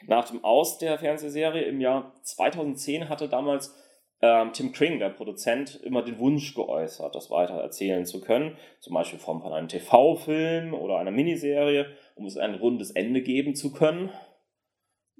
Nach 0.07 0.27
dem 0.27 0.43
Aus 0.43 0.79
der 0.79 0.97
Fernsehserie 0.97 1.63
im 1.63 1.79
Jahr 1.79 2.13
2010 2.23 3.09
hatte 3.09 3.29
damals 3.29 3.75
ähm, 4.23 4.53
Tim 4.53 4.71
Kring, 4.71 4.99
der 4.99 5.09
Produzent, 5.09 5.81
immer 5.83 6.01
den 6.01 6.17
Wunsch 6.17 6.55
geäußert, 6.55 7.13
das 7.13 7.29
weiter 7.29 7.55
erzählen 7.55 8.05
zu 8.05 8.21
können, 8.21 8.55
zum 8.79 8.93
Beispiel 8.93 9.19
in 9.19 9.25
Form 9.25 9.41
von 9.41 9.51
einem 9.51 9.67
TV-Film 9.67 10.73
oder 10.73 10.97
einer 10.97 11.11
Miniserie, 11.11 11.87
um 12.15 12.25
es 12.25 12.37
ein 12.37 12.55
rundes 12.55 12.91
Ende 12.91 13.21
geben 13.21 13.53
zu 13.53 13.73
können. 13.73 14.09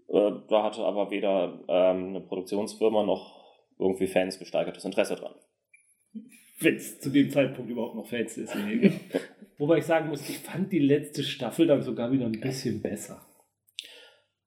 Äh, 0.07 0.31
da 0.47 0.63
hatte 0.63 0.85
aber 0.85 1.11
weder 1.11 1.59
ähm, 1.67 2.09
eine 2.11 2.21
Produktionsfirma 2.21 3.03
noch 3.03 3.43
irgendwie 3.77 4.07
Fans 4.07 4.39
gesteigertes 4.39 4.85
Interesse 4.85 5.17
dran. 5.17 5.35
Wenn 6.61 6.75
es 6.75 7.01
zu 7.01 7.09
dem 7.09 7.29
Zeitpunkt 7.29 7.69
überhaupt 7.69 7.95
noch 7.95 8.07
Fans 8.07 8.37
ist. 8.37 8.55
Wobei 9.57 9.79
ich 9.79 9.85
sagen 9.85 10.07
muss, 10.07 10.29
ich 10.29 10.39
fand 10.39 10.71
die 10.71 10.79
letzte 10.79 11.23
Staffel 11.23 11.67
dann 11.67 11.81
sogar 11.81 12.09
wieder 12.13 12.25
ein 12.25 12.39
bisschen 12.39 12.81
besser. 12.81 13.21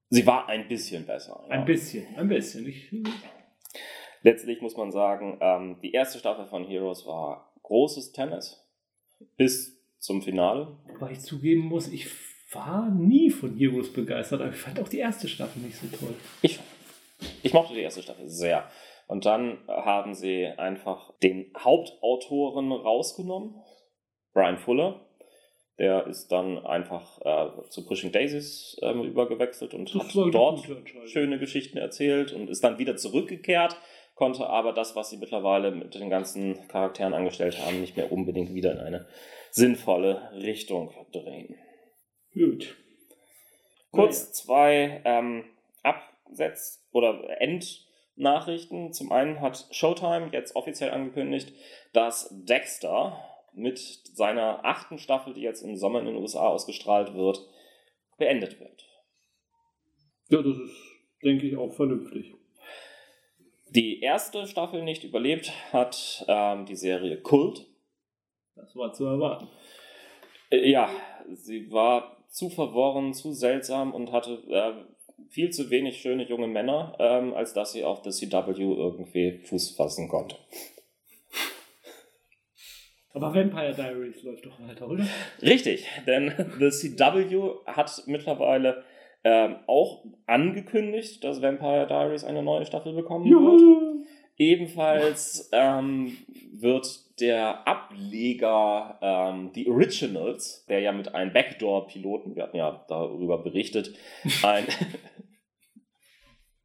Sie 0.09 0.27
war 0.27 0.49
ein 0.49 0.67
bisschen 0.67 1.05
besser. 1.05 1.45
Ja. 1.47 1.57
Ein 1.57 1.67
bisschen, 1.67 2.07
ein 2.17 2.29
bisschen. 2.29 2.67
Ich, 2.67 2.91
letztlich 4.27 4.61
muss 4.61 4.77
man 4.77 4.91
sagen, 4.91 5.39
ähm, 5.41 5.77
die 5.83 5.93
erste 5.93 6.18
Staffel 6.18 6.47
von 6.47 6.64
Heroes 6.64 7.07
war 7.07 7.53
großes 7.62 8.11
Tennis 8.11 8.68
bis 9.37 9.81
zum 9.99 10.20
Finale. 10.20 10.77
Wobei 10.89 11.12
ich 11.12 11.20
zugeben 11.20 11.62
muss, 11.62 11.87
ich 11.89 12.09
war 12.53 12.91
nie 12.91 13.31
von 13.31 13.57
Heroes 13.57 13.93
begeistert, 13.93 14.41
aber 14.41 14.51
ich 14.51 14.57
fand 14.57 14.81
auch 14.81 14.89
die 14.89 14.99
erste 14.99 15.29
Staffel 15.29 15.62
nicht 15.62 15.77
so 15.77 15.87
toll. 15.97 16.14
Ich, 16.43 16.59
ich 17.45 17.53
mochte 17.53 17.74
die 17.74 17.81
erste 17.81 18.03
Staffel 18.03 18.29
sehr. 18.29 18.68
Und 19.07 19.27
dann 19.27 19.59
haben 19.68 20.14
sie 20.14 20.47
einfach 20.47 21.12
den 21.22 21.53
Hauptautoren 21.57 22.72
rausgenommen, 22.72 23.55
Brian 24.33 24.59
Fuller. 24.59 25.07
Der 25.79 26.07
ist 26.07 26.29
dann 26.33 26.59
einfach 26.66 27.20
äh, 27.20 27.68
zu 27.68 27.87
Pushing 27.87 28.11
Daisies 28.11 28.77
äh, 28.81 28.93
übergewechselt 28.93 29.74
und 29.74 29.95
das 29.95 30.14
hat 30.14 30.35
dort 30.35 30.66
schöne 31.05 31.39
Geschichten 31.39 31.77
erzählt 31.77 32.33
und 32.33 32.49
ist 32.49 32.64
dann 32.64 32.79
wieder 32.79 32.97
zurückgekehrt 32.97 33.77
konnte 34.17 34.49
aber 34.49 34.73
das, 34.73 34.97
was 34.97 35.11
sie 35.11 35.19
mittlerweile 35.19 35.71
mit 35.71 35.95
den 35.95 36.11
ganzen 36.11 36.67
Charakteren 36.69 37.14
angestellt 37.14 37.59
haben, 37.64 37.81
nicht 37.81 37.97
mehr 37.97 38.11
unbedingt 38.11 38.53
wieder 38.53 38.73
in 38.73 38.79
eine 38.79 39.07
sinnvolle 39.51 40.31
Richtung 40.33 40.93
drehen. 41.12 41.55
Gut. 42.33 42.77
Kurz 43.93 44.33
zwei 44.33 45.03
ähm, 45.05 45.45
Absetz- 45.83 46.83
oder 46.93 47.41
Endnachrichten. 47.41 48.93
Zum 48.93 49.12
einen 49.12 49.41
hat 49.41 49.69
Showtime 49.71 50.31
jetzt 50.33 50.57
offiziell 50.57 50.91
angekündigt, 50.91 51.53
dass 51.93 52.29
Dexter 52.33 53.23
mit 53.53 53.79
seiner 53.79 54.64
achten 54.64 54.99
Staffel, 54.99 55.35
die 55.35 55.43
jetzt 55.43 55.62
im 55.62 55.77
Sommer 55.77 56.01
in 56.01 56.07
den 56.07 56.17
USA 56.17 56.49
ausgestrahlt 56.49 57.14
wird, 57.14 57.41
beendet 58.19 58.61
wird. 58.61 58.87
Ja, 60.29 60.43
das 60.43 60.57
ist, 60.57 60.75
denke 61.23 61.47
ich, 61.47 61.57
auch 61.57 61.73
vernünftig. 61.73 62.35
Die 63.77 64.01
erste 64.01 64.47
Staffel 64.47 64.83
nicht 64.83 65.05
überlebt 65.05 65.53
hat 65.70 66.24
ähm, 66.29 66.64
die 66.64 66.77
Serie 66.77 67.18
Kult. 67.18 67.66
Das 68.55 68.74
war 68.74 68.95
zu 68.95 69.05
erwarten. 69.05 69.49
Äh, 70.49 70.70
ja, 70.70 70.89
sie 71.35 71.70
war 71.70 72.24
zu 72.31 72.49
verworren, 72.49 73.12
zu 73.12 73.35
seltsam 73.35 73.93
und 73.93 74.12
hatte 74.12 74.43
äh, 74.49 74.72
viel 75.29 75.51
zu 75.51 75.68
wenig 75.68 76.01
schöne 76.01 76.27
junge 76.27 76.47
Männer, 76.47 76.97
ähm, 76.99 77.35
als 77.35 77.53
dass 77.53 77.72
sie 77.72 77.85
auf 77.85 78.01
der 78.01 78.12
CW 78.12 78.55
irgendwie 78.59 79.41
Fuß 79.45 79.77
fassen 79.77 80.09
konnte. 80.09 80.37
Aber 83.12 83.35
Vampire 83.35 83.74
Diaries 83.74 84.22
läuft 84.22 84.47
doch 84.47 84.59
weiter, 84.59 84.89
oder? 84.89 85.07
Richtig, 85.43 85.87
denn 86.07 86.33
The 86.59 86.70
CW 86.70 87.57
hat 87.66 88.05
mittlerweile 88.07 88.85
ähm, 89.29 89.57
auch 89.66 90.05
angekündigt, 90.27 91.24
dass 91.24 91.43
Vampire 91.43 91.89
Diaries 91.89 92.22
eine 92.22 92.45
neue 92.45 92.64
Staffel 92.64 92.93
bekommen 92.93 93.27
Juhu. 93.27 93.43
wird. 93.43 94.07
Ebenfalls 94.39 95.51
ähm, 95.53 96.16
wird 96.53 96.87
der 97.18 97.66
Ableger 97.66 99.01
ähm, 99.03 99.51
The 99.53 99.68
Originals, 99.68 100.64
der 100.68 100.79
ja 100.79 100.93
mit 100.93 101.12
einem 101.12 101.33
Backdoor-Piloten, 101.33 102.37
wir 102.37 102.45
hatten 102.45 102.57
ja 102.57 102.85
darüber 102.87 103.43
berichtet, 103.43 103.97
ein. 104.45 104.66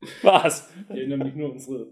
Was? 0.22 0.72
Ich 0.90 0.98
erinnere 0.98 1.26
mich 1.26 1.34
nur 1.34 1.52
unsere 1.54 1.88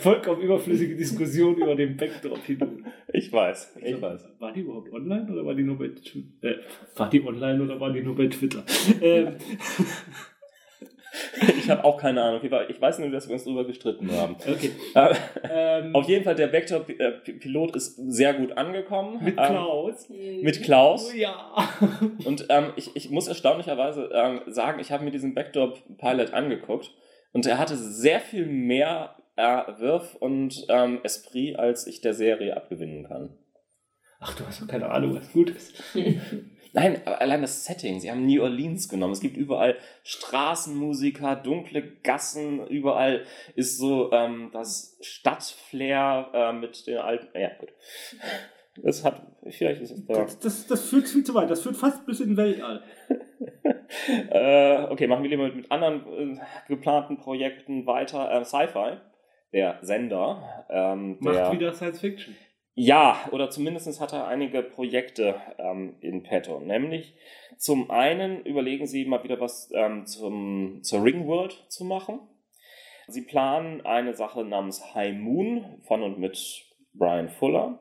Vollkommen 0.00 0.40
überflüssige 0.42 0.96
Diskussion 0.96 1.56
über 1.56 1.74
den 1.74 1.96
Backdrop-Pilot. 1.96 2.68
Ich 3.12 3.32
weiß, 3.32 3.76
ich 3.84 4.00
weiß. 4.00 4.28
War 4.38 4.52
die 4.52 4.60
überhaupt 4.60 4.92
online 4.92 5.30
oder 5.30 5.44
war 5.44 5.54
die 5.54 5.62
nur 5.62 5.78
bei 5.78 5.88
Twitter? 5.88 6.26
Äh, 6.42 6.56
war 6.96 7.08
die 7.10 7.24
online 7.24 7.62
oder 7.62 7.78
war 7.78 7.92
die 7.92 8.02
nur 8.02 8.16
bei 8.16 8.26
Twitter? 8.26 8.64
ähm, 9.00 9.36
Ich 11.58 11.68
habe 11.68 11.84
auch 11.84 11.98
keine 11.98 12.22
Ahnung. 12.22 12.40
Ich 12.68 12.80
weiß 12.80 13.00
nur, 13.00 13.10
dass 13.10 13.28
wir 13.28 13.34
uns 13.34 13.44
darüber 13.44 13.64
gestritten 13.64 14.10
haben. 14.12 14.36
okay. 14.40 14.70
Äh, 14.94 15.14
Ähm, 15.82 15.94
Auf 15.94 16.08
jeden 16.08 16.24
Fall, 16.24 16.34
der 16.36 16.52
Vector-Pilot 16.52 17.76
ist 17.76 17.96
sehr 17.96 18.34
gut 18.34 18.52
angekommen. 18.56 19.22
mit 19.22 19.36
Ähm, 19.38 19.44
Klaus. 19.46 20.08
mit 20.08 20.62
Klaus. 20.62 21.10
Oh 21.12 21.16
ja. 21.16 21.52
Und 22.24 22.46
ähm, 22.48 22.72
ich, 22.76 22.94
ich 22.94 23.10
muss 23.10 23.26
erstaunlicherweise 23.28 24.08
sagen, 24.46 24.78
ich 24.80 24.92
habe 24.92 25.04
mir 25.04 25.10
diesen 25.10 25.34
Backdoor-Pilot 25.34 26.32
angeguckt 26.32 26.92
und 27.32 27.44
er 27.46 27.58
hatte 27.58 27.76
sehr 27.76 28.20
viel 28.20 28.46
mehr 28.46 29.16
äh, 29.40 29.80
Wirf 29.80 30.14
und 30.16 30.66
ähm, 30.68 31.00
Esprit, 31.02 31.58
als 31.58 31.86
ich 31.86 32.00
der 32.00 32.14
Serie 32.14 32.56
abgewinnen 32.56 33.04
kann. 33.04 33.36
Ach, 34.20 34.34
du 34.36 34.46
hast 34.46 34.60
doch 34.60 34.68
keine 34.68 34.90
Ahnung, 34.90 35.16
was 35.16 35.32
gut 35.32 35.50
ist. 35.50 35.82
Nein, 36.72 37.00
aber 37.04 37.20
allein 37.20 37.40
das 37.40 37.64
Setting. 37.64 37.98
Sie 37.98 38.10
haben 38.10 38.26
New 38.26 38.42
Orleans 38.42 38.88
genommen. 38.88 39.12
Es 39.12 39.20
gibt 39.20 39.36
überall 39.36 39.76
Straßenmusiker, 40.04 41.36
dunkle 41.36 41.82
Gassen. 42.02 42.66
Überall 42.68 43.24
ist 43.56 43.78
so 43.78 44.12
ähm, 44.12 44.50
das 44.52 44.96
Stadtflair 45.00 46.30
äh, 46.32 46.52
mit 46.52 46.86
den 46.86 46.98
alten. 46.98 47.26
Ja, 47.36 47.50
gut. 47.58 47.70
Das 48.76 49.04
hat. 49.04 49.26
Vielleicht 49.48 49.80
ist 49.80 49.90
es 49.90 50.06
da. 50.06 50.22
Das, 50.22 50.38
das, 50.38 50.66
das 50.66 50.88
führt 50.88 51.08
viel 51.08 51.24
zu 51.24 51.34
weit. 51.34 51.50
Das 51.50 51.62
führt 51.62 51.76
fast 51.76 52.06
bis 52.06 52.20
in 52.20 52.28
den 52.28 52.36
Weltall. 52.36 52.82
äh, 54.30 54.84
okay, 54.92 55.08
machen 55.08 55.24
wir 55.24 55.30
lieber 55.30 55.44
mit, 55.44 55.56
mit 55.56 55.72
anderen 55.72 56.36
äh, 56.36 56.40
geplanten 56.68 57.16
Projekten 57.16 57.86
weiter. 57.86 58.30
Äh, 58.30 58.44
Sci-Fi, 58.44 58.98
der 59.52 59.78
Sender, 59.82 60.66
ähm, 60.70 61.16
Macht 61.20 61.36
der. 61.36 61.52
wieder 61.52 61.72
Science 61.72 62.00
Fiction. 62.00 62.36
Ja, 62.74 63.28
oder 63.32 63.50
zumindest 63.50 64.00
hat 64.00 64.12
er 64.12 64.26
einige 64.26 64.62
Projekte 64.62 65.34
ähm, 65.58 65.96
in 66.00 66.22
petto. 66.22 66.60
Nämlich 66.60 67.14
zum 67.58 67.90
einen 67.90 68.44
überlegen 68.44 68.86
sie 68.86 69.04
mal 69.04 69.22
wieder 69.24 69.40
was 69.40 69.70
ähm, 69.74 70.06
zum, 70.06 70.80
zur 70.82 71.04
Ringworld 71.04 71.66
zu 71.68 71.84
machen. 71.84 72.20
Sie 73.08 73.22
planen 73.22 73.80
eine 73.84 74.14
Sache 74.14 74.44
namens 74.44 74.94
High 74.94 75.16
Moon 75.16 75.80
von 75.82 76.02
und 76.02 76.18
mit 76.18 76.64
Brian 76.94 77.28
Fuller. 77.28 77.80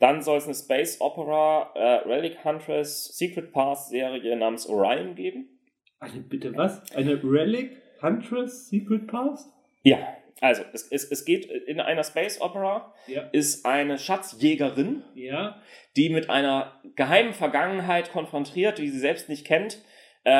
Dann 0.00 0.22
soll 0.22 0.38
es 0.38 0.46
eine 0.46 0.54
Space 0.54 1.00
Opera 1.00 1.72
äh, 1.74 2.08
Relic 2.08 2.42
Huntress 2.44 3.16
Secret 3.16 3.52
Path 3.52 3.86
Serie 3.86 4.36
namens 4.36 4.66
Orion 4.66 5.14
geben. 5.14 5.60
Eine, 6.00 6.20
bitte 6.20 6.54
was? 6.56 6.82
Eine 6.94 7.22
Relic 7.22 7.76
Huntress 8.02 8.68
Secret 8.68 9.06
Past? 9.06 9.50
Ja, 9.82 9.98
also 10.40 10.62
es, 10.72 10.86
es, 10.90 11.04
es 11.04 11.24
geht 11.24 11.46
in 11.46 11.80
einer 11.80 12.04
Space 12.04 12.40
Opera 12.40 12.92
Ja. 13.06 13.22
ist 13.32 13.64
eine 13.64 13.98
Schatzjägerin, 13.98 15.02
Ja. 15.14 15.60
die 15.96 16.10
mit 16.10 16.28
einer 16.30 16.80
geheimen 16.94 17.32
Vergangenheit 17.32 18.10
konfrontiert, 18.12 18.78
die 18.78 18.88
sie 18.90 18.98
selbst 18.98 19.28
nicht 19.28 19.46
kennt, 19.46 19.78
äh, 20.24 20.30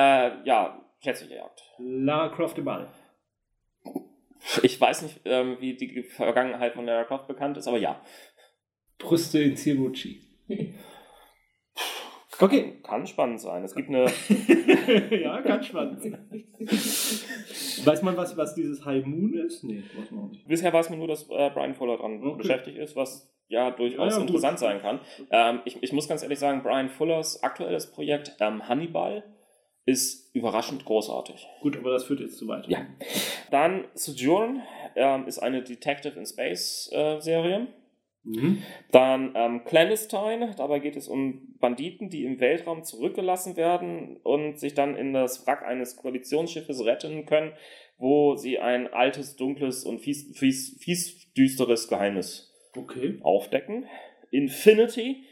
ja, 0.45 0.83
Schätze 1.03 1.33
jagt. 1.33 1.63
Lara 1.79 2.29
Croft 2.35 2.59
im 2.59 2.69
All. 2.69 2.89
Ich 4.63 4.81
weiß 4.81 5.03
nicht, 5.03 5.21
ähm, 5.25 5.57
wie 5.61 5.77
die 5.77 6.03
Vergangenheit 6.03 6.75
von 6.75 6.85
Lara 6.87 7.05
Croft 7.05 7.27
bekannt 7.27 7.57
ist, 7.57 7.67
aber 7.67 7.79
ja. 7.79 8.01
Brüste 8.99 9.41
in 9.41 9.57
Zero 9.57 9.91
G. 12.39 12.45
Okay. 12.45 12.73
Kann 12.83 13.07
spannend 13.07 13.41
sein. 13.41 13.65
Es 13.65 13.75
gibt 13.75 13.89
eine. 13.89 14.07
ja, 15.23 15.41
ganz 15.41 15.67
spannend. 15.67 16.03
Weiß 17.85 18.03
man, 18.03 18.17
was, 18.17 18.37
was 18.37 18.55
dieses 18.55 18.85
High 18.85 19.05
Moon 19.07 19.35
ist? 19.35 19.65
Nee, 19.65 19.83
weiß 19.97 20.11
man 20.11 20.25
auch 20.25 20.29
nicht. 20.31 20.47
Bisher 20.47 20.73
weiß 20.73 20.91
man 20.91 20.99
nur, 20.99 21.09
dass 21.09 21.29
äh, 21.31 21.51
Brian 21.51 21.75
Fuller 21.75 21.97
dran 21.97 22.23
Okay. 22.23 22.37
beschäftigt 22.39 22.79
ist, 22.79 22.97
was 22.97 23.33
ja 23.49 23.71
durchaus 23.71 24.13
Ja, 24.13 24.19
ja, 24.19 24.23
interessant 24.23 24.59
sein 24.59 24.81
kann. 24.81 25.01
Ähm, 25.31 25.61
ich, 25.65 25.83
ich 25.83 25.93
muss 25.93 26.09
ganz 26.09 26.23
ehrlich 26.23 26.39
sagen, 26.39 26.63
Brian 26.63 26.89
Fullers 26.89 27.43
aktuelles 27.43 27.91
Projekt 27.91 28.37
ähm, 28.41 28.69
Hannibal 28.69 29.23
ist 29.85 30.35
überraschend 30.35 30.85
großartig. 30.85 31.47
Gut, 31.61 31.77
aber 31.77 31.93
das 31.93 32.05
führt 32.05 32.21
jetzt 32.21 32.39
zu 32.39 32.49
weit. 32.49 32.67
Ja. 32.67 32.79
Dann 33.53 33.85
Sojourn 33.95 34.63
ähm, 34.97 35.27
ist 35.29 35.39
eine 35.39 35.63
Detective 35.63 36.19
in 36.19 36.27
Space 36.27 36.91
äh, 36.93 37.21
Serie. 37.21 37.69
Mhm. 38.27 38.63
Dann 38.91 39.33
ähm, 39.35 39.65
Clandestine, 39.65 40.55
dabei 40.57 40.81
geht 40.81 40.97
es 40.97 41.09
um 41.09 41.55
Banditen, 41.61 42.11
die 42.11 42.25
im 42.25 42.41
Weltraum 42.41 42.83
zurückgelassen 42.83 43.57
werden 43.57 44.17
und 44.23 44.59
sich 44.59 44.75
dann 44.75 44.97
in 44.97 45.13
das 45.13 45.47
Wrack 45.47 45.65
eines 45.65 45.97
Koalitionsschiffes 45.97 46.85
retten 46.85 47.25
können, 47.25 47.53
wo 47.99 48.35
sie 48.37 48.59
ein 48.59 48.93
altes, 48.93 49.37
dunkles 49.37 49.85
und 49.85 50.01
fies, 50.01 50.37
fies, 50.37 50.77
fies 50.81 51.33
düsteres 51.35 51.89
Geheimnis 51.89 52.53
Okay. 52.77 53.19
aufdecken. 53.23 53.87
Infinity, 54.31 55.25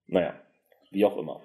naja, 0.08 0.34
wie 0.90 1.06
auch 1.06 1.18
immer. 1.18 1.42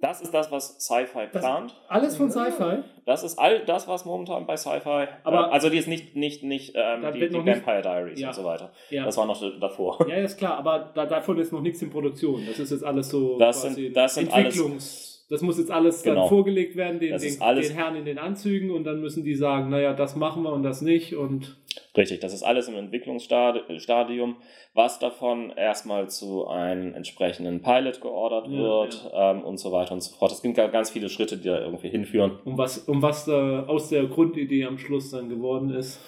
Das 0.00 0.20
ist 0.20 0.34
das, 0.34 0.50
was 0.52 0.76
Sci-Fi 0.80 1.28
plant. 1.32 1.74
Alles 1.88 2.16
von 2.16 2.30
Sci-Fi? 2.30 2.82
Das 3.06 3.22
ist 3.24 3.38
all 3.38 3.64
das, 3.64 3.88
was 3.88 4.04
momentan 4.04 4.44
bei 4.46 4.56
Sci-Fi. 4.56 5.06
Aber- 5.22 5.48
äh, 5.48 5.52
also 5.52 5.70
die 5.70 5.78
ist 5.78 5.88
nicht, 5.88 6.14
nicht, 6.14 6.42
nicht 6.42 6.72
ähm, 6.74 7.04
die, 7.14 7.20
die 7.28 7.38
nicht- 7.38 7.46
Vampire 7.66 7.80
Diaries 7.80 8.20
Ja. 8.20 8.28
und 8.28 8.34
so 8.34 8.44
weiter. 8.44 8.70
Ja. 8.90 9.04
Das 9.04 9.16
war 9.16 9.24
noch 9.26 9.40
davor. 9.60 10.06
Ja, 10.08 10.16
ist 10.16 10.36
klar, 10.36 10.58
aber 10.58 10.90
da, 10.94 11.06
davon 11.06 11.38
ist 11.38 11.52
noch 11.52 11.60
nichts 11.62 11.80
in 11.80 11.90
Produktion. 11.90 12.44
Das 12.46 12.58
ist 12.58 12.70
jetzt 12.70 12.84
alles 12.84 13.08
so 13.08 13.38
Das 13.38 13.62
quasi 13.62 13.84
sind- 13.84 13.96
das 13.96 14.14
sind 14.14 14.32
alles- 14.32 15.13
das 15.30 15.40
muss 15.42 15.58
jetzt 15.58 15.70
alles 15.70 16.02
Genau. 16.02 16.20
dann 16.20 16.28
vorgelegt 16.28 16.76
werden, 16.76 17.00
den, 17.00 17.16
den, 17.18 17.38
den 17.38 17.76
Herren 17.76 17.96
in 17.96 18.04
den 18.04 18.18
Anzügen 18.18 18.70
und 18.70 18.84
dann 18.84 19.00
müssen 19.00 19.24
die 19.24 19.34
sagen, 19.34 19.70
naja, 19.70 19.92
das 19.94 20.16
machen 20.16 20.42
wir 20.42 20.52
und 20.52 20.62
das 20.62 20.82
nicht 20.82 21.14
und 21.16 21.56
Richtig, 21.96 22.20
das 22.20 22.34
ist 22.34 22.42
alles 22.42 22.68
im 22.68 22.74
Entwicklungsstadium, 22.76 24.36
was 24.74 24.98
davon 24.98 25.50
erstmal 25.50 26.08
zu 26.08 26.46
einem 26.46 26.94
entsprechenden 26.94 27.62
Pilot 27.62 28.00
geordert 28.00 28.46
Ja, 28.48 28.58
wird 28.58 29.10
Ähm, 29.14 29.42
und 29.42 29.58
so 29.58 29.72
weiter 29.72 29.92
und 29.94 30.02
so 30.02 30.14
fort. 30.16 30.32
Es 30.32 30.42
gibt 30.42 30.56
ga- 30.56 30.66
ganz 30.68 30.90
viele 30.90 31.08
Schritte, 31.08 31.36
die 31.36 31.48
da 31.48 31.60
irgendwie 31.60 31.88
hinführen. 31.88 32.38
um 32.44 32.58
was, 32.58 32.78
um 32.78 33.02
was 33.02 33.24
da 33.24 33.64
aus 33.66 33.88
der 33.88 34.04
Grundidee 34.06 34.64
am 34.66 34.78
Schluss 34.78 35.10
dann 35.10 35.28
geworden 35.28 35.70
ist. 35.70 36.00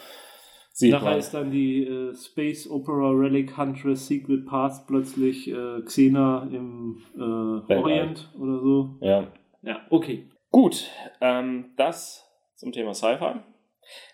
Sieht 0.79 0.93
Nachher 0.93 1.13
man. 1.13 1.19
ist 1.19 1.33
dann 1.33 1.51
die 1.51 1.85
äh, 1.85 2.15
Space 2.15 2.69
Opera 2.69 3.09
Relic 3.09 3.57
Huntress 3.57 4.09
Secret 4.09 4.45
Path 4.45 4.87
plötzlich 4.87 5.49
äh, 5.49 5.81
Xena 5.81 6.47
im 6.53 7.03
äh. 7.17 7.75
Orient 7.75 8.29
oder 8.39 8.61
so. 8.61 8.91
Ja. 9.01 9.27
Ja, 9.63 9.81
okay. 9.89 10.27
Gut, 10.51 10.91
ähm, 11.23 11.71
das 11.79 12.31
zum 12.57 12.73
Thema 12.73 12.93
Sci-Fi. 12.93 13.41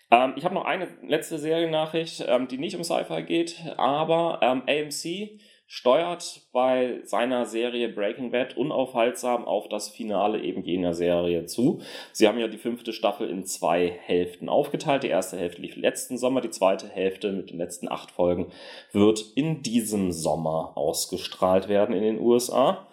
Ähm, 0.09 0.35
ich 0.37 0.45
habe 0.45 0.55
noch 0.55 0.63
eine 0.63 0.87
letzte 1.05 1.37
Seriennachricht, 1.37 2.23
ähm, 2.29 2.47
die 2.47 2.57
nicht 2.57 2.77
um 2.77 2.83
Sci-Fi 2.85 3.23
geht, 3.23 3.61
aber 3.75 4.39
ähm, 4.41 4.61
AMC 4.65 5.41
steuert 5.73 6.41
bei 6.51 7.01
seiner 7.03 7.47
Serie 7.47 7.89
Breaking 7.89 8.29
Bad 8.29 8.55
unaufhaltsam 8.55 9.45
auf 9.45 9.67
das 9.69 9.89
Finale 9.89 10.39
eben 10.39 10.63
jener 10.63 10.93
Serie 10.93 11.47
zu. 11.47 11.81
Sie 12.11 12.27
haben 12.27 12.37
ja 12.37 12.47
die 12.47 12.59
fünfte 12.59 12.93
Staffel 12.93 13.27
in 13.27 13.43
zwei 13.43 13.89
Hälften 13.89 14.49
aufgeteilt. 14.49 15.01
Die 15.01 15.07
erste 15.07 15.35
Hälfte 15.35 15.63
lief 15.63 15.75
letzten 15.75 16.19
Sommer, 16.19 16.41
die 16.41 16.51
zweite 16.51 16.87
Hälfte 16.87 17.31
mit 17.31 17.49
den 17.49 17.57
letzten 17.57 17.91
acht 17.91 18.11
Folgen 18.11 18.51
wird 18.91 19.25
in 19.33 19.63
diesem 19.63 20.11
Sommer 20.11 20.73
ausgestrahlt 20.75 21.69
werden 21.69 21.95
in 21.95 22.03
den 22.03 22.19
USA. 22.19 22.85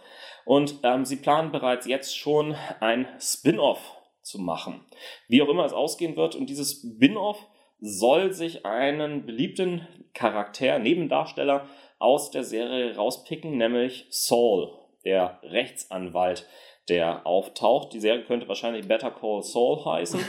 Und 0.46 0.76
ähm, 0.82 1.04
sie 1.04 1.16
planen 1.16 1.52
bereits 1.52 1.86
jetzt 1.86 2.16
schon 2.16 2.56
ein 2.80 3.06
Spin-off 3.20 3.94
zu 4.22 4.38
machen. 4.38 4.86
Wie 5.28 5.42
auch 5.42 5.50
immer 5.50 5.66
es 5.66 5.74
ausgehen 5.74 6.16
wird. 6.16 6.34
Und 6.34 6.48
dieses 6.48 6.80
Spin-off 6.80 7.46
soll 7.78 8.32
sich 8.32 8.64
einen 8.64 9.26
beliebten 9.26 9.86
Charakter, 10.14 10.78
Nebendarsteller 10.78 11.66
aus 12.00 12.30
der 12.30 12.42
Serie 12.42 12.96
rauspicken, 12.96 13.56
nämlich 13.56 14.06
Saul, 14.10 14.72
der 15.04 15.38
Rechtsanwalt, 15.42 16.46
der 16.88 17.26
auftaucht. 17.26 17.92
Die 17.92 18.00
Serie 18.00 18.24
könnte 18.24 18.48
wahrscheinlich 18.48 18.88
Better 18.88 19.10
Call 19.10 19.42
Saul 19.42 19.84
heißen. 19.84 20.20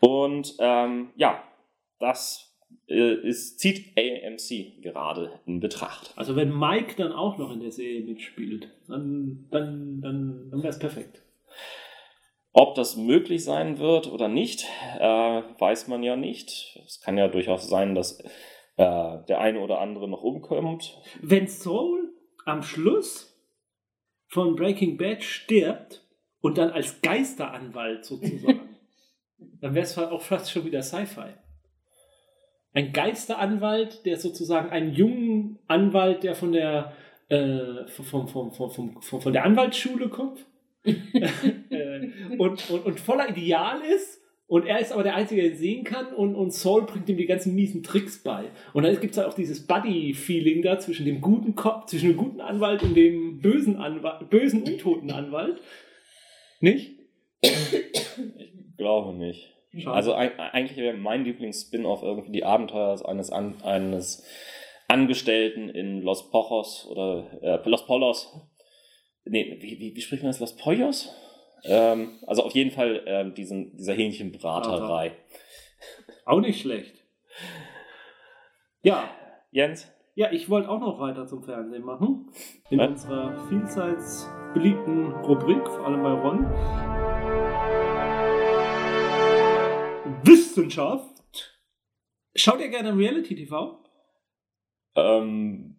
Und 0.00 0.54
ähm, 0.60 1.10
ja, 1.16 1.42
das 1.98 2.54
äh, 2.86 3.14
ist, 3.14 3.58
zieht 3.58 3.98
AMC 3.98 4.82
gerade 4.82 5.40
in 5.46 5.60
Betracht. 5.60 6.12
Also 6.16 6.36
wenn 6.36 6.56
Mike 6.56 6.94
dann 6.96 7.12
auch 7.12 7.38
noch 7.38 7.52
in 7.52 7.60
der 7.60 7.72
Serie 7.72 8.02
mitspielt, 8.02 8.68
dann, 8.86 9.48
dann, 9.50 10.00
dann, 10.00 10.50
dann 10.50 10.62
wäre 10.62 10.68
es 10.68 10.78
perfekt. 10.78 11.22
Ob 12.52 12.76
das 12.76 12.96
möglich 12.96 13.42
sein 13.42 13.78
wird 13.78 14.06
oder 14.06 14.28
nicht, 14.28 14.66
äh, 15.00 15.42
weiß 15.58 15.88
man 15.88 16.02
ja 16.02 16.14
nicht. 16.14 16.78
Es 16.86 17.00
kann 17.00 17.18
ja 17.18 17.26
durchaus 17.26 17.68
sein, 17.68 17.96
dass 17.96 18.22
äh, 18.76 19.18
der 19.28 19.40
eine 19.40 19.60
oder 19.60 19.80
andere 19.80 20.08
noch 20.08 20.22
umkommt. 20.22 21.00
Wenn 21.22 21.46
Saul 21.46 22.12
am 22.44 22.62
Schluss 22.62 23.38
von 24.28 24.56
Breaking 24.56 24.96
Bad 24.96 25.22
stirbt 25.22 26.04
und 26.40 26.58
dann 26.58 26.70
als 26.70 27.00
Geisteranwalt 27.00 28.04
sozusagen, 28.04 28.60
dann 29.60 29.74
wäre 29.74 29.84
es 29.84 29.96
auch 29.96 30.20
fast 30.20 30.50
schon 30.50 30.64
wieder 30.64 30.82
Sci-Fi. 30.82 31.34
Ein 32.72 32.92
Geisteranwalt, 32.92 34.04
der 34.04 34.18
sozusagen 34.18 34.70
einen 34.70 34.92
jungen 34.92 35.60
Anwalt, 35.68 36.24
der 36.24 36.34
von 36.34 36.50
der 36.50 36.92
äh, 37.28 37.86
vom, 37.86 38.26
vom, 38.26 38.28
vom, 38.28 38.70
vom, 38.70 39.00
vom, 39.00 39.20
von 39.20 39.32
der 39.32 39.44
Anwaltsschule 39.44 40.08
kommt 40.08 40.44
äh, 40.84 42.36
und, 42.36 42.70
und, 42.70 42.84
und 42.84 43.00
voller 43.00 43.30
Ideal 43.30 43.80
ist. 43.80 44.23
Und 44.54 44.66
er 44.66 44.78
ist 44.78 44.92
aber 44.92 45.02
der 45.02 45.16
Einzige, 45.16 45.42
der 45.42 45.50
ihn 45.50 45.56
sehen 45.56 45.82
kann. 45.82 46.14
Und, 46.14 46.36
und 46.36 46.52
Saul 46.52 46.86
bringt 46.86 47.08
ihm 47.08 47.16
die 47.16 47.26
ganzen 47.26 47.56
miesen 47.56 47.82
Tricks 47.82 48.22
bei. 48.22 48.44
Und 48.72 48.84
dann 48.84 49.00
gibt 49.00 49.10
es 49.10 49.18
halt 49.18 49.26
auch 49.26 49.34
dieses 49.34 49.66
Buddy-Feeling 49.66 50.62
da 50.62 50.78
zwischen 50.78 51.04
dem 51.06 51.20
guten 51.20 51.56
Kopf, 51.56 51.86
zwischen 51.86 52.10
dem 52.10 52.16
guten 52.16 52.40
Anwalt 52.40 52.84
und 52.84 52.94
dem 52.94 53.40
bösen 53.40 53.78
Anwalt, 53.78 54.30
bösen 54.30 54.62
untoten 54.62 55.10
Anwalt. 55.10 55.60
Nicht? 56.60 56.92
Ich 57.40 58.76
glaube 58.76 59.18
nicht. 59.18 59.52
Schade. 59.76 59.96
Also 59.96 60.12
ein, 60.12 60.38
eigentlich 60.38 60.78
wäre 60.78 60.96
mein 60.96 61.24
Lieblings-Spin-off 61.24 62.04
irgendwie 62.04 62.30
die 62.30 62.44
Abenteuer 62.44 63.04
eines, 63.08 63.30
An 63.30 63.60
eines 63.64 64.24
Angestellten 64.86 65.68
in 65.68 66.00
Los 66.02 66.30
Pojos 66.30 66.86
oder 66.88 67.26
äh, 67.42 67.68
Los 67.68 67.84
Polos. 67.86 68.32
Nee, 69.24 69.58
wie, 69.60 69.80
wie, 69.80 69.96
wie 69.96 70.00
spricht 70.00 70.22
man 70.22 70.30
das? 70.30 70.38
Los 70.38 70.54
Pollos? 70.54 71.12
Ähm, 71.66 72.18
also 72.26 72.42
auf 72.42 72.52
jeden 72.52 72.70
Fall 72.70 73.02
ähm, 73.06 73.34
diesen, 73.34 73.76
dieser 73.76 73.94
Hähnchenbraterei. 73.94 75.16
Auch 76.24 76.40
nicht 76.40 76.60
schlecht. 76.60 77.04
Ja, 78.82 79.10
Jens? 79.50 79.90
ja, 80.14 80.30
ich 80.30 80.48
wollte 80.48 80.68
auch 80.68 80.80
noch 80.80 81.00
weiter 81.00 81.26
zum 81.26 81.42
Fernsehen 81.42 81.84
machen. 81.84 82.30
In 82.70 82.78
Was? 82.78 82.88
unserer 82.88 83.48
vielseits 83.48 84.28
beliebten 84.52 85.12
Rubrik, 85.12 85.66
vor 85.66 85.86
allem 85.86 86.02
bei 86.02 86.12
Ron. 86.12 86.44
Wissenschaft. 90.24 91.60
Schaut 92.36 92.60
ihr 92.60 92.68
gerne 92.68 92.96
Reality 92.96 93.34
TV? 93.34 93.82
Ähm, 94.96 95.76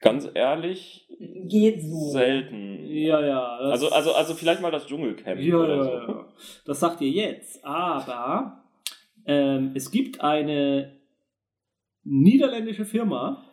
ganz 0.00 0.28
ehrlich, 0.34 1.03
Geht 1.18 1.82
so. 1.82 2.10
selten. 2.10 2.84
Ja, 2.86 3.24
ja. 3.24 3.56
Also, 3.58 3.90
also, 3.90 4.12
also 4.12 4.34
vielleicht 4.34 4.60
mal 4.62 4.70
das 4.70 4.86
Dschungelcamp 4.86 5.40
Ja, 5.40 5.56
oder 5.56 5.84
so. 5.84 5.90
ja. 5.90 6.28
Das 6.64 6.80
sagt 6.80 7.00
ihr 7.00 7.10
jetzt. 7.10 7.64
Aber 7.64 8.64
ähm, 9.26 9.72
es 9.74 9.90
gibt 9.90 10.20
eine 10.20 11.00
niederländische 12.02 12.84
Firma 12.84 13.44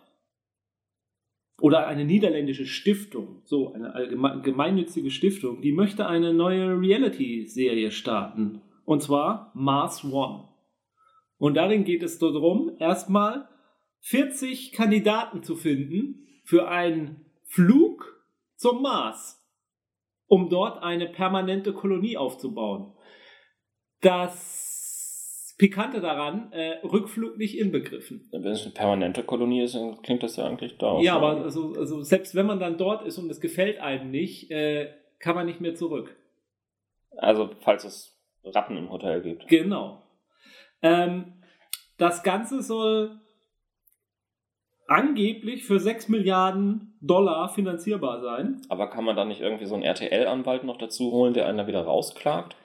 oder 1.62 1.88
eine 1.88 2.06
niederländische 2.06 2.66
Stiftung, 2.66 3.42
so 3.46 3.74
eine 3.74 4.42
gemeinnützige 4.44 5.12
Stiftung, 5.12 5.62
die 5.62 5.72
möchte 5.72 6.08
eine 6.08 6.34
neue 6.34 6.80
Reality-Serie 6.80 7.92
starten. 7.92 8.62
Und 8.84 9.04
zwar 9.04 9.52
Mars 9.54 10.04
One. 10.04 10.50
Und 11.38 11.56
darin 11.56 11.84
geht 11.84 12.04
es 12.04 12.18
darum, 12.20 12.72
erstmal 12.80 13.48
40 14.02 14.72
Kandidaten 14.74 15.44
zu 15.44 15.56
finden 15.56 16.28
für 16.44 16.68
einen 16.68 17.26
Flug 17.54 18.24
zum 18.56 18.82
Mars 18.82 19.42
um 20.28 20.50
dort 20.50 20.82
eine 20.82 21.08
permanente 21.08 21.74
Kolonie 21.74 22.16
aufzubauen. 22.16 22.94
Das 24.00 25.54
Pikante 25.58 26.00
daran, 26.00 26.54
äh, 26.54 26.78
Rückflug 26.86 27.38
nicht 27.38 27.58
inbegriffen. 27.60 28.30
Wenn 28.32 28.46
es 28.46 28.64
eine 28.64 28.72
permanente 28.72 29.24
Kolonie 29.24 29.64
ist, 29.64 29.76
dann 29.76 30.02
klingt 30.02 30.24
das 30.24 30.38
ja 30.38 30.46
eigentlich 30.46 30.78
da. 30.78 31.02
Ja, 31.02 31.18
aber 31.18 31.44
also, 31.44 31.74
also 31.74 32.02
selbst 32.02 32.34
wenn 32.34 32.46
man 32.46 32.62
dann 32.62 32.78
dort 32.78 33.06
ist 33.06 33.18
und 33.18 33.30
es 33.30 33.42
gefällt 33.42 33.80
einem 33.80 34.10
nicht, 34.10 34.50
äh, 34.52 34.94
kann 35.20 35.36
man 35.36 35.46
nicht 35.46 35.60
mehr 35.60 35.76
zurück. 35.76 36.16
Also, 37.18 37.50
falls 37.60 37.84
es 37.84 38.18
Ratten 38.46 38.78
im 38.78 38.90
Hotel 38.90 39.22
gibt. 39.22 39.50
Genau. 39.50 40.02
Ähm, 40.82 41.34
das 41.98 42.24
Ganze 42.24 42.62
soll 42.62 43.20
angeblich 44.92 45.64
für 45.66 45.80
6 45.80 46.10
Milliarden 46.10 46.98
Dollar 47.02 47.50
finanzierbar 47.50 48.22
sein. 48.22 48.62
Aber 48.70 48.90
kann 48.90 49.04
man 49.06 49.16
da 49.16 49.26
nicht 49.26 49.42
irgendwie 49.42 49.66
so 49.66 49.74
einen 49.76 49.84
RTL-Anwalt 49.84 50.64
noch 50.64 50.78
dazu 50.78 51.12
holen, 51.12 51.34
der 51.34 51.48
einen 51.48 51.58
da 51.58 51.68
wieder 51.68 51.82
rausklagt? 51.82 52.56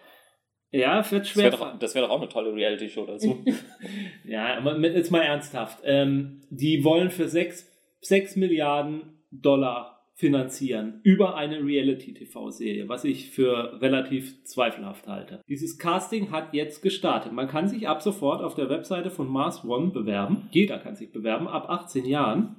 Ja, 0.71 1.09
wird 1.11 1.23
Das 1.23 1.29
schwer. 1.29 1.45
wäre 1.45 1.57
doch, 1.57 1.79
das 1.79 1.95
wär 1.95 2.03
doch 2.03 2.11
auch 2.11 2.21
eine 2.21 2.29
tolle 2.29 2.53
Reality-Show 2.55 3.07
dazu. 3.07 3.45
Ja, 4.25 4.57
aber 4.59 4.77
jetzt 4.81 5.13
mal 5.13 5.23
ernsthaft. 5.23 5.79
Ähm, 5.85 6.43
die 6.51 6.83
wollen 6.85 7.11
für 7.11 7.29
6, 7.29 7.67
6 8.01 8.37
Milliarden 8.37 9.23
Dollar 9.31 9.96
finanzieren 10.17 11.01
über 11.03 11.37
eine 11.37 11.63
Reality-TV-Serie, 11.63 12.89
was 12.89 13.05
ich 13.05 13.31
für 13.31 13.83
relativ 13.83 14.43
zweifelhaft 14.45 15.07
halte. 15.07 15.43
Dieses 15.47 15.79
Casting 15.79 16.31
hat 16.31 16.55
jetzt 16.55 16.81
gestartet. 16.81 17.33
Man 17.33 17.49
kann 17.49 17.69
sich 17.69 17.87
ab 17.87 18.01
sofort 18.01 18.43
auf 18.43 18.55
der 18.55 18.71
Webseite 18.71 19.11
von 19.11 19.29
Mars 19.29 19.63
One 19.63 19.91
bewerben. 19.91 20.49
Jeder 20.53 20.79
kann 20.79 20.97
sich 20.97 21.13
bewerben, 21.13 21.47
ab 21.47 21.69
18 21.69 22.07
Jahren. 22.07 22.57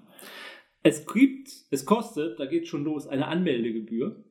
Es 0.83 1.07
gibt, 1.07 1.49
es 1.71 1.87
kostet, 1.87 2.39
da 2.39 2.45
geht 2.45 2.67
schon 2.67 2.83
los, 2.83 3.07
eine 3.07 3.27
Anmeldegebühr. 3.27 4.23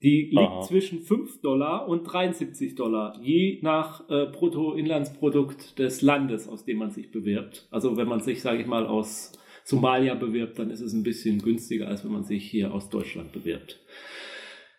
Die 0.00 0.26
liegt 0.30 0.38
Aha. 0.38 0.60
zwischen 0.60 1.00
5 1.00 1.40
Dollar 1.40 1.88
und 1.88 2.04
73 2.04 2.76
Dollar, 2.76 3.18
je 3.22 3.58
nach 3.62 4.08
äh, 4.08 4.26
Bruttoinlandsprodukt 4.26 5.80
des 5.80 6.00
Landes, 6.00 6.46
aus 6.46 6.64
dem 6.64 6.78
man 6.78 6.90
sich 6.90 7.10
bewirbt. 7.10 7.66
Also 7.72 7.96
wenn 7.96 8.06
man 8.06 8.20
sich, 8.20 8.40
sage 8.40 8.60
ich 8.60 8.66
mal, 8.68 8.86
aus 8.86 9.32
Somalia 9.64 10.14
bewirbt, 10.14 10.58
dann 10.58 10.70
ist 10.70 10.80
es 10.82 10.92
ein 10.92 11.02
bisschen 11.02 11.40
günstiger, 11.40 11.88
als 11.88 12.04
wenn 12.04 12.12
man 12.12 12.24
sich 12.24 12.48
hier 12.48 12.72
aus 12.72 12.90
Deutschland 12.90 13.32
bewirbt. 13.32 13.80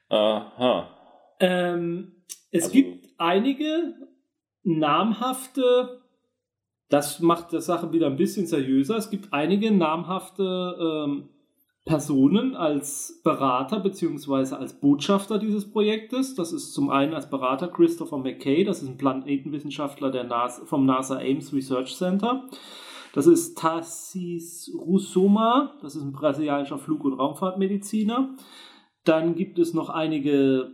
Aha. 0.10 0.90
Ähm, 1.40 2.12
es 2.52 2.66
Also- 2.66 2.74
gibt 2.74 3.08
einige 3.18 3.96
namhafte, 4.64 6.02
das 6.90 7.20
macht 7.20 7.52
die 7.52 7.62
Sache 7.62 7.92
wieder 7.94 8.08
ein 8.08 8.16
bisschen 8.16 8.46
seriöser, 8.46 8.96
es 8.98 9.10
gibt 9.10 9.34
einige 9.34 9.72
namhafte 9.72 10.76
ähm, 10.80 11.30
Personen 11.86 12.56
als 12.56 13.22
Berater 13.24 13.80
bzw. 13.80 14.56
als 14.56 14.80
Botschafter 14.80 15.38
dieses 15.38 15.70
Projektes. 15.72 16.34
Das 16.34 16.52
ist 16.52 16.74
zum 16.74 16.90
einen 16.90 17.14
als 17.14 17.30
Berater 17.30 17.68
Christopher 17.68 18.18
McKay, 18.18 18.64
das 18.64 18.82
ist 18.82 18.90
ein 18.90 18.98
Planetenwissenschaftler 18.98 20.10
der 20.12 20.24
NASA, 20.24 20.66
vom 20.66 20.86
NASA 20.86 21.18
Ames 21.20 21.54
Research 21.54 21.96
Center. 21.96 22.50
Das 23.16 23.28
ist 23.28 23.58
Tassis 23.58 24.70
Rusoma, 24.78 25.72
das 25.82 25.96
ist 25.96 26.04
ein 26.04 26.12
brasilianischer 26.12 26.78
Flug- 26.78 27.06
und 27.06 27.14
Raumfahrtmediziner. 27.14 28.36
Dann 29.06 29.36
gibt 29.36 29.58
es 29.58 29.74
noch 29.74 29.88
einige 29.88 30.72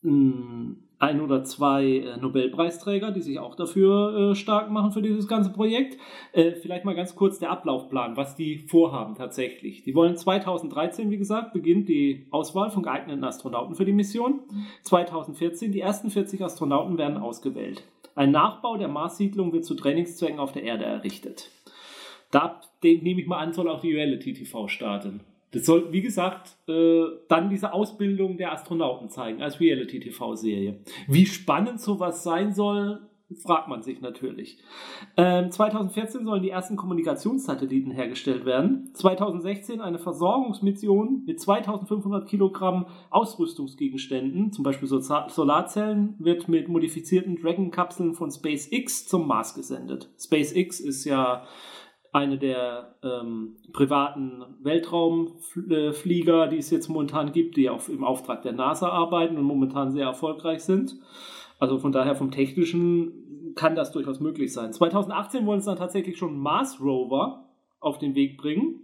mh, 0.00 0.76
ein 0.98 1.20
oder 1.20 1.44
zwei 1.44 1.84
äh, 1.84 2.16
Nobelpreisträger, 2.16 3.10
die 3.10 3.20
sich 3.20 3.38
auch 3.38 3.56
dafür 3.56 4.30
äh, 4.30 4.34
stark 4.34 4.70
machen 4.70 4.92
für 4.92 5.02
dieses 5.02 5.28
ganze 5.28 5.52
Projekt. 5.52 5.98
Äh, 6.32 6.52
vielleicht 6.52 6.86
mal 6.86 6.94
ganz 6.94 7.14
kurz 7.14 7.38
der 7.38 7.50
Ablaufplan, 7.50 8.16
was 8.16 8.36
die 8.36 8.56
vorhaben 8.56 9.14
tatsächlich. 9.14 9.82
Die 9.82 9.94
wollen 9.94 10.16
2013, 10.16 11.10
wie 11.10 11.18
gesagt, 11.18 11.52
beginnt 11.52 11.90
die 11.90 12.26
Auswahl 12.30 12.70
von 12.70 12.82
geeigneten 12.82 13.22
Astronauten 13.22 13.74
für 13.74 13.84
die 13.84 13.92
Mission. 13.92 14.40
2014, 14.84 15.72
die 15.72 15.80
ersten 15.80 16.08
40 16.08 16.40
Astronauten 16.42 16.96
werden 16.96 17.18
ausgewählt. 17.18 17.84
Ein 18.14 18.30
Nachbau 18.30 18.78
der 18.78 18.88
Marssiedlung 18.88 19.52
wird 19.52 19.66
zu 19.66 19.74
Trainingszwecken 19.74 20.38
auf 20.38 20.52
der 20.52 20.62
Erde 20.62 20.86
errichtet. 20.86 21.50
Da 22.32 22.60
nehme 22.82 23.20
ich 23.20 23.26
mal 23.28 23.38
an, 23.38 23.52
soll 23.52 23.68
auch 23.68 23.80
die 23.80 23.94
Reality 23.94 24.32
TV 24.32 24.66
starten. 24.66 25.20
Das 25.52 25.66
soll, 25.66 25.92
wie 25.92 26.00
gesagt, 26.00 26.56
äh, 26.66 27.04
dann 27.28 27.50
diese 27.50 27.72
Ausbildung 27.74 28.38
der 28.38 28.52
Astronauten 28.52 29.10
zeigen 29.10 29.42
als 29.42 29.60
Reality-TV-Serie. 29.60 30.80
Wie 31.08 31.26
spannend 31.26 31.78
sowas 31.78 32.22
sein 32.24 32.54
soll, 32.54 33.00
fragt 33.34 33.68
man 33.68 33.82
sich 33.82 34.00
natürlich. 34.00 34.58
Ähm, 35.16 35.50
2014 35.50 36.24
sollen 36.24 36.42
die 36.42 36.50
ersten 36.50 36.76
Kommunikationssatelliten 36.76 37.92
hergestellt 37.92 38.44
werden. 38.44 38.90
2016 38.94 39.80
eine 39.80 39.98
Versorgungsmission 39.98 41.24
mit 41.26 41.40
2500 41.40 42.26
Kilogramm 42.26 42.86
Ausrüstungsgegenständen, 43.10 44.52
zum 44.52 44.64
Beispiel 44.64 44.88
Solarzellen, 44.88 46.14
wird 46.18 46.48
mit 46.48 46.68
modifizierten 46.68 47.36
Dragon-Kapseln 47.36 48.14
von 48.14 48.30
SpaceX 48.30 49.06
zum 49.06 49.26
Mars 49.26 49.54
gesendet. 49.54 50.08
SpaceX 50.18 50.80
ist 50.80 51.04
ja 51.04 51.44
eine 52.12 52.36
der 52.36 52.94
ähm, 53.02 53.56
privaten 53.72 54.44
Weltraumflieger, 54.62 56.46
die 56.46 56.58
es 56.58 56.70
jetzt 56.70 56.88
momentan 56.88 57.32
gibt, 57.32 57.56
die 57.56 57.70
auch 57.70 57.88
im 57.88 58.04
Auftrag 58.04 58.42
der 58.42 58.52
NASA 58.52 58.90
arbeiten 58.90 59.38
und 59.38 59.44
momentan 59.44 59.90
sehr 59.90 60.06
erfolgreich 60.06 60.62
sind. 60.62 60.96
Also 61.58 61.78
von 61.78 61.90
daher 61.90 62.14
vom 62.14 62.30
technischen 62.30 63.54
kann 63.54 63.74
das 63.74 63.92
durchaus 63.92 64.20
möglich 64.20 64.52
sein. 64.52 64.72
2018 64.72 65.46
wollen 65.46 65.60
es 65.60 65.64
dann 65.64 65.78
tatsächlich 65.78 66.18
schon 66.18 66.38
Mars 66.38 66.80
Rover 66.80 67.48
auf 67.80 67.98
den 67.98 68.14
Weg 68.14 68.36
bringen. 68.36 68.80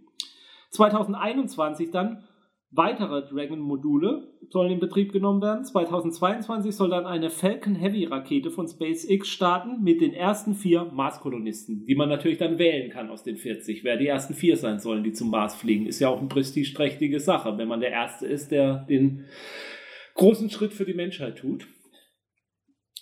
2021 0.70 1.90
dann 1.90 2.24
Weitere 2.70 3.26
Dragon-Module 3.26 4.28
sollen 4.50 4.72
in 4.72 4.78
Betrieb 4.78 5.12
genommen 5.12 5.40
werden. 5.40 5.64
2022 5.64 6.76
soll 6.76 6.90
dann 6.90 7.06
eine 7.06 7.30
Falcon 7.30 7.74
Heavy-Rakete 7.74 8.50
von 8.50 8.68
SpaceX 8.68 9.26
starten 9.28 9.82
mit 9.82 10.02
den 10.02 10.12
ersten 10.12 10.54
vier 10.54 10.84
Mars-Kolonisten, 10.84 11.86
die 11.86 11.94
man 11.94 12.10
natürlich 12.10 12.36
dann 12.36 12.58
wählen 12.58 12.90
kann 12.90 13.08
aus 13.08 13.22
den 13.22 13.38
40. 13.38 13.84
Wer 13.84 13.96
die 13.96 14.06
ersten 14.06 14.34
vier 14.34 14.58
sein 14.58 14.80
sollen, 14.80 15.02
die 15.02 15.12
zum 15.12 15.30
Mars 15.30 15.54
fliegen, 15.54 15.86
ist 15.86 16.00
ja 16.00 16.10
auch 16.10 16.18
eine 16.18 16.28
prestigeträchtige 16.28 17.20
Sache, 17.20 17.56
wenn 17.56 17.68
man 17.68 17.80
der 17.80 17.90
Erste 17.90 18.26
ist, 18.26 18.50
der 18.50 18.84
den 18.88 19.24
großen 20.14 20.50
Schritt 20.50 20.74
für 20.74 20.84
die 20.84 20.94
Menschheit 20.94 21.38
tut. 21.38 21.66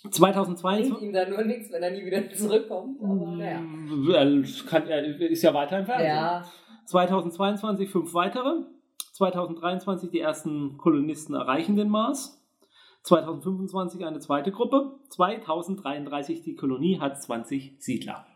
2022. 0.09 0.93
Bringt 0.93 1.01
ihm 1.01 1.13
da 1.13 1.27
nur 1.27 1.43
nichts, 1.43 1.73
wenn 1.73 1.83
er 1.83 1.91
nie 1.91 2.05
wieder 2.05 2.29
zurückkommt. 2.33 3.01
Aber 3.01 3.35
naja. 3.35 3.61
Kann, 4.69 4.87
ist 4.87 5.41
ja 5.41 5.53
weiter 5.53 5.79
im 5.79 5.85
Fernsehen. 5.85 6.07
Ja. 6.07 6.45
2022 6.85 7.89
fünf 7.89 8.13
weitere. 8.13 8.63
2023 9.17 10.11
die 10.11 10.19
ersten 10.19 10.77
Kolonisten 10.77 11.33
erreichen 11.33 11.75
den 11.75 11.89
Mars. 11.89 12.39
2025 13.03 14.05
eine 14.05 14.19
zweite 14.19 14.51
Gruppe. 14.51 14.99
2033 15.09 16.43
die 16.43 16.55
Kolonie 16.55 16.99
hat 16.99 17.21
20 17.21 17.77
Siedler. 17.79 18.27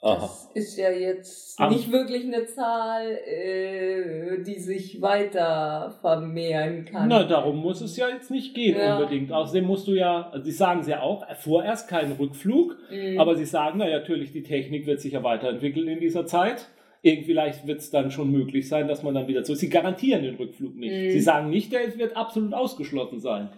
Aha. 0.00 0.20
Das 0.20 0.48
ist 0.54 0.78
ja 0.78 0.90
jetzt 0.90 1.60
Am 1.60 1.72
nicht 1.72 1.90
wirklich 1.90 2.24
eine 2.24 2.46
Zahl, 2.46 3.18
äh, 3.26 4.42
die 4.44 4.58
sich 4.60 5.02
weiter 5.02 5.92
vermehren 6.00 6.84
kann. 6.84 7.08
Na, 7.08 7.24
darum 7.24 7.56
muss 7.56 7.80
es 7.80 7.96
ja 7.96 8.08
jetzt 8.08 8.30
nicht 8.30 8.54
gehen 8.54 8.78
ja. 8.78 8.96
unbedingt. 8.96 9.32
Außerdem 9.32 9.64
musst 9.64 9.88
du 9.88 9.92
ja, 9.92 10.30
also 10.30 10.44
sie 10.44 10.52
sagen 10.52 10.80
es 10.80 10.86
ja 10.86 11.02
auch, 11.02 11.26
vorerst 11.40 11.88
keinen 11.88 12.12
Rückflug, 12.12 12.76
mhm. 12.90 13.18
aber 13.18 13.34
sie 13.34 13.44
sagen, 13.44 13.78
na 13.78 13.90
natürlich, 13.90 14.30
die 14.30 14.44
Technik 14.44 14.86
wird 14.86 15.00
sich 15.00 15.14
ja 15.14 15.24
weiterentwickeln 15.24 15.88
in 15.88 15.98
dieser 15.98 16.26
Zeit 16.26 16.68
irgendwie 17.02 17.32
leicht 17.32 17.66
wird 17.66 17.80
es 17.80 17.90
dann 17.90 18.10
schon 18.10 18.30
möglich 18.30 18.68
sein, 18.68 18.88
dass 18.88 19.02
man 19.02 19.14
dann 19.14 19.28
wieder 19.28 19.44
zurück. 19.44 19.60
Sie 19.60 19.68
garantieren 19.68 20.22
den 20.22 20.36
Rückflug 20.36 20.76
nicht. 20.76 20.92
Mhm. 20.92 21.10
Sie 21.10 21.20
sagen 21.20 21.50
nicht, 21.50 21.72
der 21.72 21.96
wird 21.98 22.16
absolut 22.16 22.54
ausgeschlossen 22.54 23.20
sein. 23.20 23.50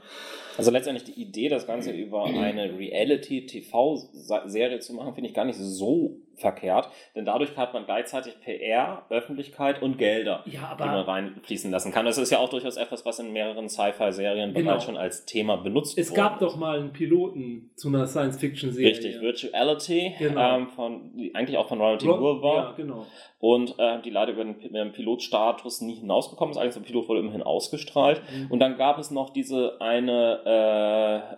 Also 0.59 0.71
letztendlich 0.71 1.15
die 1.15 1.21
Idee, 1.21 1.49
das 1.49 1.67
Ganze 1.67 1.93
über 1.93 2.27
eine 2.27 2.79
Reality-TV-Serie 2.79 4.81
zu 4.81 4.95
machen, 4.95 5.15
finde 5.15 5.31
ich 5.31 5.35
gar 5.35 5.47
nicht 5.47 5.59
so 5.59 6.19
verkehrt, 6.41 6.89
denn 7.15 7.25
dadurch 7.25 7.57
hat 7.57 7.73
man 7.73 7.85
gleichzeitig 7.85 8.41
PR, 8.41 9.05
Öffentlichkeit 9.11 9.83
und 9.83 9.99
Gelder, 9.99 10.43
ja, 10.47 10.75
die 10.79 10.85
man 10.85 11.05
reinfließen 11.05 11.71
lassen 11.71 11.93
kann. 11.93 12.07
Das 12.07 12.19
ist 12.19 12.31
ja 12.31 12.39
auch 12.39 12.51
durchaus 12.51 12.77
etwas, 12.77 13.05
was 13.05 13.19
in 13.19 13.33
mehreren 13.33 13.69
Sci-Fi-Serien 13.69 14.55
genau. 14.55 14.71
bereits 14.71 14.85
schon 14.85 14.97
als 14.97 15.25
Thema 15.27 15.57
benutzt 15.57 15.97
wird. 15.97 16.07
Es 16.07 16.15
gab 16.15 16.39
doch 16.41 16.57
mal 16.57 16.79
einen 16.79 16.93
Piloten 16.93 17.71
zu 17.77 17.89
einer 17.89 18.07
Science-Fiction-Serie. 18.07 18.91
Richtig, 18.91 19.21
Virtuality, 19.21 20.15
genau. 20.19 20.57
ähm, 20.57 20.69
von, 20.69 21.13
eigentlich 21.35 21.59
auch 21.59 21.69
von 21.69 21.81
Ronald 21.81 22.03
D. 22.03 22.07
Moore 22.07 22.43
war. 22.43 22.57
Ja, 22.57 22.73
genau. 22.77 23.07
Und 23.39 23.79
äh, 23.79 24.03
die 24.03 24.11
leider 24.11 24.33
über 24.33 24.45
den, 24.45 24.59
den 24.61 24.93
Pilotstatus 24.93 25.81
nie 25.81 25.95
hinausgekommen 25.95 26.53
ist. 26.53 26.59
Eigentlich 26.59 26.75
der 26.75 26.83
Pilot 26.83 27.09
wurde 27.09 27.21
immerhin 27.21 27.43
ausgestrahlt. 27.43 28.23
Mhm. 28.31 28.51
Und 28.51 28.61
dann 28.61 28.77
gab 28.77 28.99
es 28.99 29.11
noch 29.11 29.31
diese 29.31 29.81
eine 29.81 30.41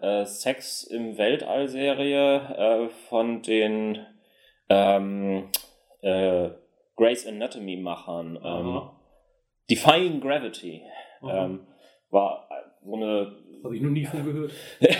äh, 0.02 0.22
äh, 0.22 0.26
Sex 0.26 0.82
im 0.82 1.16
Weltall-Serie 1.16 2.86
äh, 2.86 2.88
von 3.08 3.42
den 3.42 4.04
ähm, 4.72 5.48
äh, 6.00 6.50
Grey's 6.96 7.26
Anatomy-Machern. 7.26 8.38
Ähm, 8.42 8.82
Defying 9.70 10.20
Gravity 10.20 10.82
ähm, 11.22 11.66
war 12.10 12.48
so 12.84 12.94
eine. 12.94 13.36
Habe 13.62 13.76
ich 13.76 13.82
noch 13.82 13.90
nie 13.90 14.04
von 14.04 14.24
gehört. 14.24 14.52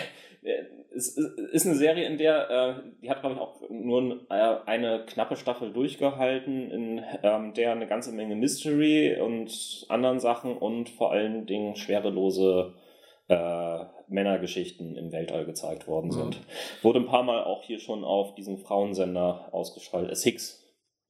es 0.95 1.16
ist 1.16 1.66
eine 1.66 1.75
Serie, 1.77 2.07
in 2.07 2.18
der, 2.18 2.51
äh, 2.51 2.75
die 3.03 3.11
hat, 3.11 3.20
glaube 3.20 3.35
ich, 3.35 3.41
auch 3.41 3.61
nur 3.70 4.20
äh, 4.31 4.57
eine 4.66 5.05
knappe 5.07 5.37
Staffel 5.37 5.73
durchgehalten, 5.73 6.70
in 6.70 7.05
ähm, 7.23 7.55
der 7.55 7.73
eine 7.73 7.87
ganze 7.87 8.12
Menge 8.12 8.37
Mystery 8.37 9.20
und 9.20 9.87
anderen 9.89 10.20
Sachen 10.20 10.57
und 10.57 10.91
vor 10.91 11.12
allen 11.12 11.47
Dingen 11.47 11.77
schwerelose 11.77 12.75
äh, 13.29 13.85
Männergeschichten 14.13 14.97
im 14.97 15.13
Weltall 15.13 15.45
gezeigt 15.45 15.87
worden 15.89 16.09
mhm. 16.09 16.13
sind. 16.13 16.41
Wurde 16.83 17.01
ein 17.01 17.07
paar 17.07 17.23
Mal 17.23 17.45
auch 17.45 17.63
hier 17.63 17.79
schon 17.79 18.05
auf 18.05 18.35
diesem 18.35 18.59
Frauensender 18.59 19.49
ausgestrahlt, 19.53 20.17
Hicks. 20.17 20.63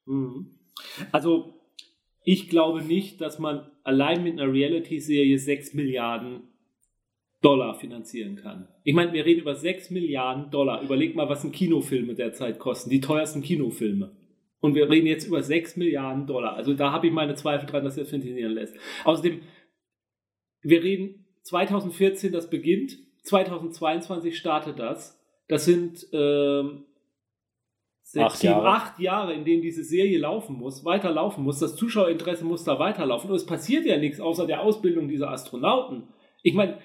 Mhm. 0.06 0.58
Also, 1.10 1.54
ich 2.24 2.48
glaube 2.48 2.82
nicht, 2.82 3.20
dass 3.20 3.38
man 3.38 3.70
allein 3.82 4.22
mit 4.22 4.38
einer 4.38 4.52
Reality-Serie 4.52 5.38
6 5.38 5.74
Milliarden 5.74 6.42
Dollar 7.42 7.74
finanzieren 7.74 8.36
kann. 8.36 8.68
Ich 8.84 8.94
meine, 8.94 9.12
wir 9.12 9.26
reden 9.26 9.40
über 9.40 9.56
6 9.56 9.90
Milliarden 9.90 10.50
Dollar. 10.50 10.80
Überleg 10.82 11.16
mal, 11.16 11.28
was 11.28 11.44
ein 11.44 11.50
Kinofilme 11.50 12.14
derzeit 12.14 12.58
kosten. 12.60 12.88
Die 12.88 13.00
teuersten 13.00 13.42
Kinofilme. 13.42 14.16
Und 14.60 14.76
wir 14.76 14.88
reden 14.88 15.08
jetzt 15.08 15.26
über 15.26 15.42
6 15.42 15.76
Milliarden 15.76 16.26
Dollar. 16.26 16.54
Also 16.54 16.72
da 16.72 16.92
habe 16.92 17.08
ich 17.08 17.12
meine 17.12 17.34
Zweifel 17.34 17.66
dran, 17.66 17.82
dass 17.82 17.98
er 17.98 18.06
funktionieren 18.06 18.52
lässt. 18.52 18.76
Außerdem, 19.04 19.40
wir 20.62 20.84
reden 20.84 21.21
2014 21.42 22.32
das 22.32 22.50
beginnt, 22.50 22.98
2022 23.24 24.36
startet 24.36 24.78
das. 24.78 25.20
Das 25.48 25.64
sind 25.64 26.06
ähm, 26.12 26.84
sechs, 28.02 28.26
acht, 28.26 28.36
sieben, 28.36 28.52
Jahre. 28.52 28.68
acht 28.68 29.00
Jahre, 29.00 29.32
in 29.34 29.44
denen 29.44 29.62
diese 29.62 29.84
Serie 29.84 30.18
laufen 30.18 30.56
muss, 30.56 30.84
weiterlaufen 30.84 31.44
muss. 31.44 31.58
Das 31.58 31.76
Zuschauerinteresse 31.76 32.44
muss 32.44 32.64
da 32.64 32.78
weiterlaufen. 32.78 33.30
Und 33.30 33.36
es 33.36 33.46
passiert 33.46 33.84
ja 33.84 33.96
nichts 33.96 34.20
außer 34.20 34.46
der 34.46 34.62
Ausbildung 34.62 35.08
dieser 35.08 35.30
Astronauten. 35.30 36.08
Ich 36.42 36.54
meine, 36.54 36.78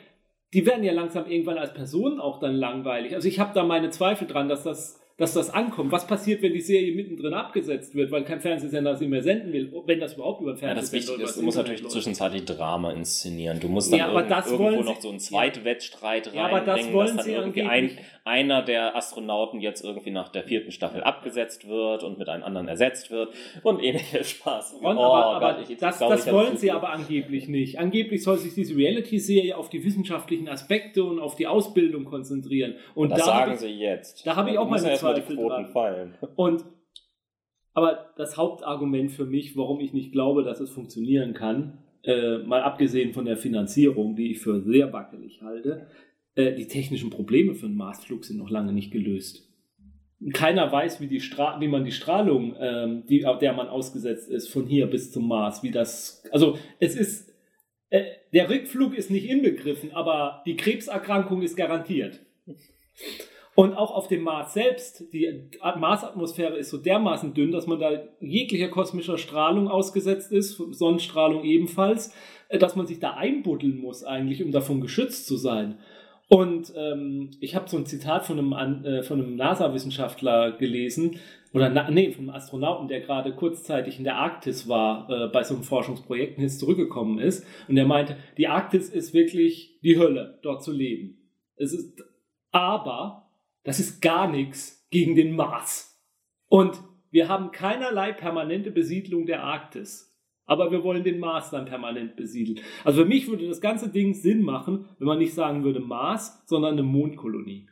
die 0.53 0.65
werden 0.65 0.83
ja 0.83 0.93
langsam 0.93 1.27
irgendwann 1.27 1.57
als 1.57 1.73
Personen 1.73 2.19
auch 2.19 2.39
dann 2.39 2.55
langweilig. 2.55 3.13
Also 3.15 3.27
ich 3.27 3.39
habe 3.39 3.53
da 3.53 3.63
meine 3.63 3.89
Zweifel 3.89 4.27
dran, 4.27 4.47
dass 4.47 4.63
das 4.63 5.01
dass 5.17 5.33
das 5.33 5.49
ankommt. 5.49 5.91
Was 5.91 6.05
passiert, 6.05 6.43
wenn 6.43 6.53
die 6.53 6.61
Serie 6.61 6.93
mittendrin 6.95 7.33
abgesetzt 7.33 7.95
wird, 7.95 8.11
weil 8.11 8.23
kein 8.23 8.39
Fernsehsender 8.39 8.95
sie 8.95 9.07
mehr 9.07 9.23
senden 9.23 9.51
will, 9.51 9.73
wenn 9.87 9.99
das 9.99 10.13
überhaupt 10.13 10.41
über 10.41 10.55
Fernsehen 10.55 10.75
ja, 10.75 10.81
das 10.81 10.91
Wichtige 10.91 11.23
ist, 11.23 11.37
du 11.37 11.41
musst 11.41 11.57
natürlich 11.57 11.81
läuft. 11.81 11.93
zwischenzeitlich 11.93 12.45
Drama 12.45 12.91
inszenieren. 12.91 13.59
Du 13.59 13.67
musst 13.67 13.91
dann 13.91 13.99
ja, 13.99 14.11
irgend, 14.11 14.31
irgendwo 14.45 14.83
noch 14.83 15.01
so 15.01 15.09
einen 15.09 15.19
Zweitwettstreit 15.19 16.31
ja, 16.33 16.45
reinbringen, 16.45 16.69
aber 16.69 16.79
das 16.79 16.93
wollen 16.93 17.17
dann 17.17 17.29
irgendwie 17.29 17.63
ein, 17.63 17.97
einer 18.27 18.61
der 18.61 18.95
Astronauten 18.95 19.59
jetzt 19.59 19.83
irgendwie 19.83 20.11
nach 20.11 20.29
der 20.29 20.43
vierten 20.43 20.71
Staffel 20.71 21.01
abgesetzt 21.01 21.67
wird 21.67 22.03
und 22.03 22.19
mit 22.19 22.29
einem 22.29 22.43
anderen 22.43 22.67
ersetzt 22.67 23.09
wird 23.09 23.33
und 23.63 23.81
ähnlicher 23.81 24.23
Spaß. 24.23 24.73
Und, 24.73 24.97
oh, 24.97 25.01
aber, 25.01 25.25
aber 25.37 25.53
Gott, 25.55 25.69
ich, 25.69 25.77
das, 25.77 25.97
glaub, 25.97 26.11
das 26.11 26.31
wollen 26.31 26.57
sie 26.57 26.71
aber 26.71 26.91
angeblich 26.91 27.47
nicht. 27.47 27.79
Angeblich 27.79 28.21
soll 28.23 28.37
sich 28.37 28.53
diese 28.53 28.75
Reality-Serie 28.75 29.57
auf 29.57 29.69
die 29.69 29.83
wissenschaftlichen 29.83 30.47
Aspekte 30.49 31.03
und 31.03 31.19
auf 31.19 31.35
die 31.35 31.47
Ausbildung 31.47 32.05
konzentrieren. 32.05 32.75
Und 32.93 33.09
das 33.09 33.19
da 33.19 33.25
sagen 33.25 33.53
ich, 33.53 33.59
sie 33.59 33.67
jetzt. 33.69 34.27
Da 34.27 34.35
habe 34.35 34.51
ich 34.51 34.57
auch 34.57 34.69
meine 34.69 34.93
Zweifel 34.93 35.35
dran. 35.35 35.65
Fallen. 35.67 36.13
Und 36.35 36.65
Aber 37.73 38.11
das 38.17 38.37
Hauptargument 38.37 39.11
für 39.11 39.25
mich, 39.25 39.55
warum 39.55 39.79
ich 39.79 39.93
nicht 39.93 40.11
glaube, 40.11 40.43
dass 40.43 40.59
es 40.59 40.69
funktionieren 40.69 41.33
kann, 41.33 41.79
äh, 42.03 42.39
mal 42.39 42.61
abgesehen 42.61 43.13
von 43.13 43.25
der 43.25 43.37
Finanzierung, 43.37 44.15
die 44.15 44.31
ich 44.31 44.39
für 44.39 44.61
sehr 44.61 44.93
wackelig 44.93 45.41
halte, 45.41 45.87
äh, 46.37 46.53
die 46.53 46.67
technischen 46.67 47.09
Probleme 47.09 47.55
für 47.55 47.65
einen 47.65 47.75
Marsflug 47.75 48.23
sind 48.23 48.37
noch 48.37 48.51
lange 48.51 48.71
nicht 48.71 48.91
gelöst. 48.91 49.43
Keiner 50.33 50.71
weiß, 50.71 51.01
wie, 51.01 51.07
die 51.07 51.19
Stra 51.19 51.59
wie 51.59 51.67
man 51.67 51.83
die 51.83 51.91
Strahlung, 51.91 52.55
ähm, 52.59 53.03
die, 53.07 53.25
der 53.41 53.53
man 53.53 53.67
ausgesetzt 53.67 54.29
ist, 54.29 54.47
von 54.47 54.67
hier 54.67 54.85
bis 54.87 55.11
zum 55.11 55.27
Mars, 55.27 55.63
wie 55.63 55.71
das. 55.71 56.23
Also 56.31 56.57
es 56.79 56.95
ist. 56.95 57.33
Äh, 57.89 58.03
der 58.33 58.49
Rückflug 58.49 58.95
ist 58.95 59.09
nicht 59.09 59.27
inbegriffen, 59.29 59.91
aber 59.93 60.43
die 60.45 60.57
Krebserkrankung 60.57 61.41
ist 61.41 61.55
garantiert. 61.55 62.19
Und 63.55 63.73
auch 63.73 63.89
auf 63.89 64.07
dem 64.07 64.21
Mars 64.21 64.53
selbst, 64.53 65.11
die 65.13 65.49
Marsatmosphäre 65.61 66.57
ist 66.57 66.69
so 66.69 66.77
dermaßen 66.77 67.33
dünn, 67.33 67.51
dass 67.51 67.65
man 67.65 67.79
da 67.79 68.03
jeglicher 68.19 68.67
kosmischer 68.67 69.17
Strahlung 69.17 69.67
ausgesetzt 69.67 70.31
ist, 70.31 70.57
Sonnenstrahlung 70.57 71.43
ebenfalls, 71.43 72.13
äh, 72.49 72.59
dass 72.59 72.75
man 72.75 72.85
sich 72.85 72.99
da 72.99 73.13
einbuddeln 73.13 73.79
muss 73.79 74.03
eigentlich, 74.03 74.43
um 74.43 74.51
davon 74.51 74.81
geschützt 74.81 75.25
zu 75.25 75.37
sein. 75.37 75.79
Und 76.29 76.73
ähm, 76.75 77.31
ich 77.39 77.55
habe 77.55 77.69
so 77.69 77.77
ein 77.77 77.85
Zitat 77.85 78.25
von 78.25 78.37
einem, 78.37 78.83
äh, 78.83 79.03
von 79.03 79.21
einem 79.21 79.35
NASA-Wissenschaftler 79.35 80.51
gelesen, 80.53 81.19
oder 81.53 81.69
na, 81.69 81.89
nee, 81.89 82.13
einem 82.13 82.29
Astronauten, 82.29 82.87
der 82.87 82.99
gerade 83.01 83.33
kurzzeitig 83.33 83.97
in 83.97 84.03
der 84.03 84.17
Arktis 84.17 84.67
war, 84.67 85.09
äh, 85.09 85.27
bei 85.29 85.43
so 85.43 85.55
einem 85.55 85.63
Forschungsprojekt 85.63 86.37
und 86.37 86.43
jetzt 86.43 86.59
zurückgekommen 86.59 87.19
ist. 87.19 87.45
Und 87.67 87.75
der 87.75 87.85
meinte, 87.85 88.17
die 88.37 88.47
Arktis 88.47 88.89
ist 88.89 89.13
wirklich 89.13 89.79
die 89.81 89.97
Hölle, 89.97 90.39
dort 90.43 90.63
zu 90.63 90.71
leben. 90.71 91.31
Es 91.55 91.73
ist, 91.73 92.03
aber 92.51 93.29
das 93.63 93.79
ist 93.79 94.01
gar 94.01 94.29
nichts 94.29 94.87
gegen 94.91 95.15
den 95.15 95.35
Mars. 95.35 95.99
Und 96.47 96.77
wir 97.09 97.29
haben 97.29 97.51
keinerlei 97.51 98.11
permanente 98.11 98.71
Besiedlung 98.71 99.25
der 99.25 99.43
Arktis. 99.43 100.06
Aber 100.47 100.71
wir 100.71 100.83
wollen 100.83 101.03
den 101.03 101.19
Mars 101.19 101.51
dann 101.51 101.65
permanent 101.65 102.15
besiedeln. 102.15 102.59
Also 102.83 103.03
für 103.03 103.07
mich 103.07 103.27
würde 103.27 103.47
das 103.47 103.61
ganze 103.61 103.89
Ding 103.89 104.13
Sinn 104.13 104.41
machen, 104.41 104.85
wenn 104.97 105.07
man 105.07 105.19
nicht 105.19 105.33
sagen 105.33 105.63
würde 105.63 105.81
Mars, 105.81 106.41
sondern 106.47 106.73
eine 106.73 106.83
Mondkolonie. 106.83 107.67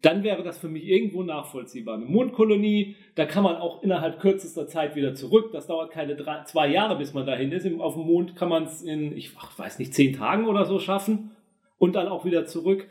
Dann 0.00 0.22
wäre 0.22 0.42
das 0.42 0.58
für 0.58 0.68
mich 0.68 0.84
irgendwo 0.86 1.22
nachvollziehbar. 1.22 1.96
Eine 1.96 2.04
Mondkolonie, 2.04 2.96
da 3.14 3.24
kann 3.24 3.42
man 3.42 3.56
auch 3.56 3.82
innerhalb 3.82 4.20
kürzester 4.20 4.68
Zeit 4.68 4.96
wieder 4.96 5.14
zurück. 5.14 5.50
Das 5.52 5.66
dauert 5.66 5.92
keine 5.92 6.14
drei, 6.14 6.44
zwei 6.44 6.68
Jahre, 6.68 6.96
bis 6.96 7.14
man 7.14 7.24
dahin 7.24 7.50
ist. 7.52 7.66
Auf 7.80 7.94
dem 7.94 8.04
Mond 8.04 8.36
kann 8.36 8.50
man 8.50 8.64
es 8.64 8.82
in, 8.82 9.16
ich 9.16 9.32
weiß 9.34 9.78
nicht, 9.78 9.94
zehn 9.94 10.12
Tagen 10.12 10.46
oder 10.46 10.66
so 10.66 10.78
schaffen 10.78 11.30
und 11.78 11.96
dann 11.96 12.08
auch 12.08 12.24
wieder 12.26 12.44
zurück. 12.44 12.86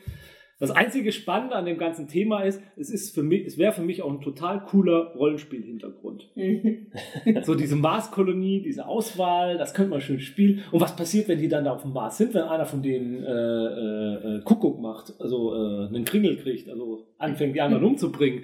Das 0.63 0.71
einzige 0.71 1.11
Spannende 1.11 1.57
an 1.57 1.65
dem 1.65 1.77
ganzen 1.77 2.07
Thema 2.07 2.43
ist, 2.43 2.61
es 2.77 2.89
ist 2.89 3.13
für 3.13 3.21
mich, 3.21 3.45
es 3.45 3.57
wäre 3.57 3.73
für 3.73 3.81
mich 3.81 4.01
auch 4.01 4.09
ein 4.09 4.21
total 4.21 4.63
cooler 4.63 5.13
Rollenspiel-Hintergrund. 5.13 6.29
so 7.43 7.53
diese 7.53 7.75
Marskolonie, 7.75 8.61
diese 8.61 8.87
Auswahl, 8.87 9.57
das 9.57 9.73
könnte 9.73 9.89
man 9.89 9.99
schön 9.99 10.21
spielen. 10.21 10.63
Und 10.71 10.79
was 10.79 10.95
passiert, 10.95 11.27
wenn 11.27 11.39
die 11.39 11.49
dann 11.49 11.65
da 11.65 11.73
auf 11.73 11.81
dem 11.81 11.91
Mars 11.91 12.17
sind, 12.17 12.33
wenn 12.33 12.43
einer 12.43 12.65
von 12.65 12.81
denen 12.81 13.25
äh, 13.25 13.29
äh, 13.29 14.37
äh 14.37 14.41
Kuckuck 14.43 14.79
macht, 14.79 15.13
also 15.19 15.53
äh, 15.53 15.87
einen 15.87 16.05
Kringel 16.05 16.37
kriegt, 16.37 16.69
also 16.69 17.07
anfängt, 17.17 17.55
die 17.57 17.61
anderen 17.61 17.83
umzubringen. 17.83 18.43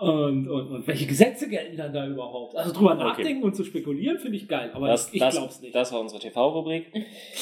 Und, 0.00 0.48
und, 0.48 0.68
und 0.68 0.86
welche 0.86 1.04
Gesetze 1.04 1.46
gelten 1.46 1.76
dann 1.76 1.92
da 1.92 2.08
überhaupt? 2.08 2.56
Also 2.56 2.72
drüber 2.72 2.94
okay. 2.94 3.04
nachdenken 3.04 3.42
und 3.42 3.54
zu 3.54 3.64
spekulieren 3.64 4.18
finde 4.18 4.38
ich 4.38 4.48
geil, 4.48 4.70
aber 4.72 4.88
das, 4.88 5.12
ich 5.12 5.20
glaube 5.20 5.48
es 5.50 5.60
nicht. 5.60 5.74
Das 5.74 5.92
war 5.92 6.00
unsere 6.00 6.20
TV-Rubrik. 6.20 6.90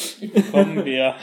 Kommen 0.51 0.85
wir 0.85 1.15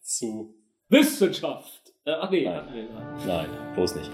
zu 0.00 0.54
Wissenschaft. 0.88 1.85
Äh, 2.06 2.12
ach 2.12 2.30
nee, 2.30 2.44
nein. 2.44 2.68
Nee, 2.72 2.84
nein. 2.84 3.26
nein, 3.26 3.74
bloß 3.74 3.96
nicht. 3.96 4.10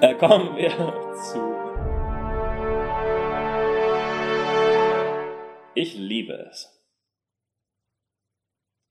Äh, 0.00 0.16
kommen 0.16 0.56
wir 0.56 0.68
zu. 1.32 1.54
Ich 5.76 5.94
liebe 5.94 6.32
es. 6.50 6.72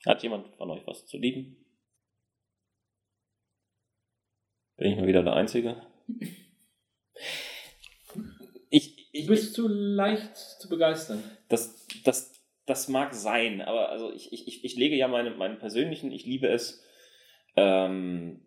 Hat 0.06 0.24
jemand 0.24 0.56
von 0.56 0.72
euch 0.72 0.88
was 0.88 1.06
zu 1.06 1.18
lieben? 1.18 1.58
Bin 4.78 4.92
ich 4.92 4.98
mal 4.98 5.08
wieder 5.08 5.24
der 5.24 5.34
Einzige? 5.34 5.86
Ich, 8.70 9.10
ich, 9.12 9.26
du 9.26 9.34
bist 9.34 9.54
zu 9.54 9.68
leicht 9.68 10.38
zu 10.38 10.70
begeistern. 10.70 11.22
Das, 11.50 11.88
das, 12.06 12.42
das 12.66 12.88
mag 12.88 13.14
sein, 13.14 13.62
aber 13.62 13.90
also 13.90 14.14
ich, 14.14 14.32
ich, 14.32 14.64
ich 14.64 14.76
lege 14.78 14.96
ja 14.96 15.10
meine, 15.10 15.32
meinen 15.32 15.60
persönlichen, 15.60 16.14
ich 16.14 16.26
liebe 16.26 16.48
es, 16.48 16.86
ähm, 17.56 18.45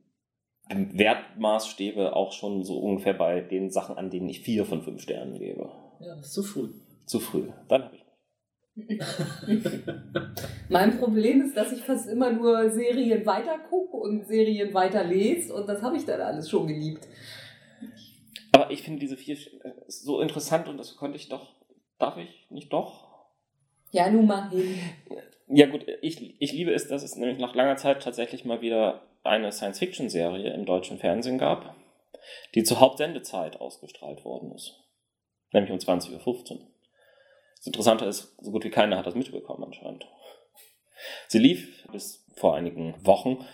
Wertmaßstäbe 0.70 2.14
auch 2.14 2.32
schon 2.32 2.64
so 2.64 2.78
ungefähr 2.78 3.14
bei 3.14 3.40
den 3.40 3.70
Sachen, 3.70 3.96
an 3.96 4.10
denen 4.10 4.28
ich 4.28 4.40
vier 4.40 4.64
von 4.64 4.82
fünf 4.82 5.02
Sternen 5.02 5.38
gebe. 5.38 5.70
Ja, 6.00 6.14
das 6.16 6.26
ist 6.26 6.34
zu 6.34 6.42
früh. 6.42 6.68
Zu 7.06 7.20
früh. 7.20 7.44
Dann 7.68 7.84
habe 7.84 7.96
ich 7.96 8.04
mein 10.68 10.98
Problem 10.98 11.40
ist, 11.42 11.56
dass 11.56 11.72
ich 11.72 11.80
fast 11.80 12.08
immer 12.08 12.30
nur 12.30 12.70
Serien 12.70 13.26
weiter 13.26 13.58
gucke 13.58 13.96
und 13.96 14.26
Serien 14.26 14.72
weiter 14.72 15.02
lese 15.04 15.52
und 15.52 15.68
das 15.68 15.82
habe 15.82 15.96
ich 15.96 16.04
dann 16.04 16.20
alles 16.20 16.48
schon 16.48 16.68
geliebt. 16.68 17.08
Aber 18.52 18.70
ich 18.70 18.82
finde 18.82 19.00
diese 19.00 19.16
vier 19.16 19.36
so 19.88 20.20
interessant 20.20 20.68
und 20.68 20.78
das 20.78 20.96
konnte 20.96 21.16
ich 21.16 21.28
doch, 21.28 21.56
darf 21.98 22.16
ich 22.18 22.46
nicht 22.50 22.72
doch? 22.72 23.08
Ja, 23.90 24.10
nun 24.10 24.26
mal 24.26 24.48
hin. 24.50 24.78
Ja 25.48 25.66
gut, 25.66 25.86
ich, 26.02 26.40
ich 26.40 26.52
liebe 26.52 26.72
es, 26.72 26.88
dass 26.88 27.02
es 27.02 27.16
nämlich 27.16 27.38
nach 27.38 27.54
langer 27.54 27.76
Zeit 27.76 28.02
tatsächlich 28.02 28.44
mal 28.44 28.60
wieder 28.60 29.07
eine 29.22 29.52
Science-Fiction-Serie 29.52 30.52
im 30.52 30.66
deutschen 30.66 30.98
Fernsehen 30.98 31.38
gab, 31.38 31.74
die 32.54 32.62
zur 32.62 32.80
Hauptsendezeit 32.80 33.60
ausgestrahlt 33.60 34.24
worden 34.24 34.52
ist. 34.52 34.74
Nämlich 35.52 35.72
um 35.72 35.78
20.15 35.78 36.52
Uhr. 36.52 36.66
Das 37.56 37.66
Interessante 37.66 38.04
ist, 38.04 38.36
so 38.40 38.50
gut 38.50 38.64
wie 38.64 38.70
keiner 38.70 38.98
hat 38.98 39.06
das 39.06 39.14
mitbekommen 39.14 39.64
anscheinend. 39.64 40.06
Sie 41.28 41.38
lief 41.38 41.86
bis 41.90 42.26
vor 42.36 42.54
einigen 42.56 42.94
Wochen 43.04 43.44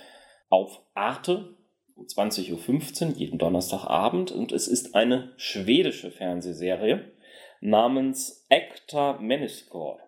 auf 0.48 0.80
Arte 0.94 1.56
um 1.94 2.04
20.15 2.04 3.06
Uhr, 3.06 3.16
jeden 3.16 3.38
Donnerstagabend. 3.38 4.32
Und 4.32 4.52
es 4.52 4.68
ist 4.68 4.94
eine 4.94 5.32
schwedische 5.36 6.10
Fernsehserie 6.10 7.12
namens 7.60 8.46
Acta 8.50 9.14
Meniscore. 9.14 10.03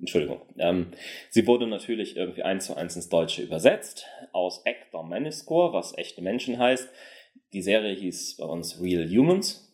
Entschuldigung. 0.00 0.40
Ähm, 0.58 0.88
sie 1.28 1.46
wurde 1.46 1.66
natürlich 1.66 2.16
irgendwie 2.16 2.42
eins 2.42 2.66
zu 2.66 2.76
eins 2.76 2.96
ins 2.96 3.08
Deutsche 3.08 3.42
übersetzt, 3.42 4.06
aus 4.32 4.64
Actor 4.64 5.04
Maniscore, 5.04 5.72
was 5.72 5.96
echte 5.96 6.22
Menschen 6.22 6.58
heißt. 6.58 6.88
Die 7.52 7.62
Serie 7.62 7.94
hieß 7.94 8.38
bei 8.38 8.46
uns 8.46 8.80
Real 8.80 9.06
Humans. 9.08 9.72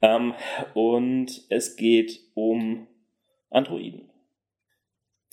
Ähm, 0.00 0.34
und 0.74 1.42
es 1.50 1.76
geht 1.76 2.20
um 2.34 2.86
Androiden. 3.50 4.10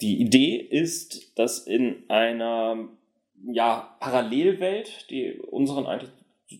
Die 0.01 0.19
Idee 0.19 0.57
ist, 0.57 1.38
dass 1.38 1.59
in 1.59 2.09
einer 2.09 2.89
ja, 3.47 3.95
Parallelwelt, 3.99 5.09
die 5.09 5.34
unseren 5.34 5.86
eigentlich 5.86 6.11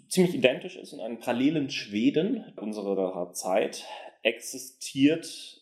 ziemlich 0.08 0.36
identisch 0.36 0.78
ist, 0.78 0.94
in 0.94 1.00
einem 1.00 1.20
parallelen 1.20 1.70
Schweden 1.70 2.54
unserer 2.56 3.34
Zeit, 3.34 3.86
existiert 4.24 5.55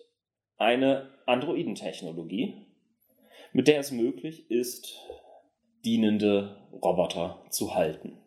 eine 0.63 1.09
Androidentechnologie, 1.25 2.65
mit 3.51 3.67
der 3.67 3.79
es 3.79 3.91
möglich 3.91 4.49
ist, 4.49 4.99
dienende 5.85 6.57
Roboter 6.71 7.43
zu 7.49 7.75
halten. 7.75 8.17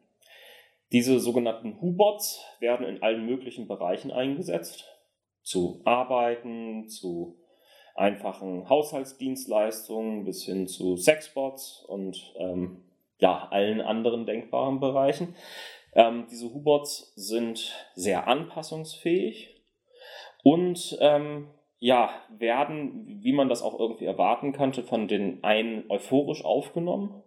Diese 0.93 1.19
sogenannten 1.19 1.81
Hubots 1.81 2.45
werden 2.61 2.87
in 2.87 3.03
allen 3.03 3.27
möglichen 3.27 3.67
Bereichen 3.67 4.13
eingesetzt, 4.13 4.85
zu 5.43 5.81
Arbeiten, 5.85 6.89
zu 6.89 7.39
einfachen 7.95 8.69
Haushaltsdienstleistungen 8.69 10.25
bis 10.25 10.45
hin 10.45 10.69
zu 10.69 10.97
Sexbots 10.97 11.85
und 11.89 12.35
ähm, 12.39 12.85
ja, 13.19 13.49
allen 13.51 13.81
anderen 13.81 14.27
denkbaren 14.27 14.81
Bereichen. 14.81 15.35
Ähm, 15.95 16.27
diese 16.31 16.53
Hubots 16.53 17.15
sind 17.17 17.73
sehr 17.95 18.29
anpassungsfähig 18.29 19.63
und 20.45 20.99
ähm, 21.01 21.49
ja, 21.79 22.11
werden, 22.31 23.21
wie 23.23 23.33
man 23.33 23.49
das 23.49 23.63
auch 23.63 23.79
irgendwie 23.79 24.07
erwarten 24.07 24.53
könnte, 24.53 24.83
von 24.83 25.09
den 25.09 25.45
einen 25.45 25.91
euphorisch 25.91 26.45
aufgenommen 26.45 27.23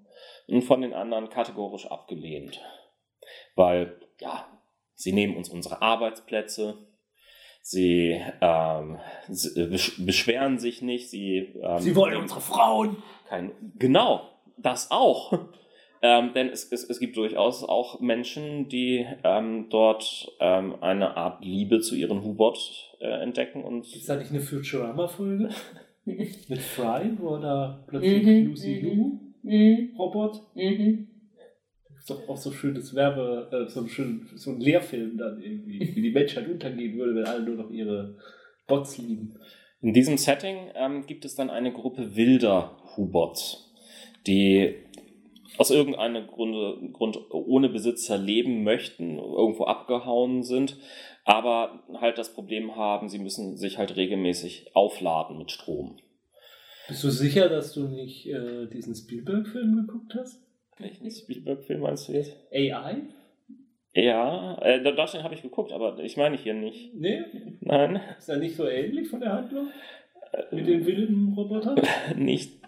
und 0.47 0.64
von 0.64 0.82
den 0.82 0.93
anderen 0.93 1.30
kategorisch 1.30 1.86
abgelehnt. 1.86 2.62
Weil, 3.56 4.00
ja, 4.20 4.47
sie 4.95 5.14
nehmen 5.14 5.38
uns 5.38 5.50
unsere 5.50 5.82
Arbeitsplätze, 5.82 6.88
sie, 7.62 8.22
ähm, 8.41 9.00
sie 9.28 10.04
beschweren 10.04 10.58
sich 10.58 10.82
nicht, 10.82 11.10
sie. 11.10 11.54
Ähm, 11.62 11.80
sie 11.80 11.95
wollen 11.95 12.18
unsere 12.18 12.41
Frauen! 12.41 13.04
Kein, 13.28 13.52
genau, 13.78 14.28
das 14.58 14.89
auch. 14.89 15.38
Ähm, 16.02 16.32
denn 16.34 16.50
es, 16.50 16.72
es, 16.72 16.89
es 16.89 17.00
gibt 17.00 17.18
durchaus 17.18 17.64
auch 17.64 18.00
Menschen, 18.00 18.70
die 18.70 19.06
ähm, 19.24 19.68
dort 19.70 20.32
ähm, 20.39 20.76
eine 20.82 21.18
Art 21.18 21.43
Liebe 21.43 21.82
zu 21.82 21.95
ihren 21.95 22.24
Hubot 22.24 22.95
äh, 23.00 23.22
entdecken. 23.22 23.64
Und 23.64 23.86
Ist 23.93 24.08
da 24.08 24.16
nicht 24.16 24.32
eine 24.32 24.39
Futurama-Folge? 24.39 25.50
Mit 26.06 26.60
Fry, 26.60 27.12
wo 27.18 27.38
da 27.38 27.84
plötzlich 27.88 28.24
mhm, 28.24 28.47
Lucy 28.47 28.82
mhm. 28.82 28.88
Lou 28.88 29.20
mhm. 29.43 29.95
Robot. 29.97 30.41
Mhm. 30.56 31.08
ist 31.97 32.10
doch 32.10 32.28
auch 32.30 32.38
so 32.38 32.52
schönes 32.52 32.95
Werbe, 32.95 33.50
äh, 33.52 33.70
so, 33.70 33.82
ein 33.82 33.89
schön, 33.89 34.28
so 34.36 34.52
ein 34.52 34.62
Lehrfilm 34.62 35.18
dann 35.18 35.41
irgendwie, 35.41 35.80
wie 35.95 36.02
die 36.02 36.12
Menschheit 36.12 36.47
untergehen 36.47 36.97
würde, 36.97 37.16
wenn 37.16 37.26
alle 37.26 37.43
nur 37.43 37.56
noch 37.56 37.72
ihre 37.72 38.16
Bots 38.68 38.97
lieben. 38.97 39.36
In 39.82 39.93
diesem 39.93 40.18
Setting 40.18 40.72
ähm, 40.76 41.06
gibt 41.06 41.26
es 41.26 41.36
dann 41.36 41.50
eine 41.50 41.72
Gruppe 41.74 42.16
wilder 42.16 42.78
Hubots, 42.95 43.74
die 44.28 44.76
aus 45.60 45.72
irgendeinem 45.72 46.26
Grunde, 46.28 46.80
Grund 46.93 47.20
ohne 47.32 47.68
Besitzer 47.68 48.18
leben 48.18 48.64
möchten, 48.64 49.18
irgendwo 49.18 49.66
abgehauen 49.66 50.41
sind, 50.41 50.78
aber 51.26 51.84
halt 51.99 52.18
das 52.18 52.34
Problem 52.34 52.78
haben, 52.78 53.10
sie 53.10 53.20
müssen 53.20 53.57
sich 53.57 53.78
halt 53.78 53.97
regelmäßig 53.97 54.74
aufladen 54.74 55.38
mit 55.38 55.51
Strom. 55.51 55.97
Bist 56.88 57.03
du 57.03 57.10
sicher, 57.10 57.49
dass 57.49 57.74
du 57.74 57.89
nicht 57.89 58.26
äh, 58.28 58.68
diesen 58.68 58.95
Spielberg-Film 58.95 59.86
geguckt 59.86 60.16
hast? 60.18 60.41
Welchen 60.78 61.12
Spielberg-Film 61.12 61.82
meinst 61.82 62.07
du 62.07 62.14
jetzt? 62.14 62.38
AI? 62.53 63.01
Ja, 63.93 64.57
äh, 64.62 64.82
das 64.95 65.14
habe 65.16 65.36
ich 65.36 65.41
geguckt, 65.41 65.74
aber 65.74 65.99
ich 65.99 66.16
meine 66.16 66.38
hier 66.38 66.53
nicht. 66.53 66.95
Nee? 66.95 67.26
Nein. 67.60 67.99
Ist 68.18 68.30
er 68.30 68.38
nicht 68.38 68.55
so 68.55 68.66
ähnlich 68.66 69.10
von 69.10 69.20
der 69.20 69.34
Handlung? 69.34 69.68
Mit 70.51 70.68
den 70.68 70.86
wilden 70.86 71.34
Robotern? 71.34 71.82
Nicht 72.16 72.62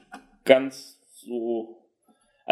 ganz 0.44 1.00
so 1.14 1.81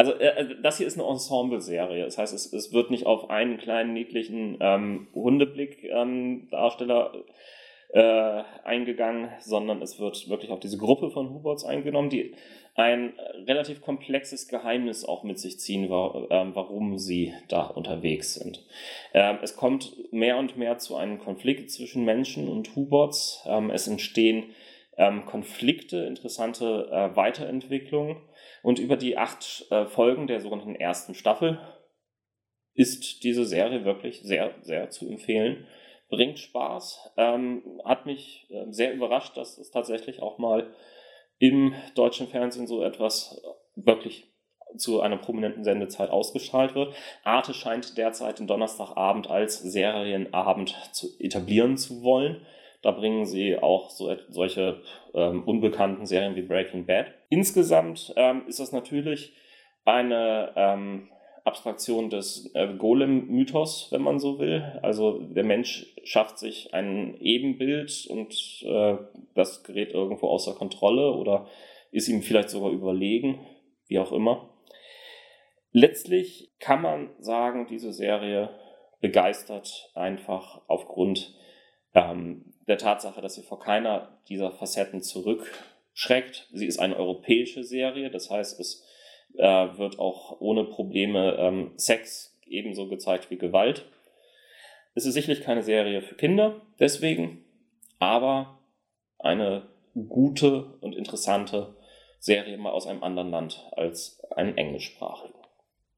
also 0.00 0.14
äh, 0.14 0.56
das 0.62 0.78
hier 0.78 0.86
ist 0.86 0.98
eine 0.98 1.06
Ensemble-Serie. 1.06 2.06
Das 2.06 2.16
heißt, 2.16 2.32
es, 2.32 2.50
es 2.54 2.72
wird 2.72 2.90
nicht 2.90 3.04
auf 3.04 3.28
einen 3.28 3.58
kleinen 3.58 3.92
niedlichen 3.92 4.56
ähm, 4.58 5.08
Hundeblick-Darsteller 5.14 7.12
ähm, 7.12 7.22
äh, 7.92 8.42
eingegangen, 8.64 9.28
sondern 9.40 9.82
es 9.82 10.00
wird 10.00 10.30
wirklich 10.30 10.52
auf 10.52 10.60
diese 10.60 10.78
Gruppe 10.78 11.10
von 11.10 11.34
Hubots 11.34 11.66
eingenommen, 11.66 12.08
die 12.08 12.34
ein 12.76 13.12
relativ 13.46 13.82
komplexes 13.82 14.48
Geheimnis 14.48 15.04
auch 15.04 15.22
mit 15.22 15.38
sich 15.38 15.60
ziehen, 15.60 15.90
war, 15.90 16.30
ähm, 16.30 16.52
warum 16.54 16.96
sie 16.96 17.34
da 17.48 17.64
unterwegs 17.64 18.36
sind. 18.36 18.64
Ähm, 19.12 19.36
es 19.42 19.54
kommt 19.54 19.92
mehr 20.14 20.38
und 20.38 20.56
mehr 20.56 20.78
zu 20.78 20.96
einem 20.96 21.18
Konflikt 21.18 21.70
zwischen 21.70 22.06
Menschen 22.06 22.48
und 22.48 22.74
Hubots. 22.74 23.44
Ähm, 23.46 23.68
es 23.68 23.86
entstehen 23.86 24.44
ähm, 24.96 25.26
Konflikte, 25.26 25.98
interessante 26.04 26.88
äh, 26.90 27.14
Weiterentwicklungen. 27.14 28.16
Und 28.62 28.78
über 28.78 28.96
die 28.96 29.16
acht 29.16 29.66
äh, 29.70 29.86
Folgen 29.86 30.26
der 30.26 30.40
sogenannten 30.40 30.74
ersten 30.74 31.14
Staffel 31.14 31.58
ist 32.74 33.24
diese 33.24 33.44
Serie 33.44 33.84
wirklich 33.84 34.22
sehr, 34.22 34.54
sehr 34.62 34.90
zu 34.90 35.08
empfehlen. 35.08 35.66
Bringt 36.08 36.38
Spaß. 36.38 37.12
Ähm, 37.16 37.80
hat 37.84 38.06
mich 38.06 38.46
äh, 38.50 38.66
sehr 38.70 38.92
überrascht, 38.92 39.36
dass 39.36 39.58
es 39.58 39.70
tatsächlich 39.70 40.22
auch 40.22 40.38
mal 40.38 40.72
im 41.38 41.74
deutschen 41.94 42.28
Fernsehen 42.28 42.66
so 42.66 42.82
etwas 42.82 43.42
äh, 43.42 43.86
wirklich 43.86 44.30
zu 44.76 45.00
einer 45.00 45.16
prominenten 45.16 45.64
Sendezeit 45.64 46.10
ausgestrahlt 46.10 46.74
wird. 46.74 46.94
Arte 47.24 47.54
scheint 47.54 47.98
derzeit 47.98 48.38
den 48.38 48.46
Donnerstagabend 48.46 49.28
als 49.28 49.58
Serienabend 49.60 50.76
zu 50.92 51.08
etablieren 51.18 51.76
zu 51.76 52.02
wollen. 52.02 52.46
Da 52.82 52.92
bringen 52.92 53.26
sie 53.26 53.58
auch 53.58 53.90
so, 53.90 54.14
solche 54.28 54.82
ähm, 55.14 55.44
unbekannten 55.44 56.06
Serien 56.06 56.36
wie 56.36 56.42
Breaking 56.42 56.86
Bad. 56.86 57.06
Insgesamt 57.28 58.12
ähm, 58.16 58.42
ist 58.46 58.60
das 58.60 58.72
natürlich 58.72 59.34
eine 59.84 60.52
ähm, 60.56 61.08
Abstraktion 61.44 62.10
des 62.10 62.50
äh, 62.54 62.74
Golem-Mythos, 62.74 63.88
wenn 63.90 64.02
man 64.02 64.18
so 64.18 64.38
will. 64.38 64.62
Also 64.82 65.20
der 65.20 65.44
Mensch 65.44 65.94
schafft 66.04 66.38
sich 66.38 66.72
ein 66.74 67.16
Ebenbild 67.20 68.06
und 68.08 68.62
äh, 68.62 68.96
das 69.34 69.62
gerät 69.64 69.92
irgendwo 69.92 70.28
außer 70.28 70.54
Kontrolle 70.54 71.12
oder 71.12 71.46
ist 71.92 72.08
ihm 72.08 72.22
vielleicht 72.22 72.50
sogar 72.50 72.70
überlegen, 72.70 73.40
wie 73.88 73.98
auch 73.98 74.12
immer. 74.12 74.48
Letztlich 75.72 76.52
kann 76.58 76.82
man 76.82 77.10
sagen, 77.18 77.66
diese 77.68 77.92
Serie 77.92 78.50
begeistert 79.00 79.90
einfach 79.94 80.62
aufgrund 80.66 81.34
ähm, 81.94 82.49
der 82.70 82.78
Tatsache, 82.78 83.20
dass 83.20 83.34
sie 83.34 83.42
vor 83.42 83.58
keiner 83.58 84.08
dieser 84.28 84.52
Facetten 84.52 85.02
zurückschreckt. 85.02 86.48
Sie 86.52 86.66
ist 86.66 86.78
eine 86.78 86.96
europäische 86.96 87.64
Serie, 87.64 88.10
das 88.10 88.30
heißt, 88.30 88.60
es 88.60 88.86
äh, 89.36 89.44
wird 89.76 89.98
auch 89.98 90.40
ohne 90.40 90.64
Probleme 90.64 91.36
ähm, 91.38 91.72
Sex 91.76 92.38
ebenso 92.46 92.88
gezeigt 92.88 93.30
wie 93.30 93.38
Gewalt. 93.38 93.86
Es 94.94 95.04
ist 95.04 95.14
sicherlich 95.14 95.42
keine 95.42 95.62
Serie 95.62 96.00
für 96.00 96.14
Kinder, 96.14 96.60
deswegen, 96.78 97.44
aber 97.98 98.60
eine 99.18 99.68
gute 100.08 100.78
und 100.80 100.94
interessante 100.94 101.74
Serie 102.20 102.56
mal 102.56 102.70
aus 102.70 102.86
einem 102.86 103.02
anderen 103.02 103.30
Land 103.30 103.66
als 103.72 104.20
einen 104.30 104.56
englischsprachigen. 104.56 105.34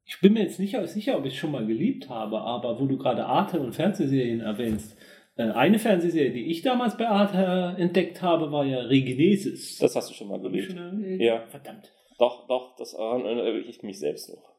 Ich 0.04 0.20
bin 0.20 0.32
mir 0.32 0.42
jetzt 0.42 0.58
nicht 0.58 0.76
sicher, 0.88 1.18
ob 1.18 1.26
ich 1.26 1.34
es 1.34 1.38
schon 1.38 1.52
mal 1.52 1.66
geliebt 1.66 2.08
habe, 2.08 2.40
aber 2.40 2.80
wo 2.80 2.86
du 2.86 2.96
gerade 2.96 3.26
Arte 3.26 3.60
und 3.60 3.74
Fernsehserien 3.74 4.40
erwähnst, 4.40 4.92
äh, 4.92 5.21
eine 5.36 5.78
Fernsehserie, 5.78 6.32
die 6.32 6.50
ich 6.50 6.62
damals 6.62 6.96
bei 6.96 7.08
Arte 7.08 7.80
entdeckt 7.80 8.20
habe, 8.20 8.52
war 8.52 8.66
ja 8.66 8.80
Regenesis. 8.80 9.78
Das 9.78 9.96
hast 9.96 10.10
du 10.10 10.14
schon 10.14 10.28
mal 10.28 10.40
geliebt. 10.40 10.74
Ja. 11.20 11.46
Verdammt. 11.48 11.92
Doch, 12.18 12.46
doch, 12.46 12.76
das 12.76 12.92
erinnere 12.92 13.58
ich 13.60 13.82
mich 13.82 13.98
selbst 13.98 14.28
noch. 14.28 14.54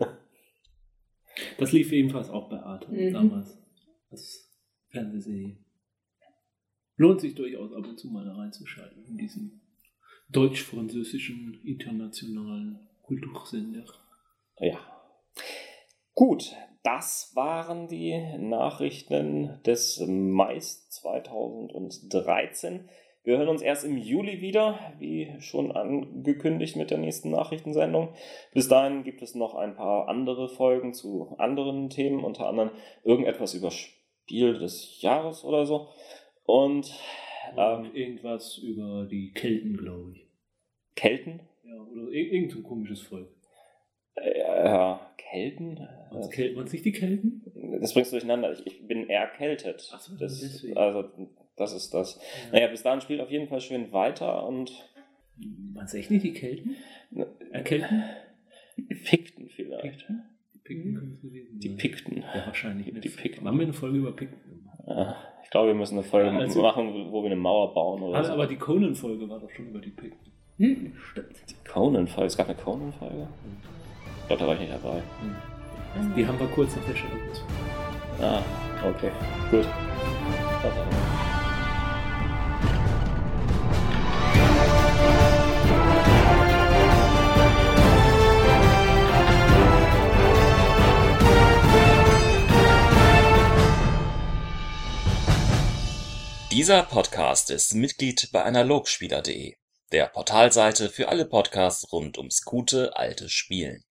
das 1.58 1.72
lief 1.72 1.92
ebenfalls 1.92 2.30
auch 2.30 2.48
bei 2.48 2.58
Arte 2.58 2.90
mhm. 2.90 3.12
damals. 3.12 3.58
Das 4.10 4.50
Fernsehserie. 4.88 5.58
Lohnt 6.96 7.20
sich 7.20 7.34
durchaus 7.34 7.72
ab 7.72 7.86
und 7.86 7.98
zu 7.98 8.08
mal 8.08 8.24
da 8.24 8.34
reinzuschalten 8.34 9.04
in 9.04 9.16
diesen 9.16 9.60
deutsch-französischen 10.30 11.60
internationalen 11.64 12.88
Kultursender. 13.02 13.84
Ja. 14.60 14.78
Gut, 16.14 16.54
das 16.82 17.32
waren 17.34 17.88
die 17.88 18.18
Nachrichten 18.38 19.60
des 19.64 20.04
Mai 20.06 20.58
2013. 20.58 22.88
Wir 23.24 23.38
hören 23.38 23.48
uns 23.48 23.62
erst 23.62 23.84
im 23.84 23.96
Juli 23.96 24.40
wieder, 24.40 24.80
wie 24.98 25.32
schon 25.38 25.70
angekündigt 25.70 26.74
mit 26.74 26.90
der 26.90 26.98
nächsten 26.98 27.30
Nachrichtensendung. 27.30 28.08
Bis 28.52 28.66
dahin 28.66 29.04
gibt 29.04 29.22
es 29.22 29.36
noch 29.36 29.54
ein 29.54 29.76
paar 29.76 30.08
andere 30.08 30.48
Folgen 30.48 30.92
zu 30.92 31.36
anderen 31.38 31.88
Themen, 31.88 32.24
unter 32.24 32.48
anderem 32.48 32.72
irgendetwas 33.04 33.54
über 33.54 33.70
Spiel 33.70 34.58
des 34.58 35.00
Jahres 35.02 35.44
oder 35.44 35.66
so. 35.66 35.90
Und, 36.44 36.92
ähm, 37.56 37.92
irgendwas 37.94 38.58
über 38.58 39.06
die 39.08 39.30
Kelten, 39.30 39.76
glaube 39.76 40.14
ich. 40.14 40.26
Kelten? 40.96 41.42
Ja, 41.62 41.80
oder 41.80 42.10
irgendein 42.10 42.64
komisches 42.64 43.02
Volk. 43.02 43.28
Ja, 44.16 45.11
Kelten? 45.32 45.88
Was 46.10 46.30
Kelten 46.30 46.56
man 46.56 46.66
sich 46.66 46.82
die 46.82 46.92
Kelten? 46.92 47.42
Das 47.80 47.94
bringst 47.94 48.12
du 48.12 48.16
durcheinander. 48.16 48.52
Ich, 48.52 48.66
ich 48.66 48.86
bin 48.86 49.08
erkältet. 49.08 49.90
Ach 49.94 50.00
so, 50.00 50.14
das, 50.16 50.40
deswegen. 50.40 50.76
Also, 50.76 51.04
das 51.56 51.72
ist 51.72 51.94
das. 51.94 52.20
Ja. 52.46 52.52
Naja, 52.52 52.66
bis 52.68 52.82
dahin 52.82 53.00
spielt 53.00 53.20
auf 53.20 53.30
jeden 53.30 53.48
Fall 53.48 53.60
schön 53.60 53.92
weiter 53.92 54.46
und. 54.46 54.70
Du 55.36 55.96
echt 55.96 56.10
nicht 56.10 56.24
die 56.24 56.34
Kelten? 56.34 56.76
Erkälten? 57.50 58.04
Die 58.76 58.94
Pikten 58.94 59.48
vielleicht. 59.48 60.06
Pikten? 60.06 60.22
Die 60.54 60.58
Pikten 60.58 60.94
können 60.94 61.12
es 61.14 61.22
gewesen 61.22 61.58
Die 61.58 61.68
Pikten. 61.70 62.16
Ja, 62.18 62.46
wahrscheinlich. 62.46 62.92
Die 63.00 63.08
Pikten. 63.08 63.46
Haben 63.46 63.58
wir 63.58 63.64
eine 63.64 63.72
Folge 63.72 63.98
über 63.98 64.12
Pikten 64.12 64.68
Ja, 64.86 65.16
ich 65.42 65.50
glaube, 65.50 65.68
wir 65.68 65.74
müssen 65.74 65.94
eine 65.94 66.04
Folge 66.04 66.30
ja, 66.30 66.38
also, 66.38 66.60
machen, 66.60 67.10
wo 67.10 67.22
wir 67.22 67.30
eine 67.30 67.40
Mauer 67.40 67.72
bauen 67.74 68.02
oder 68.02 68.18
also, 68.18 68.28
so. 68.28 68.34
Aber 68.34 68.46
die 68.46 68.56
Conan-Folge 68.56 69.28
war 69.28 69.40
doch 69.40 69.50
schon 69.50 69.68
über 69.68 69.80
die 69.80 69.90
Pikten. 69.90 70.30
Hm, 70.58 70.92
stimmt. 71.10 71.36
Die 71.48 71.68
Conan-Folge. 71.68 72.26
Es 72.26 72.36
gab 72.36 72.48
eine 72.48 72.56
Conan-Folge? 72.56 73.28
Ich 73.64 73.81
glaube, 74.36 74.38
da 74.38 74.46
war 74.46 74.54
ich 74.54 74.60
nicht 74.60 74.72
dabei. 74.72 75.02
Hm. 75.94 76.14
Die 76.14 76.26
haben 76.26 76.38
wir 76.38 76.46
kurz 76.48 76.74
auf 76.76 76.84
der 76.86 76.94
Stelle. 76.94 77.12
Ah, 78.20 78.42
okay. 78.86 79.10
Gut. 79.50 79.66
Dieser 96.50 96.82
Podcast 96.84 97.50
ist 97.50 97.74
Mitglied 97.74 98.28
bei 98.32 98.42
analogspieler.de 98.42 99.56
der 99.90 100.06
Portalseite 100.06 100.88
für 100.88 101.08
alle 101.08 101.26
Podcasts 101.26 101.92
rund 101.92 102.16
ums 102.16 102.44
gute 102.44 102.96
alte 102.96 103.28
Spielen 103.28 103.84